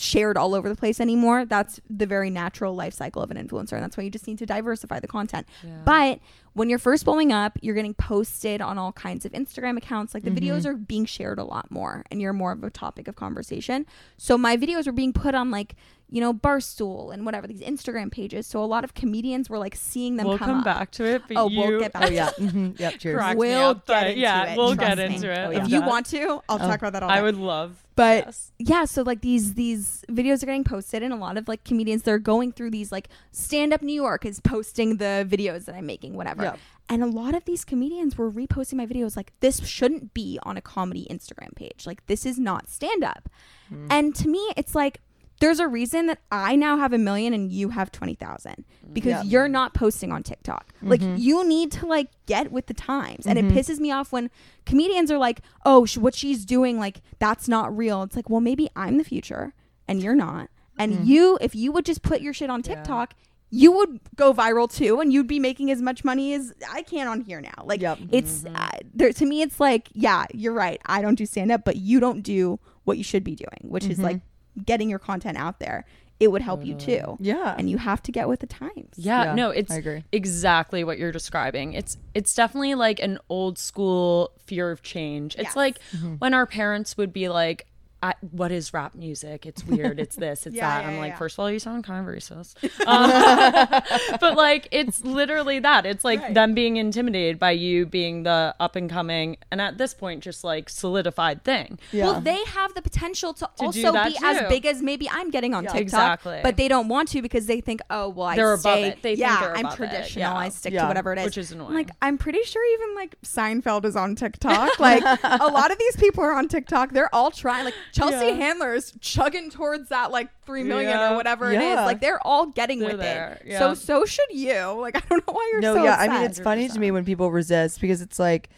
shared 0.00 0.36
all 0.36 0.54
over 0.54 0.68
the 0.68 0.76
place 0.76 1.00
anymore. 1.00 1.44
That's 1.44 1.80
the 1.90 2.06
very 2.06 2.30
natural 2.30 2.74
life 2.74 2.94
cycle 2.94 3.22
of 3.22 3.30
an 3.30 3.36
influencer, 3.36 3.72
and 3.72 3.82
that's 3.82 3.96
why 3.96 4.04
you 4.04 4.10
just 4.10 4.26
need 4.26 4.38
to 4.38 4.46
diversify 4.46 5.00
the 5.00 5.08
content. 5.08 5.46
But 5.84 6.20
when 6.54 6.68
you're 6.68 6.78
first 6.78 7.04
blowing 7.04 7.32
up, 7.32 7.58
you're 7.62 7.74
getting 7.74 7.94
posted 7.94 8.60
on 8.60 8.78
all 8.78 8.92
kinds 8.92 9.24
of 9.24 9.32
Instagram 9.32 9.76
accounts. 9.76 10.14
Like 10.14 10.24
the 10.24 10.30
videos 10.30 10.64
are 10.66 10.74
being 10.74 11.04
shared 11.04 11.38
a 11.38 11.44
lot 11.44 11.70
more, 11.70 12.04
and 12.10 12.20
you're 12.20 12.32
more 12.32 12.52
of 12.52 12.62
a 12.64 12.70
topic 12.70 13.08
of 13.08 13.16
conversation. 13.16 13.86
So 14.16 14.36
my 14.38 14.56
videos 14.56 14.86
were 14.86 14.92
being 14.92 15.12
put 15.12 15.34
on 15.34 15.50
like 15.50 15.76
you 16.10 16.20
know 16.20 16.32
Barstool 16.32 17.12
and 17.12 17.24
whatever 17.26 17.46
these 17.46 17.60
Instagram 17.60 18.10
pages. 18.10 18.46
So 18.46 18.62
a 18.62 18.66
lot 18.66 18.84
of 18.84 18.94
comedians 18.94 19.50
were 19.50 19.58
like 19.58 19.76
seeing 19.76 20.16
them 20.16 20.26
we'll 20.26 20.38
come, 20.38 20.48
come, 20.48 20.64
back 20.64 20.90
to 20.92 21.04
it. 21.04 21.22
Oh, 21.36 21.48
you 21.48 21.60
we'll 21.60 21.80
get 21.80 21.92
back. 21.92 22.04
Oh 22.04 22.08
yeah. 22.08 22.30
hmm 22.30 22.70
Yep. 22.78 22.98
Cheers. 22.98 23.36
We'll 23.36 23.74
get 23.74 24.06
into 24.08 24.20
yeah, 24.20 24.52
it. 24.52 24.56
we'll 24.56 24.74
get 24.74 24.98
me. 24.98 25.04
into 25.16 25.30
it. 25.30 25.46
Oh, 25.46 25.50
If 25.50 25.68
you 25.68 25.82
want 25.82 26.06
to, 26.06 26.42
I'll 26.48 26.58
talk 26.58 26.78
about 26.78 26.94
that 26.94 27.02
all 27.02 27.10
I 27.10 27.16
day. 27.16 27.22
would 27.22 27.36
love. 27.36 27.84
But 27.98 28.26
yes. 28.26 28.52
yeah, 28.60 28.84
so 28.84 29.02
like 29.02 29.22
these 29.22 29.54
these 29.54 30.04
videos 30.08 30.44
are 30.44 30.46
getting 30.46 30.62
posted, 30.62 31.02
and 31.02 31.12
a 31.12 31.16
lot 31.16 31.36
of 31.36 31.48
like 31.48 31.64
comedians 31.64 32.04
they're 32.04 32.20
going 32.20 32.52
through 32.52 32.70
these 32.70 32.92
like 32.92 33.08
stand 33.32 33.72
up 33.72 33.82
New 33.82 33.92
York 33.92 34.24
is 34.24 34.38
posting 34.38 34.98
the 34.98 35.26
videos 35.28 35.64
that 35.64 35.74
I'm 35.74 35.86
making, 35.86 36.14
whatever. 36.14 36.44
Yeah. 36.44 36.56
And 36.88 37.02
a 37.02 37.06
lot 37.06 37.34
of 37.34 37.44
these 37.44 37.64
comedians 37.64 38.16
were 38.16 38.30
reposting 38.30 38.74
my 38.74 38.86
videos 38.86 39.16
like 39.16 39.32
this 39.40 39.66
shouldn't 39.66 40.14
be 40.14 40.38
on 40.44 40.56
a 40.56 40.62
comedy 40.62 41.08
Instagram 41.10 41.56
page. 41.56 41.86
Like 41.88 42.06
this 42.06 42.24
is 42.24 42.38
not 42.38 42.70
stand 42.70 43.02
up. 43.02 43.28
Hmm. 43.68 43.88
And 43.90 44.14
to 44.14 44.28
me, 44.28 44.52
it's 44.56 44.76
like 44.76 45.00
there's 45.40 45.60
a 45.60 45.68
reason 45.68 46.06
that 46.06 46.18
I 46.32 46.56
now 46.56 46.76
have 46.78 46.92
a 46.92 46.98
million 46.98 47.32
and 47.32 47.52
you 47.52 47.70
have 47.70 47.92
20,000 47.92 48.52
mm-hmm. 48.52 48.92
because 48.92 49.10
Yeah. 49.10 49.22
you're 49.22 49.48
not 49.48 49.74
posting 49.74 50.12
on 50.12 50.22
TikTok. 50.22 50.72
Like 50.82 51.00
mm-hmm. 51.00 51.16
you 51.16 51.46
need 51.46 51.72
to 51.72 51.86
like 51.86 52.08
get 52.26 52.50
with 52.50 52.66
the 52.66 52.74
times. 52.74 53.26
And 53.26 53.38
it 53.38 53.44
mm-hmm. 53.44 53.56
pisses 53.56 53.78
me 53.78 53.92
off 53.92 54.12
when 54.12 54.30
comedians 54.66 55.10
are 55.10 55.18
like, 55.18 55.40
"Oh, 55.64 55.84
sh- 55.84 55.98
what 55.98 56.14
she's 56.14 56.44
doing 56.44 56.78
like 56.78 57.00
that's 57.18 57.48
not 57.48 57.76
real." 57.76 58.02
It's 58.02 58.16
like, 58.16 58.28
"Well, 58.28 58.40
maybe 58.40 58.68
I'm 58.74 58.98
the 58.98 59.04
future 59.04 59.54
and 59.86 60.02
you're 60.02 60.14
not." 60.14 60.50
And 60.78 61.06
you 61.06 61.38
if 61.40 61.54
you 61.54 61.72
would 61.72 61.84
just 61.84 62.02
put 62.02 62.20
your 62.20 62.32
shit 62.32 62.50
on 62.50 62.62
Yeah. 62.64 62.74
TikTok, 62.74 63.14
you 63.50 63.72
would 63.72 64.00
go 64.14 64.32
viral 64.34 64.72
too 64.72 65.00
and 65.00 65.12
you'd 65.12 65.26
be 65.26 65.40
making 65.40 65.70
as 65.70 65.80
much 65.80 66.04
money 66.04 66.34
as 66.34 66.52
I 66.70 66.82
can 66.82 67.08
on 67.08 67.22
here 67.22 67.40
now. 67.40 67.64
Like 67.64 67.80
Yep. 67.80 67.98
it's 68.12 68.44
uh, 68.44 68.70
there 68.94 69.12
to 69.12 69.26
me 69.26 69.42
it's 69.42 69.58
like, 69.58 69.88
yeah, 69.92 70.26
you're 70.32 70.52
right. 70.52 70.80
I 70.86 71.02
don't 71.02 71.14
do 71.16 71.26
stand 71.26 71.50
up, 71.50 71.64
but 71.64 71.76
you 71.76 72.00
don't 72.00 72.22
do 72.22 72.60
what 72.84 72.98
you 72.98 73.04
should 73.04 73.24
be 73.24 73.34
doing, 73.34 73.70
which 73.70 73.84
is 73.86 73.98
like 73.98 74.20
getting 74.64 74.90
your 74.90 74.98
content 74.98 75.38
out 75.38 75.60
there. 75.60 75.84
It 76.20 76.32
would 76.32 76.42
help 76.42 76.64
you 76.64 76.74
too. 76.74 77.16
Yeah. 77.20 77.54
And 77.56 77.70
you 77.70 77.78
have 77.78 78.02
to 78.02 78.10
get 78.10 78.28
with 78.28 78.40
the 78.40 78.48
times. 78.48 78.90
Yeah, 78.96 79.26
Yeah, 79.26 79.34
no, 79.36 79.50
it's 79.50 79.70
I 79.70 79.76
agree. 79.76 80.02
exactly 80.10 80.82
what 80.82 80.98
you're 80.98 81.12
describing. 81.12 81.74
It's 81.74 81.96
it's 82.12 82.34
definitely 82.34 82.74
like 82.74 82.98
an 82.98 83.18
old 83.28 83.56
school 83.56 84.32
fear 84.44 84.72
of 84.72 84.82
change. 84.82 85.36
It's 85.36 85.44
Yes. 85.50 85.56
like 85.56 85.78
Mm-hmm. 85.96 86.14
when 86.16 86.34
our 86.34 86.44
parents 86.44 86.96
would 86.96 87.12
be 87.12 87.28
like, 87.28 87.67
I, 88.02 88.14
"What 88.32 88.52
is 88.52 88.72
rap 88.72 88.94
music? 88.94 89.46
It's 89.46 89.64
weird. 89.64 89.98
It's 89.98 90.16
this. 90.24 90.46
It's 90.46 90.54
Yeah, 90.56 90.68
that." 90.68 90.82
yeah, 90.84 90.90
I'm 90.90 90.98
like, 90.98 91.12
yeah. 91.12 91.18
first 91.18 91.34
of 91.36 91.40
all, 91.40 91.50
you 91.50 91.58
sound 91.58 91.84
kind 91.84 92.06
of 92.06 92.14
racist, 92.14 92.54
um, 92.86 94.16
but 94.20 94.36
like 94.36 94.68
it's 94.70 95.04
literally 95.04 95.58
that. 95.60 95.86
It's 95.86 96.04
like 96.04 96.20
Right. 96.20 96.34
them 96.34 96.54
being 96.54 96.76
intimidated 96.76 97.38
by 97.38 97.52
you 97.52 97.86
being 97.86 98.22
the 98.24 98.54
up 98.60 98.76
and 98.76 98.88
coming, 98.90 99.36
and 99.50 99.60
at 99.60 99.78
this 99.78 99.94
point, 99.94 100.22
just 100.22 100.44
like 100.44 100.68
solidified 100.68 101.44
thing. 101.44 101.78
yeah. 101.92 102.04
Well, 102.06 102.20
they 102.20 102.42
have 102.46 102.74
the 102.74 102.82
potential 102.82 103.32
to, 103.34 103.48
do 103.58 103.66
also 103.66 103.92
that 103.92 104.08
be 104.08 104.16
as 104.22 104.48
big 104.48 104.66
as 104.66 104.82
maybe 104.82 105.08
I'm 105.10 105.30
getting 105.30 105.54
on 105.54 105.64
TikTok, 105.64 105.80
Exactly. 105.80 106.40
but 106.42 106.56
they 106.56 106.68
don't 106.68 106.88
want 106.88 107.08
to 107.10 107.22
because 107.22 107.46
they 107.46 107.60
think, 107.60 107.80
oh, 107.90 108.08
well, 108.08 108.26
I 108.28 108.36
They're 108.36 108.52
above 108.52 108.60
stay, 108.60 108.84
it. 108.88 109.02
They 109.02 109.10
think 109.16 109.20
yeah, 109.20 109.40
they're 109.40 109.54
I'm 109.56 109.60
above 109.66 109.72
it. 109.74 109.76
traditional. 109.76 110.20
Yeah. 110.20 110.34
I 110.36 110.48
stick 110.48 110.72
Yeah. 110.72 110.82
to 110.82 110.88
whatever 110.88 111.12
it 111.12 111.18
is. 111.18 111.24
Which 111.26 111.38
is 111.38 111.52
I'm 111.52 111.60
annoying. 111.60 111.74
Like, 111.74 111.90
I'm 112.02 112.18
pretty 112.18 112.42
sure 112.44 112.62
even 112.74 112.94
like 112.94 113.14
Seinfeld 113.22 113.84
is 113.84 113.96
on 113.96 114.14
TikTok. 114.16 114.78
like, 114.80 115.02
a 115.24 115.46
lot 115.46 115.70
of 115.70 115.78
these 115.78 115.96
people 115.96 116.22
are 116.24 116.32
on 116.34 116.48
TikTok. 116.48 116.92
They're 116.92 117.14
all 117.14 117.30
trying. 117.30 117.64
Like, 117.64 117.74
Chelsea 117.92 118.26
Yeah. 118.26 118.32
Handler 118.34 118.74
is 118.74 118.92
chugging 119.00 119.50
towards 119.50 119.88
that 119.90 120.10
like 120.10 120.28
three 120.44 120.62
million 120.62 120.90
Yeah. 120.90 121.12
or 121.12 121.16
whatever 121.16 121.52
it 121.52 121.60
is. 121.60 121.76
Like, 121.76 122.00
they're 122.00 122.24
all 122.26 122.46
getting 122.46 122.78
They're 122.80 122.90
with 122.90 123.00
there. 123.00 123.38
it. 123.44 123.50
Yeah. 123.52 123.58
So, 123.58 123.74
so 123.74 124.04
should 124.04 124.30
you. 124.30 124.54
Like, 124.80 124.96
I 125.02 125.02
don't 125.08 125.26
know 125.26 125.32
why 125.34 125.48
you're 125.52 125.60
no, 125.60 125.74
so 125.74 125.84
yeah. 125.84 125.94
upset. 125.94 126.10
I 126.10 126.12
mean, 126.14 126.22
it's 126.24 126.40
funny 126.40 126.68
to 126.68 126.78
me 126.78 126.90
when 126.90 127.04
people 127.04 127.30
resist 127.30 127.80
because 127.80 128.00
it's 128.02 128.18
like, 128.18 128.50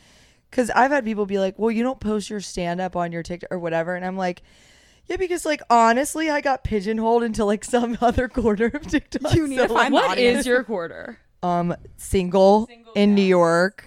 because 0.51 0.71
I've 0.71 0.91
had 0.91 1.05
people 1.05 1.27
be 1.27 1.39
like, 1.39 1.59
"Well, 1.59 1.71
you 1.71 1.83
don't 1.85 2.01
post 2.01 2.29
your 2.29 2.41
stand 2.41 2.81
up 2.81 2.97
on 2.97 3.13
your 3.13 3.23
TikTok 3.23 3.53
or 3.53 3.59
whatever," 3.59 3.95
and 3.95 4.05
I'm 4.05 4.17
like. 4.17 4.43
Yeah, 5.07 5.17
because 5.17 5.45
like 5.45 5.61
honestly, 5.69 6.31
I 6.31 6.41
got 6.41 6.63
pigeonholed 6.63 7.25
into 7.25 7.45
like 7.45 7.65
some 7.65 7.99
other 8.01 8.29
corner 8.29 8.67
of 8.73 8.87
TikTok. 8.87 9.35
You 9.35 9.49
need 9.49 9.57
to 9.57 9.67
find 9.67 9.93
like, 9.93 9.93
What 9.93 10.11
audience. 10.13 10.41
is 10.41 10.47
your 10.47 10.63
quarter? 10.63 11.19
um 11.43 11.75
single, 11.97 12.69
in 12.95 13.17
New 13.17 13.23
York 13.23 13.87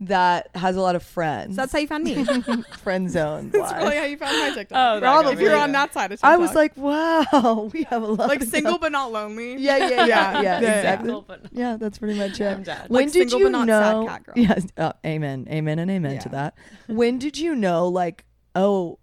that 0.00 0.50
has 0.54 0.76
a 0.76 0.80
lot 0.80 0.94
of 0.94 1.02
friends. 1.02 1.56
So 1.56 1.62
that's 1.62 1.72
how 1.72 1.78
you 1.78 1.86
found 1.86 2.04
me. 2.04 2.22
friend 2.82 3.10
zone. 3.10 3.50
That's 3.52 3.72
really 3.72 3.96
how 3.96 4.04
you 4.04 4.18
found 4.18 4.38
my 4.38 4.50
TikTok. 4.50 4.76
Oh, 4.78 5.00
that 5.00 5.00
Probably. 5.00 5.32
if 5.32 5.40
you're 5.40 5.52
yeah. 5.52 5.62
on 5.62 5.72
that 5.72 5.94
side 5.94 6.12
of 6.12 6.18
TikTok. 6.18 6.30
I 6.30 6.36
was 6.36 6.54
like, 6.54 6.76
wow, 6.76 7.70
we 7.72 7.84
have 7.84 8.02
a 8.02 8.06
lot. 8.06 8.28
like 8.28 8.42
of 8.42 8.48
single 8.48 8.78
but 8.78 8.92
not 8.92 9.10
lonely. 9.10 9.56
Yeah, 9.56 9.78
yeah, 9.78 10.04
yeah, 10.04 10.06
yeah, 10.06 10.60
Yeah. 10.60 10.76
exactly. 10.76 11.10
Well, 11.12 11.24
Yeah, 11.50 11.76
that's 11.78 11.98
pretty 11.98 12.18
much 12.18 12.38
it. 12.40 12.46
I'm 12.46 12.62
dead. 12.62 12.88
When 12.88 13.06
Like 13.06 13.12
did 13.12 13.30
single 13.30 13.38
you 13.38 13.44
but 13.46 13.52
not 13.52 13.68
sad 13.68 13.92
know? 13.92 14.06
cat 14.06 14.24
girl. 14.24 14.34
Yes. 14.36 14.66
Oh, 14.76 14.92
amen. 15.04 15.46
Amen 15.50 15.78
and 15.78 15.90
amen 15.90 16.18
to 16.20 16.28
that. 16.30 16.54
When 16.88 17.18
did 17.18 17.38
you 17.38 17.54
know? 17.54 17.88
Like, 17.88 18.24
oh, 18.54 18.98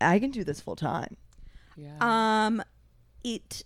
I 0.00 0.18
can 0.18 0.30
do 0.30 0.42
this 0.42 0.60
full 0.60 0.76
time. 0.76 1.16
Yeah. 1.76 1.96
Um, 2.00 2.62
it 3.22 3.62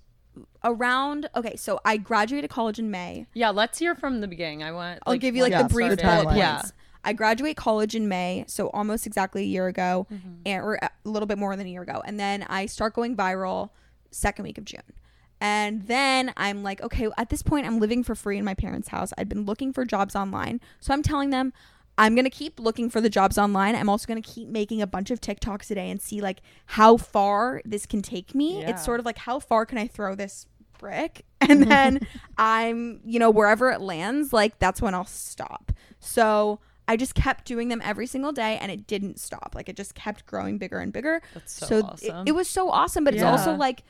around 0.64 1.28
okay. 1.36 1.56
So 1.56 1.80
I 1.84 1.96
graduated 1.96 2.50
college 2.50 2.78
in 2.78 2.90
May. 2.90 3.26
yeah, 3.34 3.50
let's 3.50 3.78
hear 3.78 3.94
from 3.94 4.20
the 4.20 4.28
beginning. 4.28 4.62
I 4.62 4.72
want. 4.72 5.00
I'll 5.06 5.16
give 5.16 5.36
you 5.36 5.42
like 5.42 5.52
Yeah, 5.52 5.62
the 5.62 5.68
brief 5.68 5.96
bullet 5.98 6.24
points. 6.24 6.36
Yeah. 6.38 6.62
I 7.04 7.12
graduate 7.12 7.56
college 7.56 7.94
in 7.94 8.08
May, 8.08 8.44
so 8.48 8.68
almost 8.70 9.06
exactly 9.06 9.42
a 9.42 9.46
year 9.46 9.66
ago, 9.68 10.06
Mm-hmm. 10.12 10.28
and 10.46 10.62
or 10.64 10.74
a 10.82 10.90
little 11.04 11.26
bit 11.26 11.38
more 11.38 11.54
than 11.56 11.66
a 11.66 11.70
year 11.70 11.82
ago. 11.82 12.02
And 12.04 12.18
then 12.18 12.42
I 12.48 12.66
start 12.66 12.94
going 12.94 13.16
viral 13.16 13.70
second 14.10 14.44
week 14.44 14.58
of 14.58 14.64
June. 14.64 14.82
And 15.40 15.86
then 15.86 16.32
I'm 16.36 16.64
like, 16.64 16.82
okay, 16.82 17.08
at 17.16 17.30
this 17.30 17.42
point, 17.42 17.64
I'm 17.66 17.78
living 17.78 18.02
for 18.02 18.16
free 18.16 18.36
in 18.38 18.44
my 18.44 18.54
parents' 18.54 18.88
house. 18.88 19.12
I'd 19.16 19.28
been 19.28 19.44
looking 19.44 19.72
for 19.72 19.84
jobs 19.84 20.16
online. 20.16 20.60
So 20.80 20.92
I'm 20.92 21.02
telling 21.04 21.30
them, 21.30 21.52
I'm 21.98 22.14
going 22.14 22.24
to 22.24 22.30
keep 22.30 22.60
looking 22.60 22.88
for 22.88 23.00
the 23.00 23.10
jobs 23.10 23.36
online. 23.36 23.74
I'm 23.74 23.88
also 23.88 24.06
going 24.06 24.22
to 24.22 24.28
keep 24.28 24.48
making 24.48 24.80
a 24.80 24.86
bunch 24.86 25.10
of 25.10 25.20
TikToks 25.20 25.70
a 25.70 25.74
day 25.74 25.90
and 25.90 26.00
see 26.00 26.20
like 26.20 26.40
how 26.66 26.96
far 26.96 27.60
this 27.64 27.84
can 27.86 28.02
take 28.02 28.34
me. 28.34 28.60
Yeah. 28.60 28.70
It's 28.70 28.84
sort 28.84 29.00
of 29.00 29.06
like, 29.06 29.18
how 29.18 29.40
far 29.40 29.66
can 29.66 29.78
I 29.78 29.88
throw 29.88 30.14
this 30.14 30.46
brick? 30.78 31.24
And 31.40 31.62
then 31.70 32.00
I'm, 32.38 33.00
you 33.04 33.18
know, 33.18 33.30
wherever 33.30 33.70
it 33.70 33.80
lands, 33.80 34.32
like 34.32 34.58
that's 34.58 34.82
when 34.82 34.92
I'll 34.92 35.06
stop. 35.06 35.72
So 35.98 36.58
I 36.86 36.96
just 36.96 37.14
kept 37.14 37.44
doing 37.44 37.68
them 37.68 37.80
every 37.84 38.06
single 38.06 38.32
day 38.32 38.58
and 38.60 38.70
it 38.72 38.86
didn't 38.86 39.18
stop. 39.18 39.52
Like 39.54 39.68
it 39.68 39.76
just 39.76 39.94
kept 39.94 40.26
growing 40.26 40.58
bigger 40.58 40.78
and 40.78 40.92
bigger. 40.92 41.22
That's 41.34 41.52
so 41.66 41.78
it- 41.78 41.84
awesome. 41.84 42.26
It, 42.26 42.32
was 42.32 42.48
so 42.48 42.70
awesome, 42.70 43.04
but 43.04 43.14
it's 43.14 43.22
also 43.22 43.54
like 43.54 43.82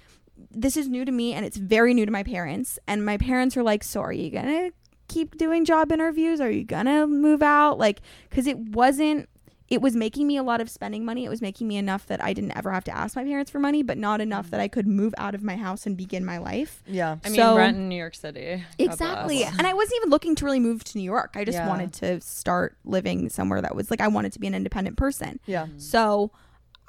this 0.51 0.77
is 0.77 0.89
new 0.89 1.05
to 1.05 1.11
me 1.11 1.33
and 1.33 1.45
it's 1.45 1.57
very 1.57 1.95
new 1.95 2.07
to 2.07 2.13
my 2.13 2.23
parents. 2.23 2.79
And 2.87 3.05
my 3.05 3.17
parents 3.17 3.57
are 3.57 3.63
like, 3.63 3.83
"So 3.83 4.01
are 4.03 4.13
you 4.13 4.31
gonna 4.31 4.71
keep 5.09 5.37
doing 5.37 5.65
job 5.65 5.91
interviews? 5.93 6.41
Are 6.41 6.51
you 6.51 6.65
gonna 6.65 7.07
move 7.07 7.43
out?" 7.43 7.79
Like, 7.79 8.01
because 8.29 8.47
it 8.47 8.59
wasn't. 8.59 9.29
It 9.71 9.83
was 9.83 9.95
making 9.95 10.27
me 10.27 10.39
a 10.39 10.43
lot 10.43 10.63
of 10.63 10.71
spending 10.71 11.05
money. 11.05 11.27
It 11.27 11.29
was 11.29 11.43
making 11.43 11.69
me 11.69 11.77
enough 11.77 12.07
that 12.07 12.25
I 12.25 12.33
didn't 12.33 12.57
ever 12.57 12.73
have 12.73 12.85
to 12.85 12.91
ask 12.97 13.15
my 13.15 13.23
parents 13.23 13.51
for 13.51 13.59
money, 13.59 13.83
but 13.83 13.99
not 13.99 14.19
enough 14.23 14.49
that 14.49 14.61
I 14.61 14.67
could 14.69 14.87
move 14.87 15.13
out 15.19 15.35
of 15.35 15.43
my 15.43 15.57
house 15.57 15.85
and 15.85 15.95
begin 15.95 16.25
my 16.25 16.39
life. 16.39 16.83
Yeah. 16.87 17.19
I 17.23 17.29
mean, 17.29 17.37
So- 17.37 17.55
rent 17.55 17.77
in 17.77 17.87
New 17.91 17.97
York 17.97 18.15
City. 18.15 18.65
Exactly. 18.79 19.45
And 19.45 19.67
I 19.67 19.75
wasn't 19.75 19.97
even 19.99 20.09
looking 20.09 20.35
to 20.37 20.47
really 20.47 20.59
move 20.59 20.85
to 20.85 20.97
New 20.97 21.05
York. 21.05 21.33
I 21.35 21.45
just 21.45 21.59
Yeah. 21.59 21.69
wanted 21.69 21.93
to 21.95 22.19
start 22.23 22.79
living 22.87 23.29
somewhere 23.29 23.61
that 23.61 23.77
was 23.77 23.91
like 23.91 24.01
I 24.01 24.09
wanted 24.09 24.33
to 24.33 24.39
be 24.39 24.47
an 24.47 24.55
independent 24.55 24.97
person. 24.97 25.39
Yeah. 25.45 25.67
So 25.77 26.31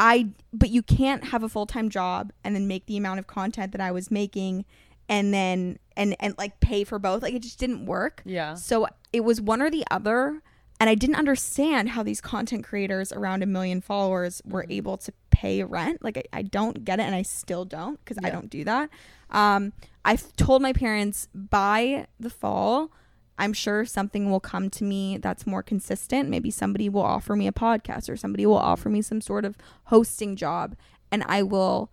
I 0.01 0.29
but 0.53 0.69
you 0.69 0.81
can't 0.81 1.25
have 1.25 1.43
a 1.43 1.49
full-time 1.49 1.89
job 1.89 2.31
and 2.45 2.55
then 2.55 2.65
make 2.65 2.85
the 2.85 2.95
amount 2.95 3.19
of 3.19 3.27
content 3.27 3.73
that 3.73 3.81
I 3.81 3.91
was 3.91 4.09
making 4.09 4.63
and 5.09 5.33
then 5.33 5.79
and 5.99 6.15
and 6.19 6.33
like 6.37 6.59
pay 6.61 6.83
for 6.83 6.97
both. 6.97 7.21
Like 7.21 7.35
it 7.35 7.43
just 7.43 7.59
didn't 7.59 7.85
work. 7.85 8.23
Yeah. 8.25 8.55
So 8.55 8.87
it 9.13 9.21
was 9.21 9.39
one 9.39 9.61
or 9.61 9.69
the 9.69 9.83
other. 9.91 10.41
and 10.79 10.89
I 10.89 10.95
didn't 10.95 11.17
understand 11.17 11.89
how 11.89 12.03
these 12.03 12.21
content 12.21 12.63
creators 12.63 13.11
around 13.11 13.43
a 13.43 13.45
million 13.45 13.81
followers 13.81 14.41
were 14.45 14.65
able 14.69 14.95
to 15.05 15.11
pay 15.29 15.61
rent. 15.63 16.01
Like 16.01 16.17
I, 16.17 16.39
I 16.39 16.41
don't 16.41 16.85
get 16.85 16.99
it, 16.99 17.03
and 17.03 17.13
I 17.13 17.23
still 17.23 17.65
don't 17.65 17.99
because 17.99 18.17
I 18.23 18.29
don't 18.29 18.49
do 18.49 18.63
that. 18.63 18.89
Um, 19.29 19.73
I've 20.05 20.33
told 20.37 20.61
my 20.61 20.73
parents 20.73 21.27
by 21.35 22.07
the 22.19 22.29
fall. 22.29 22.91
I'm 23.37 23.53
sure 23.53 23.85
something 23.85 24.29
will 24.31 24.39
come 24.39 24.69
to 24.71 24.83
me 24.83 25.17
that's 25.17 25.45
more 25.45 25.63
consistent. 25.63 26.29
Maybe 26.29 26.51
somebody 26.51 26.89
will 26.89 27.03
offer 27.03 27.35
me 27.35 27.47
a 27.47 27.53
podcast 27.53 28.09
or 28.09 28.17
somebody 28.17 28.45
will 28.45 28.57
offer 28.57 28.89
me 28.89 29.01
some 29.01 29.21
sort 29.21 29.45
of 29.45 29.55
hosting 29.85 30.35
job 30.35 30.75
and 31.11 31.23
I 31.25 31.43
will 31.43 31.89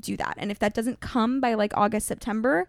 do 0.00 0.16
that. 0.16 0.34
And 0.38 0.50
if 0.50 0.58
that 0.58 0.74
doesn't 0.74 0.98
come 1.00 1.40
by 1.40 1.54
like 1.54 1.72
August, 1.76 2.06
September, 2.08 2.66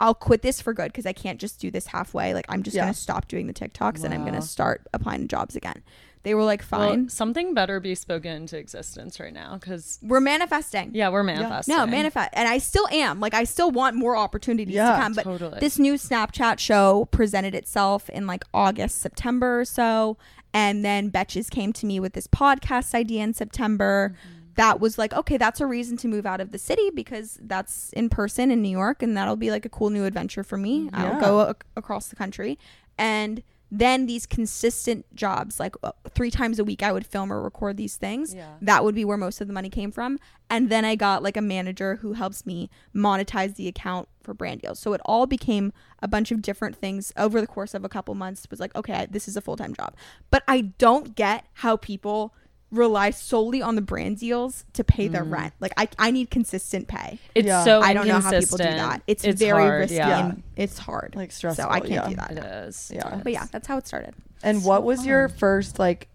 I'll 0.00 0.14
quit 0.14 0.42
this 0.42 0.60
for 0.60 0.72
good 0.74 0.92
because 0.92 1.06
I 1.06 1.12
can't 1.12 1.40
just 1.40 1.58
do 1.60 1.70
this 1.70 1.86
halfway. 1.86 2.34
Like 2.34 2.46
I'm 2.48 2.62
just 2.62 2.76
Yeah. 2.76 2.82
going 2.84 2.94
to 2.94 3.00
stop 3.00 3.28
doing 3.28 3.46
the 3.46 3.54
TikToks 3.54 4.04
and 4.04 4.12
I'm 4.12 4.24
gonna 4.24 4.42
start 4.42 4.86
applying 4.92 5.22
to 5.22 5.26
jobs 5.26 5.56
again. 5.56 5.82
They 6.22 6.34
were 6.34 6.42
like, 6.42 6.64
Well, 6.72 6.88
fine. 6.90 7.08
something 7.08 7.54
better 7.54 7.78
be 7.78 7.94
spoken 7.94 8.32
into 8.32 8.58
existence 8.58 9.20
right 9.20 9.32
now 9.32 9.54
because 9.54 10.00
we're 10.02 10.18
manifesting. 10.20 10.90
yeah, 10.92 11.08
we're 11.08 11.22
manifesting. 11.22 11.76
No, 11.76 11.86
manifest. 11.86 12.30
And 12.32 12.48
I 12.48 12.58
still 12.58 12.88
am. 12.88 13.20
Like 13.20 13.32
I 13.32 13.44
still 13.44 13.70
want 13.70 13.94
more 13.96 14.16
opportunities 14.16 14.74
Yeah, 14.74 14.96
to 14.96 15.02
come. 15.02 15.12
But 15.14 15.22
totally. 15.24 15.60
this 15.60 15.78
new 15.78 15.94
Snapchat 15.94 16.58
show 16.58 17.06
presented 17.12 17.54
itself 17.54 18.10
in 18.10 18.26
like 18.26 18.42
August, 18.52 18.98
September 18.98 19.60
or 19.60 19.64
so. 19.64 20.18
And 20.52 20.84
then 20.84 21.10
Betches 21.10 21.48
came 21.50 21.72
to 21.74 21.86
me 21.86 22.00
with 22.00 22.14
this 22.14 22.26
podcast 22.26 22.94
idea 22.94 23.22
in 23.22 23.32
September. 23.32 24.14
Mm-hmm. 24.14 24.35
That 24.56 24.80
was 24.80 24.98
like, 24.98 25.12
okay, 25.12 25.36
that's 25.36 25.60
a 25.60 25.66
reason 25.66 25.96
to 25.98 26.08
move 26.08 26.26
out 26.26 26.40
of 26.40 26.50
the 26.50 26.58
city 26.58 26.90
because 26.90 27.38
that's 27.42 27.92
in 27.92 28.08
person 28.08 28.50
in 28.50 28.62
New 28.62 28.70
York 28.70 29.02
and 29.02 29.16
that'll 29.16 29.36
be 29.36 29.50
like 29.50 29.64
a 29.64 29.68
cool 29.68 29.90
new 29.90 30.04
adventure 30.04 30.42
for 30.42 30.56
me. 30.56 30.90
I'll 30.92 31.20
go 31.20 31.42
ac- 31.48 31.56
across 31.76 32.08
the 32.08 32.16
country. 32.16 32.58
And 32.98 33.42
then 33.70 34.06
these 34.06 34.26
consistent 34.26 35.04
jobs, 35.14 35.58
like 35.58 35.74
uh, 35.82 35.90
three 36.10 36.30
times 36.30 36.58
a 36.58 36.64
week, 36.64 36.82
I 36.82 36.92
would 36.92 37.04
film 37.04 37.32
or 37.32 37.42
record 37.42 37.76
these 37.76 37.96
things. 37.96 38.32
Yeah. 38.32 38.54
That 38.62 38.84
would 38.84 38.94
be 38.94 39.04
where 39.04 39.16
most 39.16 39.40
of 39.40 39.48
the 39.48 39.52
money 39.52 39.68
came 39.68 39.90
from. 39.90 40.18
And 40.48 40.70
then 40.70 40.84
I 40.84 40.94
got 40.94 41.22
like 41.22 41.36
a 41.36 41.42
manager 41.42 41.96
who 41.96 42.12
helps 42.12 42.46
me 42.46 42.70
monetize 42.94 43.56
the 43.56 43.66
account 43.66 44.08
for 44.22 44.34
brand 44.34 44.62
deals. 44.62 44.78
So 44.78 44.92
it 44.92 45.00
all 45.04 45.26
became 45.26 45.72
a 46.00 46.06
bunch 46.06 46.30
of 46.30 46.42
different 46.42 46.76
things 46.76 47.12
over 47.16 47.40
the 47.40 47.46
course 47.46 47.74
of 47.74 47.84
a 47.84 47.88
couple 47.88 48.14
months. 48.14 48.46
Was 48.50 48.60
like, 48.60 48.74
okay, 48.76 48.94
I, 48.94 49.06
this 49.06 49.26
is 49.26 49.36
a 49.36 49.40
full 49.40 49.56
time 49.56 49.74
job. 49.74 49.94
But 50.30 50.44
I 50.46 50.60
don't 50.78 51.16
get 51.16 51.44
how 51.54 51.76
people 51.76 52.32
rely 52.72 53.10
solely 53.10 53.62
on 53.62 53.76
the 53.76 53.82
brand 53.82 54.18
deals 54.18 54.64
to 54.72 54.82
pay 54.84 55.08
their 55.08 55.24
mm. 55.24 55.32
rent. 55.32 55.54
Like 55.60 55.72
I, 55.76 55.88
I 55.98 56.10
need 56.10 56.30
consistent 56.30 56.88
pay. 56.88 57.18
It's 57.34 57.46
Yeah. 57.46 57.64
so 57.64 57.80
I 57.80 57.94
don't 57.94 58.08
know 58.08 58.20
how 58.20 58.30
people 58.30 58.58
do 58.58 58.64
inconsistent. 58.64 58.76
that. 58.76 59.02
It's, 59.06 59.24
very 59.24 59.62
hard, 59.62 59.80
risky 59.80 59.96
Yeah, 59.96 60.26
and 60.26 60.42
it's 60.56 60.78
hard. 60.78 61.14
Like 61.14 61.32
stressful, 61.32 61.64
So 61.64 61.70
I 61.70 61.80
can't 61.80 61.92
yeah. 61.92 62.08
do 62.08 62.14
that. 62.16 62.30
it 62.32 62.44
is. 62.68 62.90
Yeah. 62.94 63.20
But 63.22 63.32
yeah, 63.32 63.46
that's 63.50 63.68
how 63.68 63.78
it 63.78 63.86
started. 63.86 64.14
And 64.42 64.64
what 64.64 64.82
was 64.82 65.06
your 65.06 65.28
first 65.28 65.78
like 65.78 66.08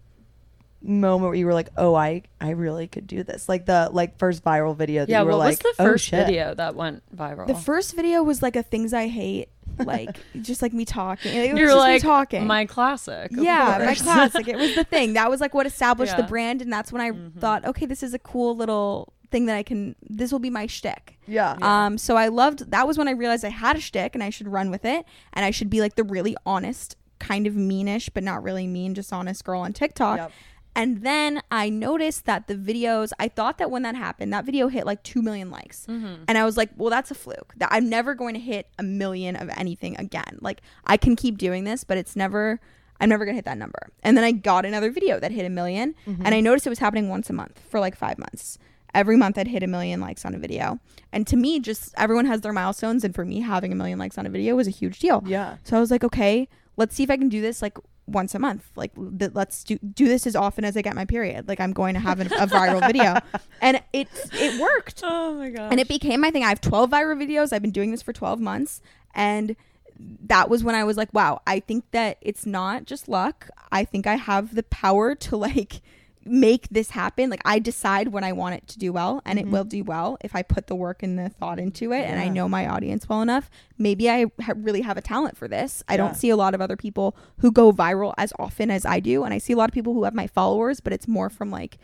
moment 0.82 1.26
where 1.28 1.34
you 1.34 1.46
were 1.46 1.54
like, 1.54 1.68
"Oh, 1.76 1.94
I 1.94 2.22
I 2.40 2.50
really 2.50 2.86
could 2.88 3.06
do 3.06 3.22
this"? 3.22 3.48
Like 3.48 3.66
the 3.66 3.88
like 3.92 4.18
first 4.18 4.44
viral 4.44 4.76
video 4.76 5.02
that 5.02 5.08
Yeah, 5.10 5.20
you 5.20 5.26
were 5.26 5.32
what 5.32 5.38
like, 5.38 5.48
was 5.50 5.58
the 5.76 5.82
"Oh, 5.82 5.84
first 5.86 6.04
shit." 6.06 6.26
video 6.26 6.54
that 6.54 6.74
went 6.74 7.02
viral? 7.16 7.46
The 7.46 7.54
first 7.54 7.94
video 7.94 8.22
was 8.22 8.42
like 8.42 8.56
a 8.56 8.62
things 8.62 8.92
I 8.92 9.08
hate, 9.08 9.48
like 9.78 10.18
just 10.42 10.62
like 10.62 10.72
me 10.72 10.84
talking. 10.84 11.32
It 11.34 11.52
was 11.52 11.58
You're 11.60 11.68
just 11.68 11.78
like 11.78 12.02
me 12.02 12.08
talking. 12.08 12.46
my 12.46 12.66
classic. 12.66 13.30
yeah, 13.32 13.82
my 13.84 13.94
classic. 13.94 14.48
It 14.48 14.56
was 14.56 14.74
the 14.74 14.84
thing 14.84 15.12
that 15.14 15.30
was 15.30 15.40
like 15.40 15.54
what 15.54 15.66
established 15.66 16.16
the 16.16 16.22
brand, 16.24 16.62
and 16.62 16.72
that's 16.72 16.92
when 16.92 17.00
I 17.02 17.12
thought, 17.40 17.64
okay, 17.64 17.86
this 17.86 18.02
is 18.02 18.14
a 18.14 18.18
cool 18.18 18.56
little 18.56 19.12
thing 19.30 19.46
that 19.46 19.56
I 19.56 19.62
can. 19.62 19.96
This 20.08 20.30
will 20.32 20.38
be 20.40 20.50
my 20.50 20.66
shtick. 20.66 21.18
Yeah. 21.26 21.56
Um, 21.62 21.96
so 21.96 22.16
I 22.16 22.28
loved. 22.28 22.70
That 22.70 22.86
was 22.86 22.98
when 22.98 23.08
I 23.08 23.12
realized 23.12 23.44
I 23.44 23.48
had 23.50 23.76
a 23.76 23.80
shtick 23.80 24.14
and 24.14 24.22
I 24.22 24.30
should 24.30 24.48
run 24.48 24.70
with 24.70 24.84
it, 24.84 25.04
and 25.32 25.44
I 25.44 25.50
should 25.52 25.70
be 25.70 25.80
like 25.80 25.94
the 25.94 26.04
really 26.04 26.36
honest, 26.44 26.96
kind 27.18 27.46
of 27.46 27.54
meanish, 27.54 28.10
but 28.12 28.22
not 28.24 28.42
really 28.42 28.66
mean, 28.66 28.94
just 28.94 29.12
honest 29.12 29.44
girl 29.44 29.60
on 29.60 29.72
TikTok. 29.72 30.18
Yep. 30.18 30.32
And 30.74 31.02
then 31.02 31.42
I 31.50 31.68
noticed 31.68 32.24
that 32.24 32.46
the 32.46 32.54
videos, 32.54 33.10
I 33.18 33.28
thought 33.28 33.58
that 33.58 33.70
when 33.70 33.82
that 33.82 33.94
happened, 33.94 34.32
that 34.32 34.44
video 34.46 34.68
hit 34.68 34.86
like 34.86 35.02
2 35.02 35.20
million 35.20 35.50
likes. 35.50 35.86
Mm-hmm. 35.86 36.24
And 36.28 36.38
I 36.38 36.44
was 36.44 36.56
like, 36.56 36.70
well, 36.76 36.88
that's 36.90 37.10
a 37.10 37.14
fluke. 37.14 37.52
That 37.58 37.68
I'm 37.70 37.88
never 37.88 38.14
going 38.14 38.34
to 38.34 38.40
hit 38.40 38.68
a 38.78 38.82
million 38.82 39.36
of 39.36 39.50
anything 39.56 39.96
again. 39.98 40.38
Like, 40.40 40.62
I 40.86 40.96
can 40.96 41.14
keep 41.14 41.36
doing 41.36 41.64
this, 41.64 41.84
but 41.84 41.98
it's 41.98 42.16
never, 42.16 42.58
I'm 43.00 43.10
never 43.10 43.24
going 43.24 43.34
to 43.34 43.36
hit 43.38 43.44
that 43.44 43.58
number. 43.58 43.90
And 44.02 44.16
then 44.16 44.24
I 44.24 44.32
got 44.32 44.64
another 44.64 44.90
video 44.90 45.20
that 45.20 45.30
hit 45.30 45.44
a 45.44 45.50
1000000 45.50 45.94
Mm-hmm. 46.06 46.24
And 46.24 46.34
I 46.34 46.40
noticed 46.40 46.66
it 46.66 46.70
was 46.70 46.78
happening 46.78 47.08
once 47.10 47.28
a 47.28 47.34
month 47.34 47.60
for 47.68 47.78
like 47.78 47.94
five 47.96 48.18
months. 48.18 48.58
Every 48.94 49.16
month 49.16 49.38
I'd 49.38 49.48
hit 49.48 49.62
a 49.62 49.66
million 49.66 50.00
likes 50.00 50.24
on 50.24 50.34
a 50.34 50.38
video. 50.38 50.78
And 51.12 51.26
to 51.26 51.36
me, 51.36 51.60
just 51.60 51.94
everyone 51.96 52.26
has 52.26 52.40
their 52.42 52.52
milestones. 52.52 53.04
And 53.04 53.14
for 53.14 53.24
me, 53.24 53.40
having 53.40 53.72
a 53.72 53.74
million 53.74 53.98
likes 53.98 54.18
on 54.18 54.26
a 54.26 54.30
video 54.30 54.54
was 54.54 54.66
a 54.66 54.70
huge 54.70 54.98
deal. 54.98 55.22
yeah. 55.26 55.56
So 55.64 55.76
I 55.76 55.80
was 55.80 55.90
like, 55.90 56.04
okay, 56.04 56.48
let's 56.76 56.94
see 56.94 57.02
if 57.02 57.10
I 57.10 57.16
can 57.16 57.28
do 57.28 57.40
this 57.40 57.62
like 57.62 57.76
once 58.06 58.34
a 58.34 58.38
month. 58.38 58.68
Like, 58.76 58.92
th- 59.18 59.32
let's 59.34 59.64
do 59.64 59.78
do 59.78 60.06
this 60.08 60.26
as 60.26 60.34
often 60.36 60.64
as 60.64 60.76
I 60.76 60.82
get 60.82 60.94
my 60.94 61.04
period. 61.04 61.48
Like, 61.48 61.60
I'm 61.60 61.72
going 61.72 61.94
to 61.94 62.00
have 62.00 62.20
an, 62.20 62.26
a 62.28 62.46
viral 62.46 62.84
video, 62.86 63.18
and 63.62 63.82
it 63.92 64.08
it 64.32 64.60
worked, 64.60 65.00
Oh 65.04 65.34
my 65.34 65.50
god. 65.50 65.70
and 65.72 65.80
it 65.80 65.88
became 65.88 66.20
my 66.20 66.30
thing. 66.30 66.44
I 66.44 66.48
have 66.48 66.60
12 66.60 66.90
viral 66.90 67.16
videos. 67.16 67.52
I've 67.52 67.62
been 67.62 67.70
doing 67.70 67.90
this 67.90 68.02
for 68.02 68.12
12 68.12 68.40
months, 68.40 68.80
and 69.14 69.56
that 69.98 70.48
was 70.50 70.64
when 70.64 70.74
I 70.74 70.82
was 70.84 70.96
like, 70.96 71.12
wow, 71.14 71.40
I 71.46 71.60
think 71.60 71.84
that 71.92 72.18
it's 72.20 72.44
not 72.44 72.86
just 72.86 73.08
luck. 73.08 73.48
I 73.70 73.84
think 73.84 74.06
I 74.06 74.16
have 74.16 74.54
the 74.54 74.64
power 74.64 75.14
to 75.14 75.36
like 75.36 75.80
make 76.24 76.68
this 76.68 76.90
happen. 76.90 77.30
Like 77.30 77.42
I 77.44 77.58
decide 77.58 78.08
when 78.08 78.24
I 78.24 78.32
want 78.32 78.54
it 78.54 78.66
to 78.68 78.78
do 78.78 78.92
well 78.92 79.22
and 79.24 79.38
it 79.38 79.42
mm-hmm. 79.42 79.52
will 79.52 79.64
do 79.64 79.82
well 79.84 80.18
if 80.20 80.34
I 80.34 80.42
put 80.42 80.66
the 80.66 80.74
work 80.74 81.02
and 81.02 81.18
the 81.18 81.28
thought 81.28 81.58
into 81.58 81.92
it 81.92 82.02
and 82.02 82.20
I 82.20 82.28
know 82.28 82.48
my 82.48 82.66
audience 82.66 83.08
well 83.08 83.22
enough. 83.22 83.50
Maybe 83.78 84.08
I 84.08 84.26
ha- 84.40 84.54
really 84.56 84.82
have 84.82 84.96
a 84.96 85.02
talent 85.02 85.36
for 85.36 85.48
this. 85.48 85.82
I 85.88 85.96
don't 85.96 86.16
see 86.16 86.30
a 86.30 86.36
lot 86.36 86.54
of 86.54 86.60
other 86.60 86.76
people 86.76 87.16
who 87.38 87.50
go 87.50 87.72
viral 87.72 88.14
as 88.18 88.32
often 88.38 88.70
as 88.70 88.84
I 88.84 89.00
do 89.00 89.24
and 89.24 89.34
I 89.34 89.38
see 89.38 89.52
a 89.52 89.56
lot 89.56 89.68
of 89.68 89.74
people 89.74 89.94
who 89.94 90.04
have 90.04 90.14
my 90.14 90.26
followers, 90.26 90.80
but 90.80 90.92
it's 90.92 91.08
more 91.08 91.30
from 91.30 91.50
like 91.50 91.78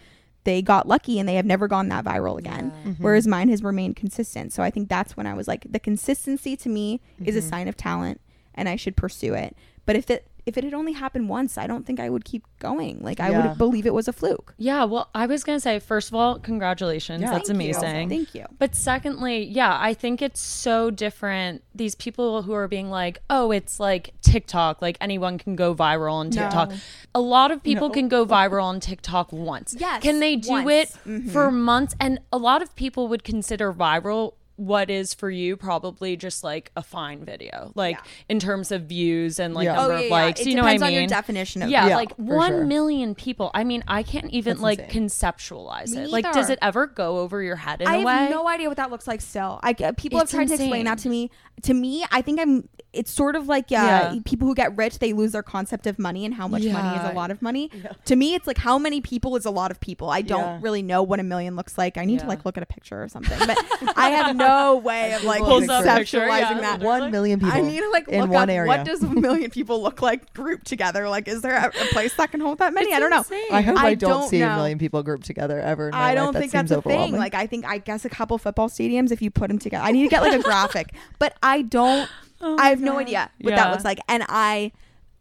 they 0.44 0.62
got 0.62 0.88
lucky 0.88 1.18
and 1.18 1.28
they 1.28 1.34
have 1.34 1.44
never 1.44 1.68
gone 1.68 1.88
that 1.88 2.04
viral 2.04 2.38
again. 2.38 2.70
Mm-hmm. 2.70 3.02
Whereas 3.02 3.26
mine 3.26 3.48
has 3.48 3.62
remained 3.62 3.96
consistent. 3.96 4.52
So 4.52 4.62
I 4.62 4.70
think 4.70 4.88
that's 4.88 5.16
when 5.16 5.26
I 5.26 5.34
was 5.34 5.48
like, 5.48 5.66
the 5.70 5.80
consistency 5.80 6.56
to 6.56 6.68
me 6.68 7.00
is 7.22 7.36
a 7.36 7.40
mm-hmm. 7.40 7.48
sign 7.48 7.68
of 7.68 7.76
talent 7.76 8.20
and 8.54 8.68
I 8.68 8.76
should 8.76 8.96
pursue 8.96 9.34
it. 9.34 9.56
But 9.84 9.96
if 9.96 10.10
it 10.10 10.26
if 10.48 10.56
it 10.58 10.64
had 10.64 10.74
only 10.74 10.92
happened 10.92 11.28
once, 11.28 11.58
I 11.58 11.66
don't 11.70 11.84
think 11.86 11.98
I 12.00 12.08
would 12.08 12.24
keep 12.24 12.44
going. 12.58 12.94
Like 13.08 13.20
I 13.20 13.30
Yeah. 13.30 13.48
would 13.48 13.58
believe 13.58 13.84
it 13.86 13.94
was 13.94 14.08
a 14.08 14.12
fluke. 14.20 14.54
yeah, 14.56 14.82
well, 14.92 15.08
I 15.14 15.26
was 15.26 15.44
gonna 15.44 15.60
say 15.60 15.78
first 15.78 16.08
of 16.08 16.14
all, 16.14 16.38
congratulations. 16.38 17.20
Yeah. 17.22 17.30
That's 17.32 17.48
Thank 17.48 17.60
you. 17.62 17.68
amazing. 17.74 18.08
Thank 18.08 18.34
you. 18.34 18.46
But 18.58 18.74
secondly, 18.74 19.36
yeah, 19.44 19.76
I 19.88 19.92
think 19.94 20.22
it's 20.22 20.40
so 20.40 20.90
different. 20.90 21.62
These 21.74 21.94
people 21.94 22.42
who 22.42 22.52
are 22.54 22.66
being 22.66 22.90
like, 22.90 23.20
oh, 23.30 23.50
it's 23.52 23.78
like 23.78 24.14
TikTok, 24.22 24.80
like 24.82 24.96
anyone 25.00 25.38
can 25.38 25.54
go 25.56 25.74
viral 25.74 26.12
on 26.14 26.30
TikTok. 26.30 26.70
No. 26.70 26.76
A 27.14 27.20
lot 27.20 27.50
of 27.50 27.62
people 27.62 27.88
No. 27.88 27.94
can 27.94 28.08
go 28.08 28.24
viral 28.26 28.62
on 28.64 28.80
TikTok 28.80 29.32
once. 29.32 29.74
Yes, 29.78 30.02
Can 30.02 30.20
they 30.20 30.36
do 30.36 30.50
once. 30.50 30.70
it 30.70 30.88
Mhm. 31.06 31.30
for 31.30 31.50
months? 31.50 31.94
And 32.00 32.18
a 32.32 32.38
lot 32.38 32.62
of 32.62 32.74
people 32.74 33.06
would 33.08 33.22
consider 33.24 33.72
viral 33.72 34.34
what 34.58 34.90
is 34.90 35.14
for 35.14 35.30
you 35.30 35.56
probably 35.56 36.16
just 36.16 36.42
like 36.42 36.72
a 36.74 36.82
fine 36.82 37.24
video, 37.24 37.70
like 37.76 37.94
Yeah. 37.96 38.02
in 38.28 38.40
terms 38.40 38.72
of 38.72 38.82
views 38.82 39.38
and 39.38 39.54
like 39.54 39.66
Yeah. 39.66 39.76
number 39.76 39.94
of 39.94 40.06
likes. 40.10 40.40
It 40.40 40.48
you 40.48 40.56
know 40.56 40.62
what 40.62 40.70
I 40.70 40.72
mean? 40.74 40.82
on 40.82 40.92
your 40.92 41.06
definition 41.06 41.62
of 41.62 41.70
yeah, 41.70 41.86
Yeah, 41.86 41.94
like 41.96 42.10
one 42.16 42.66
million 42.66 43.14
people. 43.14 43.52
I 43.54 43.62
mean, 43.62 43.84
I 43.86 44.02
can't 44.02 44.32
even 44.32 44.54
That's 44.54 44.62
like 44.62 44.78
insane. 44.94 45.08
conceptualize 45.08 45.90
Me 45.94 46.02
it. 46.02 46.10
Like, 46.10 46.30
does 46.32 46.50
it 46.50 46.58
ever 46.60 46.88
go 46.88 47.18
over 47.20 47.40
your 47.40 47.54
head 47.56 47.80
in 47.80 47.86
I 47.86 47.98
a 47.98 48.04
way? 48.04 48.12
I 48.12 48.16
have 48.22 48.30
no 48.30 48.48
idea 48.48 48.66
what 48.68 48.78
that 48.78 48.90
looks 48.90 49.06
like 49.06 49.20
still. 49.20 49.60
I 49.62 49.76
uh, 49.82 49.92
people 49.92 50.20
It's 50.20 50.32
have 50.32 50.38
tried 50.38 50.48
to 50.48 50.54
explain 50.62 50.84
that 50.86 50.98
to 50.98 51.08
me. 51.08 51.30
To 51.62 51.74
me, 51.74 52.04
I 52.10 52.20
think 52.20 52.40
I'm 52.40 52.68
it's 52.92 53.10
sort 53.12 53.36
of 53.36 53.46
like 53.48 53.70
yeah, 53.70 54.12
Yeah. 54.14 54.20
people 54.24 54.48
who 54.48 54.54
get 54.54 54.74
rich, 54.76 54.98
they 54.98 55.12
lose 55.12 55.32
their 55.32 55.42
concept 55.42 55.86
of 55.86 55.98
money 55.98 56.24
and 56.24 56.34
how 56.34 56.48
much 56.48 56.64
money 56.64 56.96
is 56.98 57.04
a 57.10 57.12
lot 57.12 57.30
of 57.30 57.40
money. 57.42 57.70
Yeah. 57.72 57.92
To 58.06 58.16
me, 58.16 58.34
it's 58.34 58.46
like 58.46 58.58
how 58.58 58.78
many 58.78 59.00
people 59.00 59.36
is 59.36 59.44
a 59.44 59.50
lot 59.50 59.70
of 59.70 59.78
people. 59.78 60.08
I 60.10 60.22
don't 60.22 60.40
Yeah. 60.40 60.58
really 60.62 60.82
know 60.82 61.02
what 61.02 61.20
a 61.20 61.22
million 61.22 61.54
looks 61.54 61.76
like. 61.78 61.96
I 61.98 62.04
need 62.06 62.20
to 62.20 62.26
like 62.26 62.44
look 62.44 62.56
at 62.56 62.62
a 62.62 62.66
picture 62.66 63.00
or 63.02 63.08
something. 63.08 63.38
But 63.38 63.56
I 63.96 64.08
have 64.10 64.34
no 64.34 64.47
way 64.82 65.12
of 65.14 65.24
like 65.24 65.40
Pulls 65.42 65.68
up 65.68 65.84
picture, 65.84 66.20
conceptualizing 66.20 66.40
yeah. 66.40 66.60
that. 66.76 66.80
One 66.80 67.10
million 67.10 67.40
people. 67.40 67.54
I 67.56 67.60
need 67.60 67.80
to 67.80 67.90
like 67.90 68.08
in 68.08 68.20
look 68.22 68.30
one 68.30 68.48
up 68.50 68.54
area. 68.54 68.68
what 68.68 68.84
does 68.84 69.02
a 69.02 69.08
million 69.08 69.50
people 69.50 69.82
look 69.82 70.02
like 70.02 70.32
grouped 70.34 70.66
together. 70.66 71.08
Like, 71.08 71.28
is 71.28 71.42
there 71.42 71.56
a, 71.56 71.66
a 71.68 71.86
place 71.92 72.14
that 72.14 72.30
can 72.30 72.40
hold 72.40 72.58
that 72.58 72.72
many? 72.74 72.86
It's 72.88 72.96
I 72.96 73.00
don't 73.00 73.10
know. 73.10 73.18
insane. 73.18 73.44
I 73.50 73.60
hope 73.60 73.78
I, 73.78 73.88
I 73.88 73.94
don't, 73.94 74.10
don't 74.10 74.28
see 74.28 74.40
know. 74.40 74.52
a 74.52 74.56
million 74.56 74.78
people 74.78 75.02
grouped 75.02 75.24
together 75.26 75.60
ever. 75.60 75.88
In 75.88 75.92
my 75.94 76.00
I 76.10 76.14
don't 76.14 76.32
That 76.32 76.40
think 76.40 76.52
seems 76.52 76.70
that's 76.70 76.78
a 76.78 76.82
thing. 76.82 76.92
overwhelming. 76.92 77.20
Like 77.20 77.34
I 77.34 77.46
think 77.46 77.64
I 77.66 77.78
guess 77.78 78.04
a 78.04 78.08
couple 78.08 78.36
football 78.38 78.68
stadiums 78.68 79.10
if 79.12 79.20
you 79.22 79.30
put 79.30 79.48
them 79.48 79.58
together. 79.58 79.84
I 79.84 79.92
need 79.92 80.02
to 80.02 80.08
get 80.08 80.22
like 80.22 80.38
a 80.38 80.42
graphic, 80.42 80.94
but 81.18 81.36
I 81.42 81.62
don't. 81.62 82.08
Oh 82.40 82.52
I 82.54 82.56
my 82.56 82.68
have 82.68 82.80
no 82.80 82.92
God. 82.92 82.98
idea 83.00 83.30
what 83.40 83.50
Yeah. 83.50 83.56
that 83.64 83.70
looks 83.72 83.84
like, 83.84 83.98
and 84.08 84.24
I. 84.28 84.70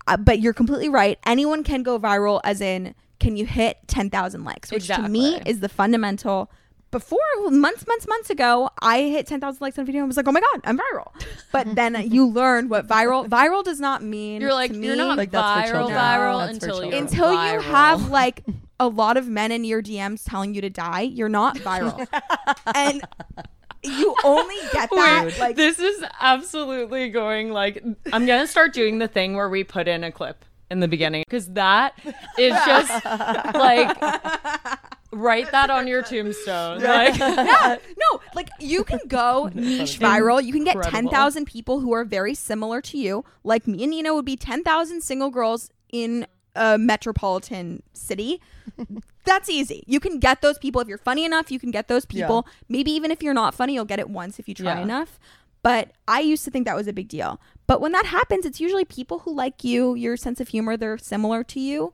Uh, 0.06 0.18
but 0.18 0.40
you're 0.40 0.54
completely 0.54 0.88
right. 0.88 1.18
Anyone 1.26 1.64
can 1.64 1.82
go 1.82 1.98
viral, 2.00 2.40
as 2.44 2.62
in, 2.62 2.94
can 3.20 3.36
you 3.36 3.48
hit 3.48 3.80
ten 3.88 4.12
thousand 4.12 4.44
likes? 4.44 4.70
Which 4.72 4.86
to 4.86 5.02
me 5.10 5.30
Exactly. 5.32 5.52
is 5.52 5.60
the 5.60 5.68
fundamental. 5.68 6.52
Before 6.90 7.20
months, 7.50 7.86
months, 7.86 8.08
months 8.08 8.30
ago, 8.30 8.70
I 8.82 9.02
hit 9.02 9.28
ten 9.28 9.42
thousand 9.42 9.62
likes 9.62 9.78
on 9.78 9.84
a 9.84 9.86
video 9.86 10.02
and 10.02 10.08
was 10.08 10.16
like, 10.16 10.28
"Oh 10.28 10.32
my 10.32 10.40
god, 10.40 10.62
I'm 10.64 10.78
viral." 10.78 11.12
But 11.52 11.76
then 11.76 12.10
you 12.10 12.28
learn 12.28 12.70
what 12.70 12.88
viral 12.88 13.28
viral 13.28 13.64
does 13.64 13.80
not 13.80 14.02
mean. 14.02 14.42
You're 14.42 14.54
like 14.54 14.72
to 14.72 14.78
you're 14.78 14.96
not 14.96 15.18
Like, 15.18 15.32
that's 15.32 15.70
viral, 15.70 15.72
children. 15.72 15.98
viral 15.98 16.40
That's 16.40 16.64
until 16.64 16.86
you're 16.86 16.98
until 16.98 17.32
you 17.32 17.60
have 17.60 18.10
like 18.10 18.44
a 18.80 18.88
lot 18.88 19.18
of 19.18 19.28
men 19.28 19.52
in 19.52 19.64
your 19.64 19.82
DMs 19.82 20.24
telling 20.26 20.54
you 20.54 20.62
to 20.62 20.70
die, 20.70 21.02
you're 21.02 21.30
not 21.30 21.58
viral. 21.58 22.08
and 22.76 23.02
you 23.84 24.16
only 24.24 24.56
get 24.72 24.90
that 24.90 25.26
Wait, 25.26 25.40
like 25.40 25.56
this 25.56 25.80
is 25.80 26.04
absolutely 26.20 27.10
going 27.10 27.52
like 27.52 27.84
I'm 28.12 28.26
gonna 28.26 28.48
start 28.48 28.74
doing 28.74 29.00
the 29.00 29.08
thing 29.08 29.36
where 29.36 29.50
we 29.50 29.64
put 29.64 29.88
in 29.88 30.04
a 30.04 30.12
clip 30.12 30.44
in 30.70 30.80
the 30.80 30.88
beginning 30.88 31.24
because 31.28 31.48
that 31.54 31.98
is 32.38 32.54
just 32.54 33.06
like 33.06 33.98
write 35.12 35.52
that 35.52 35.70
on 35.70 35.88
your 35.88 36.02
tombstone. 36.02 36.82
Like, 36.82 37.18
yeah, 37.20 37.78
no, 38.12 38.22
like 38.36 38.50
you 38.60 38.84
can 38.84 39.00
go 39.08 39.50
niche 39.54 40.00
viral. 40.00 40.44
You 40.44 40.52
can 40.54 40.64
get 40.64 40.76
Incredible. 40.76 41.10
10,000 41.12 41.46
people 41.46 41.80
who 41.80 41.94
are 41.94 42.04
very 42.04 42.34
similar 42.34 42.82
to 42.82 42.98
you. 42.98 43.24
Like 43.44 43.68
me 43.68 43.84
and 43.84 43.92
Nina 43.92 44.14
would 44.14 44.26
be 44.26 44.36
10,000 44.36 45.02
single 45.02 45.30
girls 45.30 45.70
in 45.92 46.28
a 46.56 46.78
metropolitan 46.78 47.84
city. 47.94 48.42
That's 49.24 49.50
easy. 49.50 49.84
You 49.88 50.00
can 50.00 50.20
get 50.20 50.42
those 50.42 50.58
people 50.58 50.82
if 50.82 50.88
you're 50.88 50.98
funny 50.98 51.24
enough. 51.24 51.52
You 51.52 51.60
can 51.60 51.72
get 51.72 51.88
those 51.88 52.06
people. 52.06 52.48
Maybe 52.68 52.92
even 52.92 53.12
if 53.12 53.22
you're 53.22 53.34
not 53.34 53.54
funny, 53.54 53.74
you'll 53.74 53.86
get 53.86 54.00
it 54.00 54.10
once 54.10 54.40
if 54.40 54.48
you 54.48 54.54
try 54.56 54.76
Yeah. 54.76 54.82
enough. 54.82 55.20
But 55.64 55.92
I 56.08 56.20
used 56.22 56.46
to 56.46 56.52
think 56.52 56.66
that 56.66 56.76
was 56.76 56.88
a 56.88 56.94
big 56.94 57.08
deal. 57.08 57.40
But 57.66 57.82
when 57.82 57.92
that 57.92 58.06
happens, 58.06 58.46
it's 58.46 58.62
usually 58.62 58.86
people 58.86 59.20
who 59.20 59.34
like 59.34 59.64
you, 59.64 59.96
your 59.96 60.16
sense 60.16 60.40
of 60.40 60.50
humor, 60.50 60.78
they're 60.78 60.98
similar 60.98 61.44
to 61.46 61.60
you 61.60 61.94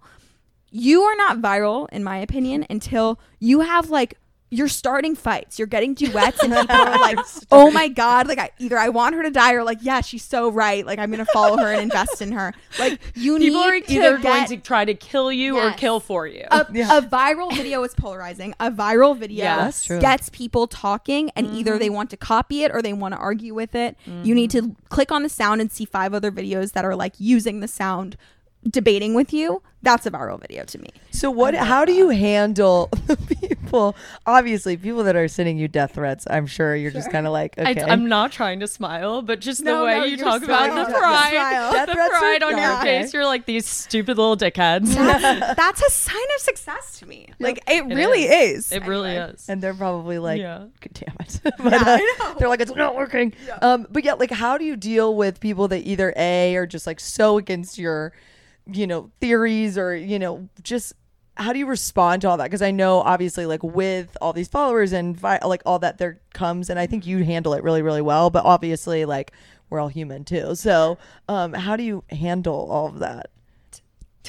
you 0.75 1.03
are 1.03 1.15
not 1.15 1.39
viral 1.39 1.87
in 1.91 2.03
my 2.03 2.17
opinion 2.17 2.65
until 2.67 3.19
you 3.39 3.59
have 3.59 3.91
like 3.91 4.17
you're 4.53 4.67
starting 4.67 5.15
fights. 5.15 5.57
You're 5.57 5.67
getting 5.67 5.93
duets 5.93 6.41
and 6.43 6.53
people 6.59 6.75
are 6.75 6.99
like 6.99 7.19
oh 7.51 7.71
my 7.71 7.87
god 7.87 8.27
like 8.27 8.39
I, 8.39 8.51
either 8.59 8.77
i 8.77 8.89
want 8.89 9.15
her 9.15 9.23
to 9.23 9.31
die 9.31 9.53
or 9.53 9.63
like 9.63 9.79
yeah 9.81 10.01
she's 10.01 10.23
so 10.23 10.49
right. 10.49 10.85
Like 10.85 10.99
i'm 10.99 11.11
gonna 11.11 11.25
follow 11.25 11.57
her 11.57 11.71
and 11.73 11.81
invest 11.81 12.21
in 12.21 12.31
her. 12.33 12.53
Like 12.79 12.99
you 13.15 13.37
people 13.37 13.61
are 13.61 13.73
need 13.73 13.89
either 13.89 14.17
to 14.17 14.23
going 14.23 14.45
to 14.47 14.57
try 14.57 14.85
to 14.85 14.93
kill 14.93 15.31
you 15.31 15.57
or 15.57 15.71
kill 15.71 15.99
for 15.99 16.27
you. 16.27 16.45
a, 16.51 16.65
Yeah. 16.71 16.97
a 16.97 17.01
viral 17.01 17.55
video 17.55 17.83
is 17.83 17.93
polarizing. 17.93 18.53
A 18.59 18.71
viral 18.71 19.17
video 19.17 19.43
Yeah, 19.43 19.71
gets 19.99 20.29
people 20.29 20.67
talking, 20.67 21.29
and 21.35 21.47
either 21.47 21.77
they 21.77 21.87
mm-hmm. 21.87 21.95
want 21.95 22.09
to 22.11 22.17
copy 22.17 22.63
it 22.63 22.71
or 22.73 22.81
they 22.81 22.93
want 22.93 23.13
to 23.13 23.19
argue 23.19 23.53
with 23.53 23.75
it. 23.75 23.97
You 24.05 24.35
need 24.35 24.51
mm-hmm. 24.51 24.71
to 24.71 24.75
click 24.89 25.11
on 25.11 25.23
the 25.23 25.29
sound 25.29 25.61
and 25.61 25.71
see 25.71 25.85
five 25.85 26.13
other 26.13 26.31
videos 26.31 26.73
that 26.73 26.85
are 26.85 26.95
like 26.95 27.13
using 27.17 27.59
the 27.59 27.67
sound, 27.67 28.17
debating 28.69 29.13
with 29.13 29.33
you. 29.33 29.61
That's 29.81 30.05
a 30.05 30.11
viral 30.11 30.39
video 30.39 30.63
to 30.63 30.77
me. 30.79 30.87
So 31.11 31.29
what? 31.29 31.53
How 31.55 31.83
do 31.83 31.91
you 31.91 32.07
handle 32.07 32.87
the 33.07 33.17
people? 33.17 33.97
Obviously, 34.25 34.77
people 34.77 35.03
that 35.03 35.17
are 35.17 35.27
sending 35.27 35.57
you 35.57 35.67
death 35.67 35.95
threats. 35.95 36.25
I'm 36.29 36.47
sure 36.47 36.73
you're 36.73 36.89
just 36.91 37.11
kind 37.11 37.27
of 37.27 37.33
like, 37.33 37.55
I, 37.59 37.71
okay. 37.71 37.81
I'm 37.81 38.07
not 38.07 38.31
trying 38.31 38.61
to 38.61 38.67
smile, 38.67 39.21
but 39.21 39.41
just 39.41 39.61
No, 39.61 39.79
the 39.79 39.83
way 39.85 39.97
no, 39.99 40.03
you 40.05 40.15
you're 40.15 40.25
talk 40.25 40.41
about 40.41 40.87
the 40.87 40.93
pride, 40.97 41.31
smiling. 41.31 41.73
Death 41.73 41.87
the 41.87 41.93
threats 41.95 42.13
are- 42.13 42.19
pride 42.19 42.43
on 42.43 42.51
your 42.51 42.59
yeah. 42.59 42.81
face. 42.81 43.13
You're 43.13 43.25
like 43.25 43.45
these 43.45 43.65
stupid 43.65 44.17
little 44.17 44.37
dickheads. 44.37 44.93
That's, 44.95 45.55
that's 45.57 45.81
a 45.81 45.89
sign 45.91 46.15
of 46.37 46.41
success 46.41 46.99
to 46.99 47.05
me. 47.05 47.27
Like 47.39 47.57
it, 47.67 47.83
It 47.91 47.93
really 47.93 48.23
is. 48.23 48.71
It 48.71 48.85
really 48.85 49.09
Anyway. 49.17 49.33
is. 49.33 49.49
and 49.49 49.61
they're 49.61 49.73
probably 49.73 50.17
like, 50.17 50.39
Yeah. 50.39 50.59
"God 50.79 50.93
damn 50.93 51.15
it. 51.19 51.41
but, 51.57 51.73
uh, 51.73 51.79
I 51.85 52.15
know. 52.19 52.35
They're 52.39 52.47
like, 52.47 52.61
it's 52.61 52.73
not 52.73 52.95
working. 52.95 53.33
Um, 53.61 53.85
but 53.91 54.05
yeah, 54.05 54.13
like, 54.13 54.31
how 54.31 54.57
do 54.57 54.63
you 54.63 54.77
deal 54.77 55.13
with 55.13 55.41
people 55.41 55.67
that 55.67 55.85
either 55.85 56.13
A 56.15 56.55
are 56.55 56.65
just 56.65 56.87
like 56.87 57.01
so 57.01 57.37
against 57.37 57.77
your, 57.77 58.13
you 58.71 58.87
know, 58.87 59.11
theories 59.19 59.77
or, 59.77 59.95
you 59.95 60.19
know, 60.19 60.47
just 60.61 60.93
how 61.35 61.51
do 61.51 61.59
you 61.59 61.65
respond 61.65 62.21
to 62.21 62.29
all 62.29 62.37
that? 62.37 62.45
Because 62.45 62.61
I 62.61 62.71
know 62.71 62.99
obviously, 62.99 63.45
like, 63.45 63.63
with 63.63 64.15
all 64.21 64.33
these 64.33 64.47
followers 64.47 64.93
and 64.93 65.17
vi- 65.17 65.39
like 65.43 65.63
all 65.65 65.79
that 65.79 65.97
there 65.97 66.19
comes, 66.33 66.69
and 66.69 66.79
I 66.79 66.85
think 66.85 67.07
you 67.07 67.23
handle 67.23 67.53
it 67.53 67.63
really, 67.63 67.81
really 67.81 68.01
well. 68.01 68.29
But 68.29 68.45
obviously, 68.45 69.05
like, 69.05 69.31
we're 69.69 69.79
all 69.79 69.87
human 69.87 70.23
too. 70.23 70.55
So, 70.55 70.97
um, 71.27 71.53
how 71.53 71.75
do 71.75 71.83
you 71.83 72.03
handle 72.09 72.67
all 72.69 72.87
of 72.87 72.99
that? 72.99 73.29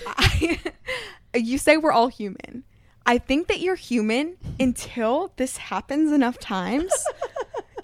I, 0.06 0.58
you 1.34 1.58
say 1.58 1.76
we're 1.76 1.92
all 1.92 2.08
human. 2.08 2.64
I 3.06 3.18
think 3.18 3.48
that 3.48 3.60
you're 3.60 3.74
human 3.74 4.38
until 4.58 5.32
this 5.36 5.58
happens 5.58 6.10
enough 6.10 6.38
times. 6.38 6.90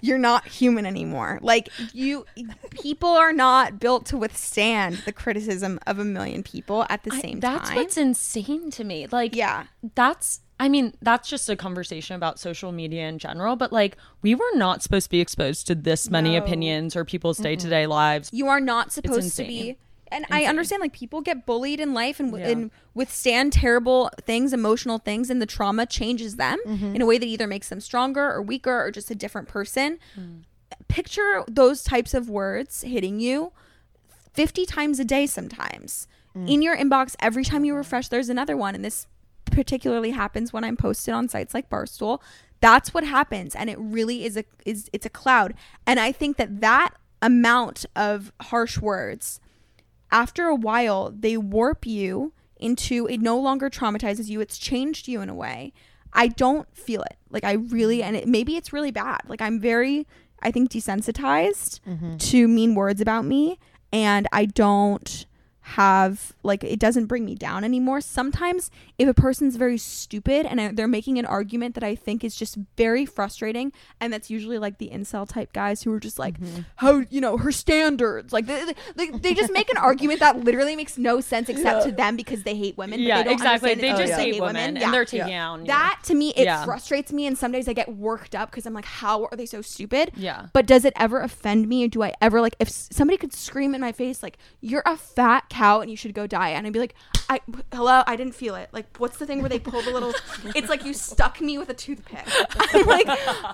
You're 0.01 0.19
not 0.19 0.47
human 0.47 0.87
anymore. 0.87 1.39
Like 1.43 1.69
you 1.93 2.27
people 2.71 3.11
are 3.11 3.33
not 3.33 3.79
built 3.79 4.07
to 4.07 4.17
withstand 4.17 5.03
the 5.05 5.13
criticism 5.13 5.79
of 5.87 5.99
a 5.99 6.05
million 6.05 6.43
people 6.43 6.87
at 6.89 7.05
the 7.05 7.13
I- 7.13 7.21
same 7.21 7.41
that's 7.41 7.69
time. 7.69 7.77
That's 7.77 7.77
what's 7.77 7.97
insane 7.97 8.71
to 8.73 8.85
me. 8.85 9.07
Like, 9.11 9.35
Yeah. 9.35 9.65
that's. 9.95 10.41
I 10.63 10.69
mean, 10.69 10.93
that's 11.01 11.27
just 11.27 11.49
a 11.49 11.57
conversation 11.57 12.17
about 12.17 12.39
social 12.39 12.71
media 12.71 13.09
in 13.09 13.19
general. 13.19 13.57
But 13.57 13.73
like, 13.73 13.97
we 14.21 14.35
were 14.35 14.45
not 14.57 14.83
supposed 14.83 15.07
to 15.07 15.11
be 15.11 15.21
exposed 15.21 15.67
to 15.69 15.75
this 15.75 16.11
many 16.11 16.33
No. 16.33 16.45
opinions 16.45 16.95
or 16.95 17.05
people's 17.07 17.39
day 17.39 17.57
to 17.57 17.69
day 17.69 17.87
lives. 17.87 18.29
you 18.31 18.47
are 18.47 18.61
not 18.61 18.93
supposed 18.93 19.35
to 19.39 19.45
be 19.45 19.79
and 20.11 20.27
I 20.31 20.45
understand 20.45 20.81
like 20.81 20.93
people 20.93 21.21
get 21.21 21.47
bullied 21.47 21.81
in 21.81 21.95
life 21.95 22.19
and, 22.21 22.37
Yeah. 22.37 22.49
and 22.49 22.71
withstand 22.95 23.53
terrible 23.53 24.11
things, 24.23 24.53
emotional 24.53 24.99
things, 24.99 25.31
and 25.31 25.41
the 25.41 25.47
trauma 25.47 25.87
changes 25.87 26.37
them 26.37 26.59
Mm-hmm. 26.67 26.97
in 26.97 27.03
a 27.03 27.07
way 27.07 27.19
that 27.19 27.27
either 27.27 27.47
makes 27.47 27.69
them 27.69 27.81
stronger 27.81 28.31
or 28.31 28.43
weaker 28.43 28.83
or 28.85 28.91
just 28.91 29.11
a 29.11 29.15
different 29.15 29.49
person. 29.49 29.99
Mm. 30.19 30.43
Picture 30.89 31.45
those 31.49 31.83
types 31.83 32.15
of 32.15 32.29
words 32.29 32.83
hitting 32.83 33.21
you 33.21 33.53
50 34.35 34.67
times 34.67 34.99
a 35.01 35.05
day 35.05 35.27
sometimes. 35.27 36.07
Mm. 36.37 36.49
In 36.53 36.63
your 36.63 36.77
inbox, 36.77 37.17
every 37.21 37.45
time 37.45 37.65
you 37.65 37.75
refresh, 37.75 38.09
there's 38.09 38.29
another 38.29 38.57
one. 38.57 38.75
And 38.75 38.85
this 38.85 39.07
particularly 39.47 40.11
happens 40.11 40.53
when 40.53 40.63
I'm 40.65 40.77
posted 40.77 41.13
on 41.15 41.29
sites 41.29 41.55
like 41.55 41.69
Barstool. 41.69 42.21
That's 42.61 42.93
what 42.95 43.05
happens. 43.05 43.55
And 43.57 43.69
it 43.71 43.79
really 43.81 44.25
is 44.25 44.37
a 44.37 44.45
is 44.65 44.89
it's 44.93 45.07
a 45.07 45.11
cloud. 45.11 45.55
And 45.87 45.99
I 45.99 46.13
think 46.13 46.37
that 46.37 46.61
that 46.61 46.91
amount 47.23 47.85
of 47.97 48.33
harsh 48.43 48.79
words 48.79 49.41
after 50.11 50.47
a 50.47 50.55
while 50.55 51.13
they 51.17 51.37
warp 51.37 51.87
you 51.87 52.33
into 52.57 53.07
it 53.09 53.21
no 53.21 53.39
longer 53.39 53.71
traumatizes 53.71 54.29
you 54.29 54.41
it's 54.41 54.59
changed 54.59 55.09
you 55.09 55.21
in 55.21 55.29
a 55.29 55.35
way. 55.35 55.73
I 56.13 56.27
don't 56.29 56.67
feel 56.77 57.03
it. 57.03 57.17
Like 57.31 57.45
i 57.45 57.53
really 57.53 58.03
and 58.03 58.17
it, 58.17 58.29
maybe 58.29 58.57
it's 58.57 58.73
really 58.73 58.91
bad. 58.91 59.21
Like 59.29 59.41
i'm 59.41 59.61
very 59.61 60.07
i 60.43 60.51
think 60.51 60.71
desensitized 60.71 61.81
mm-hmm. 61.81 62.17
to 62.17 62.49
mean 62.49 62.75
words 62.75 63.01
about 63.01 63.25
me 63.25 63.59
and 63.93 64.27
i 64.33 64.45
don't 64.45 65.27
have 65.77 66.33
like 66.43 66.65
it 66.65 66.79
doesn't 66.79 67.07
bring 67.07 67.25
me 67.25 67.35
down 67.35 67.65
anymore 67.65 68.01
sometimes 68.01 68.71
if 68.99 69.09
a 69.09 69.15
person's 69.15 69.57
very 69.57 69.79
stupid 69.79 70.47
and 70.47 70.61
I- 70.61 70.73
they're 70.73 70.89
making 70.89 71.19
an 71.19 71.27
argument 71.27 71.75
that 71.75 71.85
i 71.85 71.95
think 71.95 72.25
is 72.25 72.35
just 72.35 72.59
very 72.77 73.07
frustrating 73.07 73.73
and 74.01 74.13
that's 74.13 74.31
usually 74.31 74.59
like 74.59 74.79
the 74.79 74.89
incel 74.91 75.29
type 75.29 75.53
guys 75.53 75.83
who 75.83 75.93
are 75.93 76.01
just 76.01 76.19
like 76.19 76.41
mm-hmm. 76.41 76.63
how 76.77 77.05
you 77.11 77.21
know 77.21 77.37
her 77.37 77.53
standards 77.53 78.33
like 78.33 78.47
they, 78.47 78.73
they, 78.97 79.11
they 79.11 79.35
just 79.35 79.53
make 79.53 79.71
an 79.71 79.77
argument 79.91 80.21
that 80.21 80.43
literally 80.45 80.75
makes 80.77 80.99
no 80.99 81.21
sense 81.21 81.49
except 81.49 81.85
to 81.85 81.93
them 81.93 82.17
because 82.17 82.43
they 82.43 82.57
hate 82.57 82.77
women 82.77 82.99
but 82.99 83.05
yeah, 83.07 83.19
they 83.19 83.25
don't 83.25 83.33
exactly. 83.35 83.75
They 83.75 83.89
just 83.91 84.03
because 84.03 84.17
hate 84.17 84.41
women, 84.41 84.77
Yeah. 84.77 84.85
and 84.85 84.95
they're 84.95 85.05
taking 85.05 85.35
on 85.35 85.61
you. 85.61 85.67
that 85.69 86.01
to 86.05 86.15
me 86.15 86.31
it 86.37 86.45
Yeah. 86.45 86.65
frustrates 86.65 87.13
me 87.13 87.27
and 87.27 87.39
some 87.39 87.53
days 87.53 87.69
i 87.69 87.73
get 87.73 87.95
worked 87.95 88.35
up 88.35 88.51
because 88.51 88.67
i'm 88.67 88.75
like 88.75 88.85
how 88.85 89.25
are 89.25 89.37
they 89.37 89.47
so 89.47 89.63
stupid 89.63 90.13
Yeah. 90.17 90.47
but 90.53 90.67
does 90.67 90.85
it 90.85 90.93
ever 90.97 91.21
offend 91.21 91.69
me? 91.69 91.89
Do 91.89 92.03
I 92.03 92.13
ever 92.21 92.41
like 92.41 92.55
if 92.59 92.69
somebody 92.71 93.17
could 93.17 93.33
scream 93.33 93.75
in 93.75 93.81
my 93.81 93.93
face 93.93 94.23
like 94.23 94.39
"You're 94.61 94.83
a 94.87 94.97
fat 94.97 95.49
and 95.61 95.91
you 95.91 95.97
should 95.97 96.15
go 96.15 96.27
die," 96.27 96.51
and 96.51 96.67
I'd 96.67 96.73
be 96.73 96.79
like, 96.79 96.95
"I 97.29 97.41
hello, 97.73 98.03
I 98.07 98.17
didn't 98.17 98.35
feel 98.35 98.55
it. 98.55 98.69
Like, 98.73 98.97
what's 98.99 99.19
the 99.19 99.27
thing 99.27 99.41
where 99.41 99.49
they 99.49 99.59
pull 99.59 99.83
the 99.83 99.91
little? 99.91 100.13
it's 100.55 100.69
like 100.69 100.85
you 100.85 100.95
stuck 100.95 101.41
me 101.41 101.59
with 101.59 101.69
a 101.69 101.75
toothpick. 101.75 102.27
I'm 102.75 102.87
like, 102.87 103.07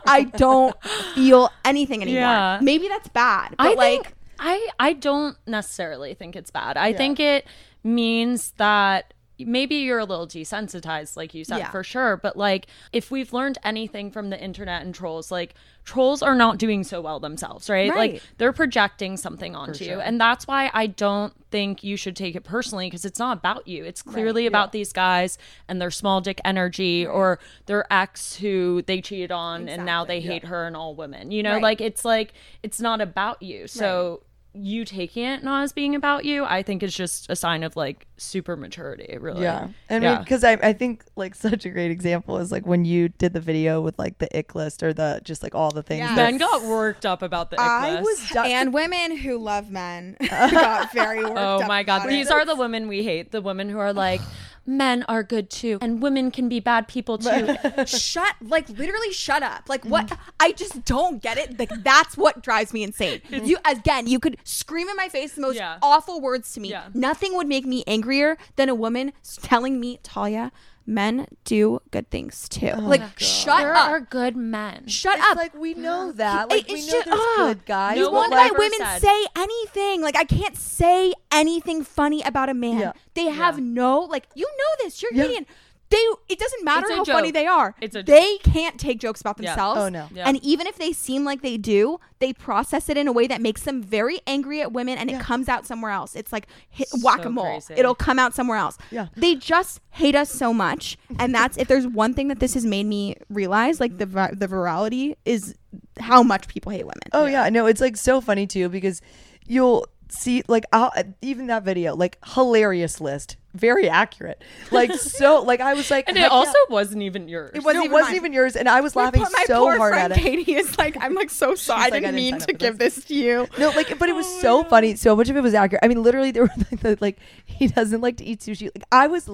I 0.06 0.30
don't 0.36 0.74
feel 1.14 1.50
anything 1.64 2.02
anymore. 2.02 2.20
Yeah. 2.20 2.58
Maybe 2.62 2.88
that's 2.88 3.08
bad, 3.08 3.54
but 3.56 3.66
I 3.66 3.74
like, 3.74 4.04
think 4.04 4.14
I 4.38 4.68
I 4.78 4.92
don't 4.92 5.36
necessarily 5.46 6.14
think 6.14 6.36
it's 6.36 6.50
bad. 6.50 6.76
I 6.76 6.92
think 6.92 7.20
it 7.20 7.46
means 7.82 8.52
that 8.58 9.12
maybe 9.38 9.76
you're 9.76 9.98
a 9.98 10.04
little 10.04 10.26
desensitized 10.26 11.16
like 11.16 11.34
you 11.34 11.44
said 11.44 11.58
Yeah. 11.58 11.70
for 11.70 11.84
sure 11.84 12.16
but 12.16 12.36
like 12.36 12.66
if 12.92 13.10
we've 13.10 13.32
learned 13.32 13.58
anything 13.64 14.10
from 14.10 14.30
the 14.30 14.40
internet 14.42 14.82
and 14.82 14.94
trolls 14.94 15.30
like 15.30 15.54
trolls 15.84 16.22
are 16.22 16.34
not 16.34 16.58
doing 16.58 16.82
so 16.84 17.00
well 17.00 17.20
themselves 17.20 17.68
right, 17.70 17.90
Right. 17.90 18.12
like 18.14 18.22
they're 18.38 18.52
projecting 18.52 19.16
something 19.16 19.54
onto 19.54 19.84
you 19.84 20.00
and 20.00 20.20
that's 20.20 20.46
why 20.46 20.70
i 20.74 20.86
don't 20.86 21.34
think 21.50 21.84
you 21.84 21.96
should 21.96 22.16
take 22.16 22.34
it 22.34 22.42
personally 22.44 22.86
because 22.88 23.04
it's 23.04 23.20
not 23.20 23.38
about 23.38 23.66
you. 23.68 23.84
It's 23.84 24.02
clearly 24.02 24.46
about 24.46 24.72
these 24.72 24.92
guys 24.92 25.38
and 25.68 25.80
their 25.80 25.92
small 25.92 26.20
dick 26.20 26.40
energy 26.44 27.06
or 27.06 27.38
their 27.66 27.90
ex 27.90 28.34
who 28.34 28.82
they 28.86 29.00
cheated 29.00 29.30
on 29.30 29.68
and 29.68 29.86
now 29.86 30.04
they 30.04 30.20
hate 30.20 30.44
her 30.44 30.66
and 30.66 30.76
all 30.76 30.94
women 30.96 31.30
you 31.30 31.42
know? 31.44 31.54
Right. 31.54 31.62
like 31.62 31.80
it's 31.80 32.04
like 32.04 32.32
it's 32.64 32.80
not 32.80 33.00
about 33.00 33.40
you. 33.42 33.68
So 33.68 34.22
you 34.58 34.84
taking 34.84 35.24
it 35.24 35.42
not 35.44 35.62
as 35.62 35.72
being 35.72 35.94
about 35.94 36.24
you 36.24 36.44
i 36.44 36.62
think 36.62 36.82
is 36.82 36.94
just 36.94 37.28
a 37.30 37.36
sign 37.36 37.62
of 37.62 37.76
like 37.76 38.06
super 38.16 38.56
maturity 38.56 39.16
really 39.20 39.42
Yeah. 39.42 39.68
And 39.88 40.02
Yeah. 40.02 40.18
because 40.20 40.42
I, 40.44 40.52
I 40.52 40.72
think 40.72 41.04
like 41.16 41.34
such 41.34 41.64
a 41.66 41.68
great 41.70 41.90
example 41.90 42.38
is 42.38 42.50
like 42.50 42.66
when 42.66 42.84
you 42.84 43.08
did 43.10 43.32
the 43.34 43.40
video 43.40 43.80
with 43.80 43.98
like 43.98 44.18
the 44.18 44.36
ick 44.38 44.54
list 44.54 44.82
or 44.82 44.92
the 44.94 45.20
just 45.24 45.42
like 45.42 45.54
all 45.54 45.70
the 45.70 45.82
things. 45.82 46.00
Yeah. 46.00 46.14
that- 46.14 46.30
ben 46.30 46.38
got 46.38 46.62
worked 46.62 47.04
up 47.04 47.22
about 47.22 47.50
the 47.50 47.60
ick 47.60 47.66
I 47.68 47.90
list. 48.00 48.02
was 48.04 48.30
done. 48.30 48.46
and 48.50 48.72
women 48.74 49.16
who 49.18 49.36
love 49.38 49.70
men 49.70 50.16
got 50.30 50.92
very 50.92 51.22
worked 51.24 51.36
Oh 51.38 51.60
up 51.60 51.68
my 51.68 51.82
god, 51.82 51.96
about 52.02 52.08
these 52.08 52.28
it. 52.28 52.32
are 52.32 52.44
the 52.44 52.56
women 52.56 52.88
we 52.88 53.02
hate. 53.02 53.32
The 53.32 53.42
women 53.42 53.68
who 53.68 53.78
are 53.78 53.92
like, 53.92 54.20
men 54.66 55.04
are 55.08 55.22
good 55.22 55.50
too, 55.50 55.78
and 55.80 56.02
women 56.02 56.30
can 56.30 56.48
be 56.48 56.60
bad 56.60 56.88
people 56.88 57.18
too. 57.18 57.56
shut 57.86 58.34
like 58.40 58.68
literally 58.68 59.12
shut 59.12 59.42
up 59.42 59.68
like 59.68 59.84
what 59.84 60.06
mm. 60.08 60.18
i 60.40 60.52
just 60.52 60.84
don't 60.84 61.22
get 61.22 61.38
it 61.38 61.58
like 61.58 61.70
that's 61.82 62.16
what 62.16 62.42
drives 62.42 62.72
me 62.72 62.82
insane 62.82 63.20
you 63.28 63.56
again 63.64 64.06
you 64.06 64.18
could 64.18 64.36
scream 64.44 64.88
in 64.88 64.96
my 64.96 65.08
face 65.08 65.34
the 65.34 65.40
most 65.40 65.56
Yeah. 65.56 65.78
awful 65.82 66.20
words 66.20 66.52
to 66.54 66.60
me 66.60 66.70
Yeah. 66.70 66.88
nothing 66.94 67.36
would 67.36 67.46
make 67.46 67.64
me 67.66 67.84
angrier 67.86 68.36
than 68.56 68.68
a 68.68 68.74
woman 68.74 69.12
telling 69.42 69.80
me 69.80 69.98
talia 70.02 70.52
men 70.86 71.26
do 71.44 71.80
good 71.90 72.10
things 72.10 72.48
too. 72.48 72.70
Oh, 72.74 72.80
like, 72.80 73.18
shut 73.18 73.58
there 73.58 73.74
up. 73.74 73.88
are 73.90 74.00
good 74.00 74.36
men. 74.36 74.86
Shut 74.86 75.18
It's 75.18 75.26
up. 75.28 75.36
like 75.36 75.54
we 75.54 75.74
know 75.74 76.12
that. 76.16 76.44
It- 76.46 76.50
Like 76.56 76.68
we 76.68 76.74
it's 76.74 76.86
know 76.86 76.92
just- 76.92 77.04
there's 77.06 77.18
ugh. 77.20 77.36
good 77.56 77.66
guys. 77.66 77.96
No 77.98 78.04
won't 78.10 78.14
one 78.14 78.30
like, 78.30 78.52
let 78.52 78.58
women 78.58 78.78
said- 78.78 79.02
say 79.02 79.26
anything. 79.36 80.02
Like 80.02 80.16
I 80.16 80.24
can't 80.24 80.56
say 80.56 81.12
anything 81.32 81.82
funny 81.84 82.22
about 82.22 82.48
a 82.48 82.54
man. 82.54 82.78
Yeah. 82.78 82.92
They 83.14 83.24
have 83.30 83.58
no 83.60 84.00
like 84.00 84.28
you 84.34 84.46
know 84.46 84.84
this. 84.84 85.02
You're 85.02 85.12
Yeah. 85.12 85.22
Canadian. 85.24 85.46
They 85.88 86.04
it 86.28 86.38
doesn't 86.38 86.64
matter 86.64 86.86
It's 86.88 86.90
a 86.90 86.96
how 86.96 87.04
funny 87.04 87.30
they 87.30 87.46
are. 87.46 87.74
It's 87.80 87.94
a 87.94 88.02
they 88.02 88.38
can't 88.38 88.78
take 88.78 88.98
jokes 88.98 89.20
about 89.20 89.36
Yeah. 89.40 89.50
themselves. 89.50 89.80
Oh, 89.80 89.88
no. 89.88 90.08
Yeah. 90.12 90.28
And 90.28 90.42
even 90.42 90.66
if 90.66 90.76
they 90.78 90.92
seem 90.92 91.24
like 91.24 91.42
they 91.42 91.56
do, 91.56 92.00
they 92.18 92.32
process 92.32 92.88
it 92.88 92.96
in 92.96 93.06
a 93.06 93.12
way 93.12 93.26
that 93.28 93.40
makes 93.40 93.62
them 93.62 93.82
very 93.82 94.20
angry 94.26 94.60
at 94.60 94.72
women 94.72 94.98
and 94.98 95.08
Yeah. 95.10 95.18
it 95.18 95.22
comes 95.22 95.48
out 95.48 95.64
somewhere 95.64 95.92
else. 95.92 96.16
It's 96.16 96.32
like 96.32 96.48
hit 96.68 96.88
So 96.88 96.98
whack-a-mole. 97.04 97.44
crazy. 97.44 97.74
It'll 97.76 97.94
come 97.94 98.18
out 98.18 98.34
somewhere 98.34 98.58
else. 98.58 98.78
Yeah. 98.90 99.06
They 99.16 99.36
just 99.36 99.80
hate 99.90 100.16
us 100.16 100.30
so 100.30 100.52
much. 100.52 100.98
And 101.20 101.32
that's 101.34 101.56
if 101.56 101.68
there's 101.68 101.86
one 101.86 102.14
thing 102.14 102.28
that 102.28 102.40
this 102.40 102.54
has 102.54 102.66
made 102.66 102.86
me 102.86 103.14
realize 103.28 103.78
like 103.78 103.98
the 103.98 104.06
the 104.06 104.48
virality 104.48 105.14
is 105.24 105.54
how 106.00 106.22
much 106.22 106.48
people 106.48 106.72
hate 106.72 106.84
women. 106.84 107.02
Oh 107.12 107.26
yeah, 107.26 107.48
no, 107.48 107.66
it's 107.66 107.80
like 107.80 107.96
so 107.96 108.20
funny 108.20 108.46
too 108.46 108.68
because 108.68 109.00
you'll 109.46 109.86
see 110.08 110.42
like 110.48 110.64
I'll, 110.72 110.92
even 111.22 111.46
that 111.48 111.62
video 111.64 111.94
like 111.96 112.18
hilarious 112.24 113.00
list, 113.00 113.36
very 113.54 113.88
accurate, 113.88 114.42
like 114.70 114.92
so 114.94 115.42
like 115.42 115.60
I 115.60 115.74
was 115.74 115.90
like, 115.90 116.08
And 116.08 116.16
it 116.16 116.30
also 116.30 116.50
yeah. 116.68 116.74
wasn't 116.74 117.02
even 117.02 117.28
yours. 117.28 117.52
It 117.54 117.64
wasn't 117.64 117.84
it 117.84 117.86
even 117.86 117.92
wasn't 117.92 118.10
mine. 118.10 118.16
even 118.16 118.32
yours, 118.32 118.56
and 118.56 118.68
I 118.68 118.80
was 118.82 118.94
My 118.94 119.04
laughing 119.04 119.22
poor- 119.22 119.30
my 119.32 119.44
so 119.46 119.60
poor 119.60 119.76
hard 119.78 119.92
friend 119.92 120.12
at 120.12 120.18
it. 120.18 120.22
Katie 120.22 120.54
is 120.54 120.76
like, 120.78 120.96
I'm 121.00 121.14
like 121.14 121.30
so 121.30 121.54
sorry. 121.56 121.80
I 121.80 121.84
like, 121.84 121.92
I 121.92 121.98
didn't 122.10 122.16
didn't 122.16 122.32
mean 122.32 122.40
to 122.40 122.52
give 122.52 122.78
this 122.78 123.04
to 123.06 123.14
you. 123.14 123.46
No, 123.58 123.70
like, 123.70 123.98
but 123.98 124.08
it 124.08 124.12
oh, 124.12 124.16
was 124.16 124.40
so 124.40 124.64
funny. 124.64 124.96
So 124.96 125.16
much 125.16 125.30
of 125.30 125.36
it 125.36 125.40
was 125.42 125.54
accurate. 125.54 125.82
I 125.82 125.88
mean, 125.88 126.02
literally, 126.02 126.30
there 126.30 126.42
were 126.42 126.50
like, 126.70 126.80
the, 126.80 126.98
like 127.00 127.18
he 127.46 127.68
doesn't 127.68 128.00
like 128.02 128.18
to 128.18 128.24
eat 128.24 128.40
sushi. 128.40 128.64
Like, 128.74 128.84
I 128.92 129.06
was 129.06 129.28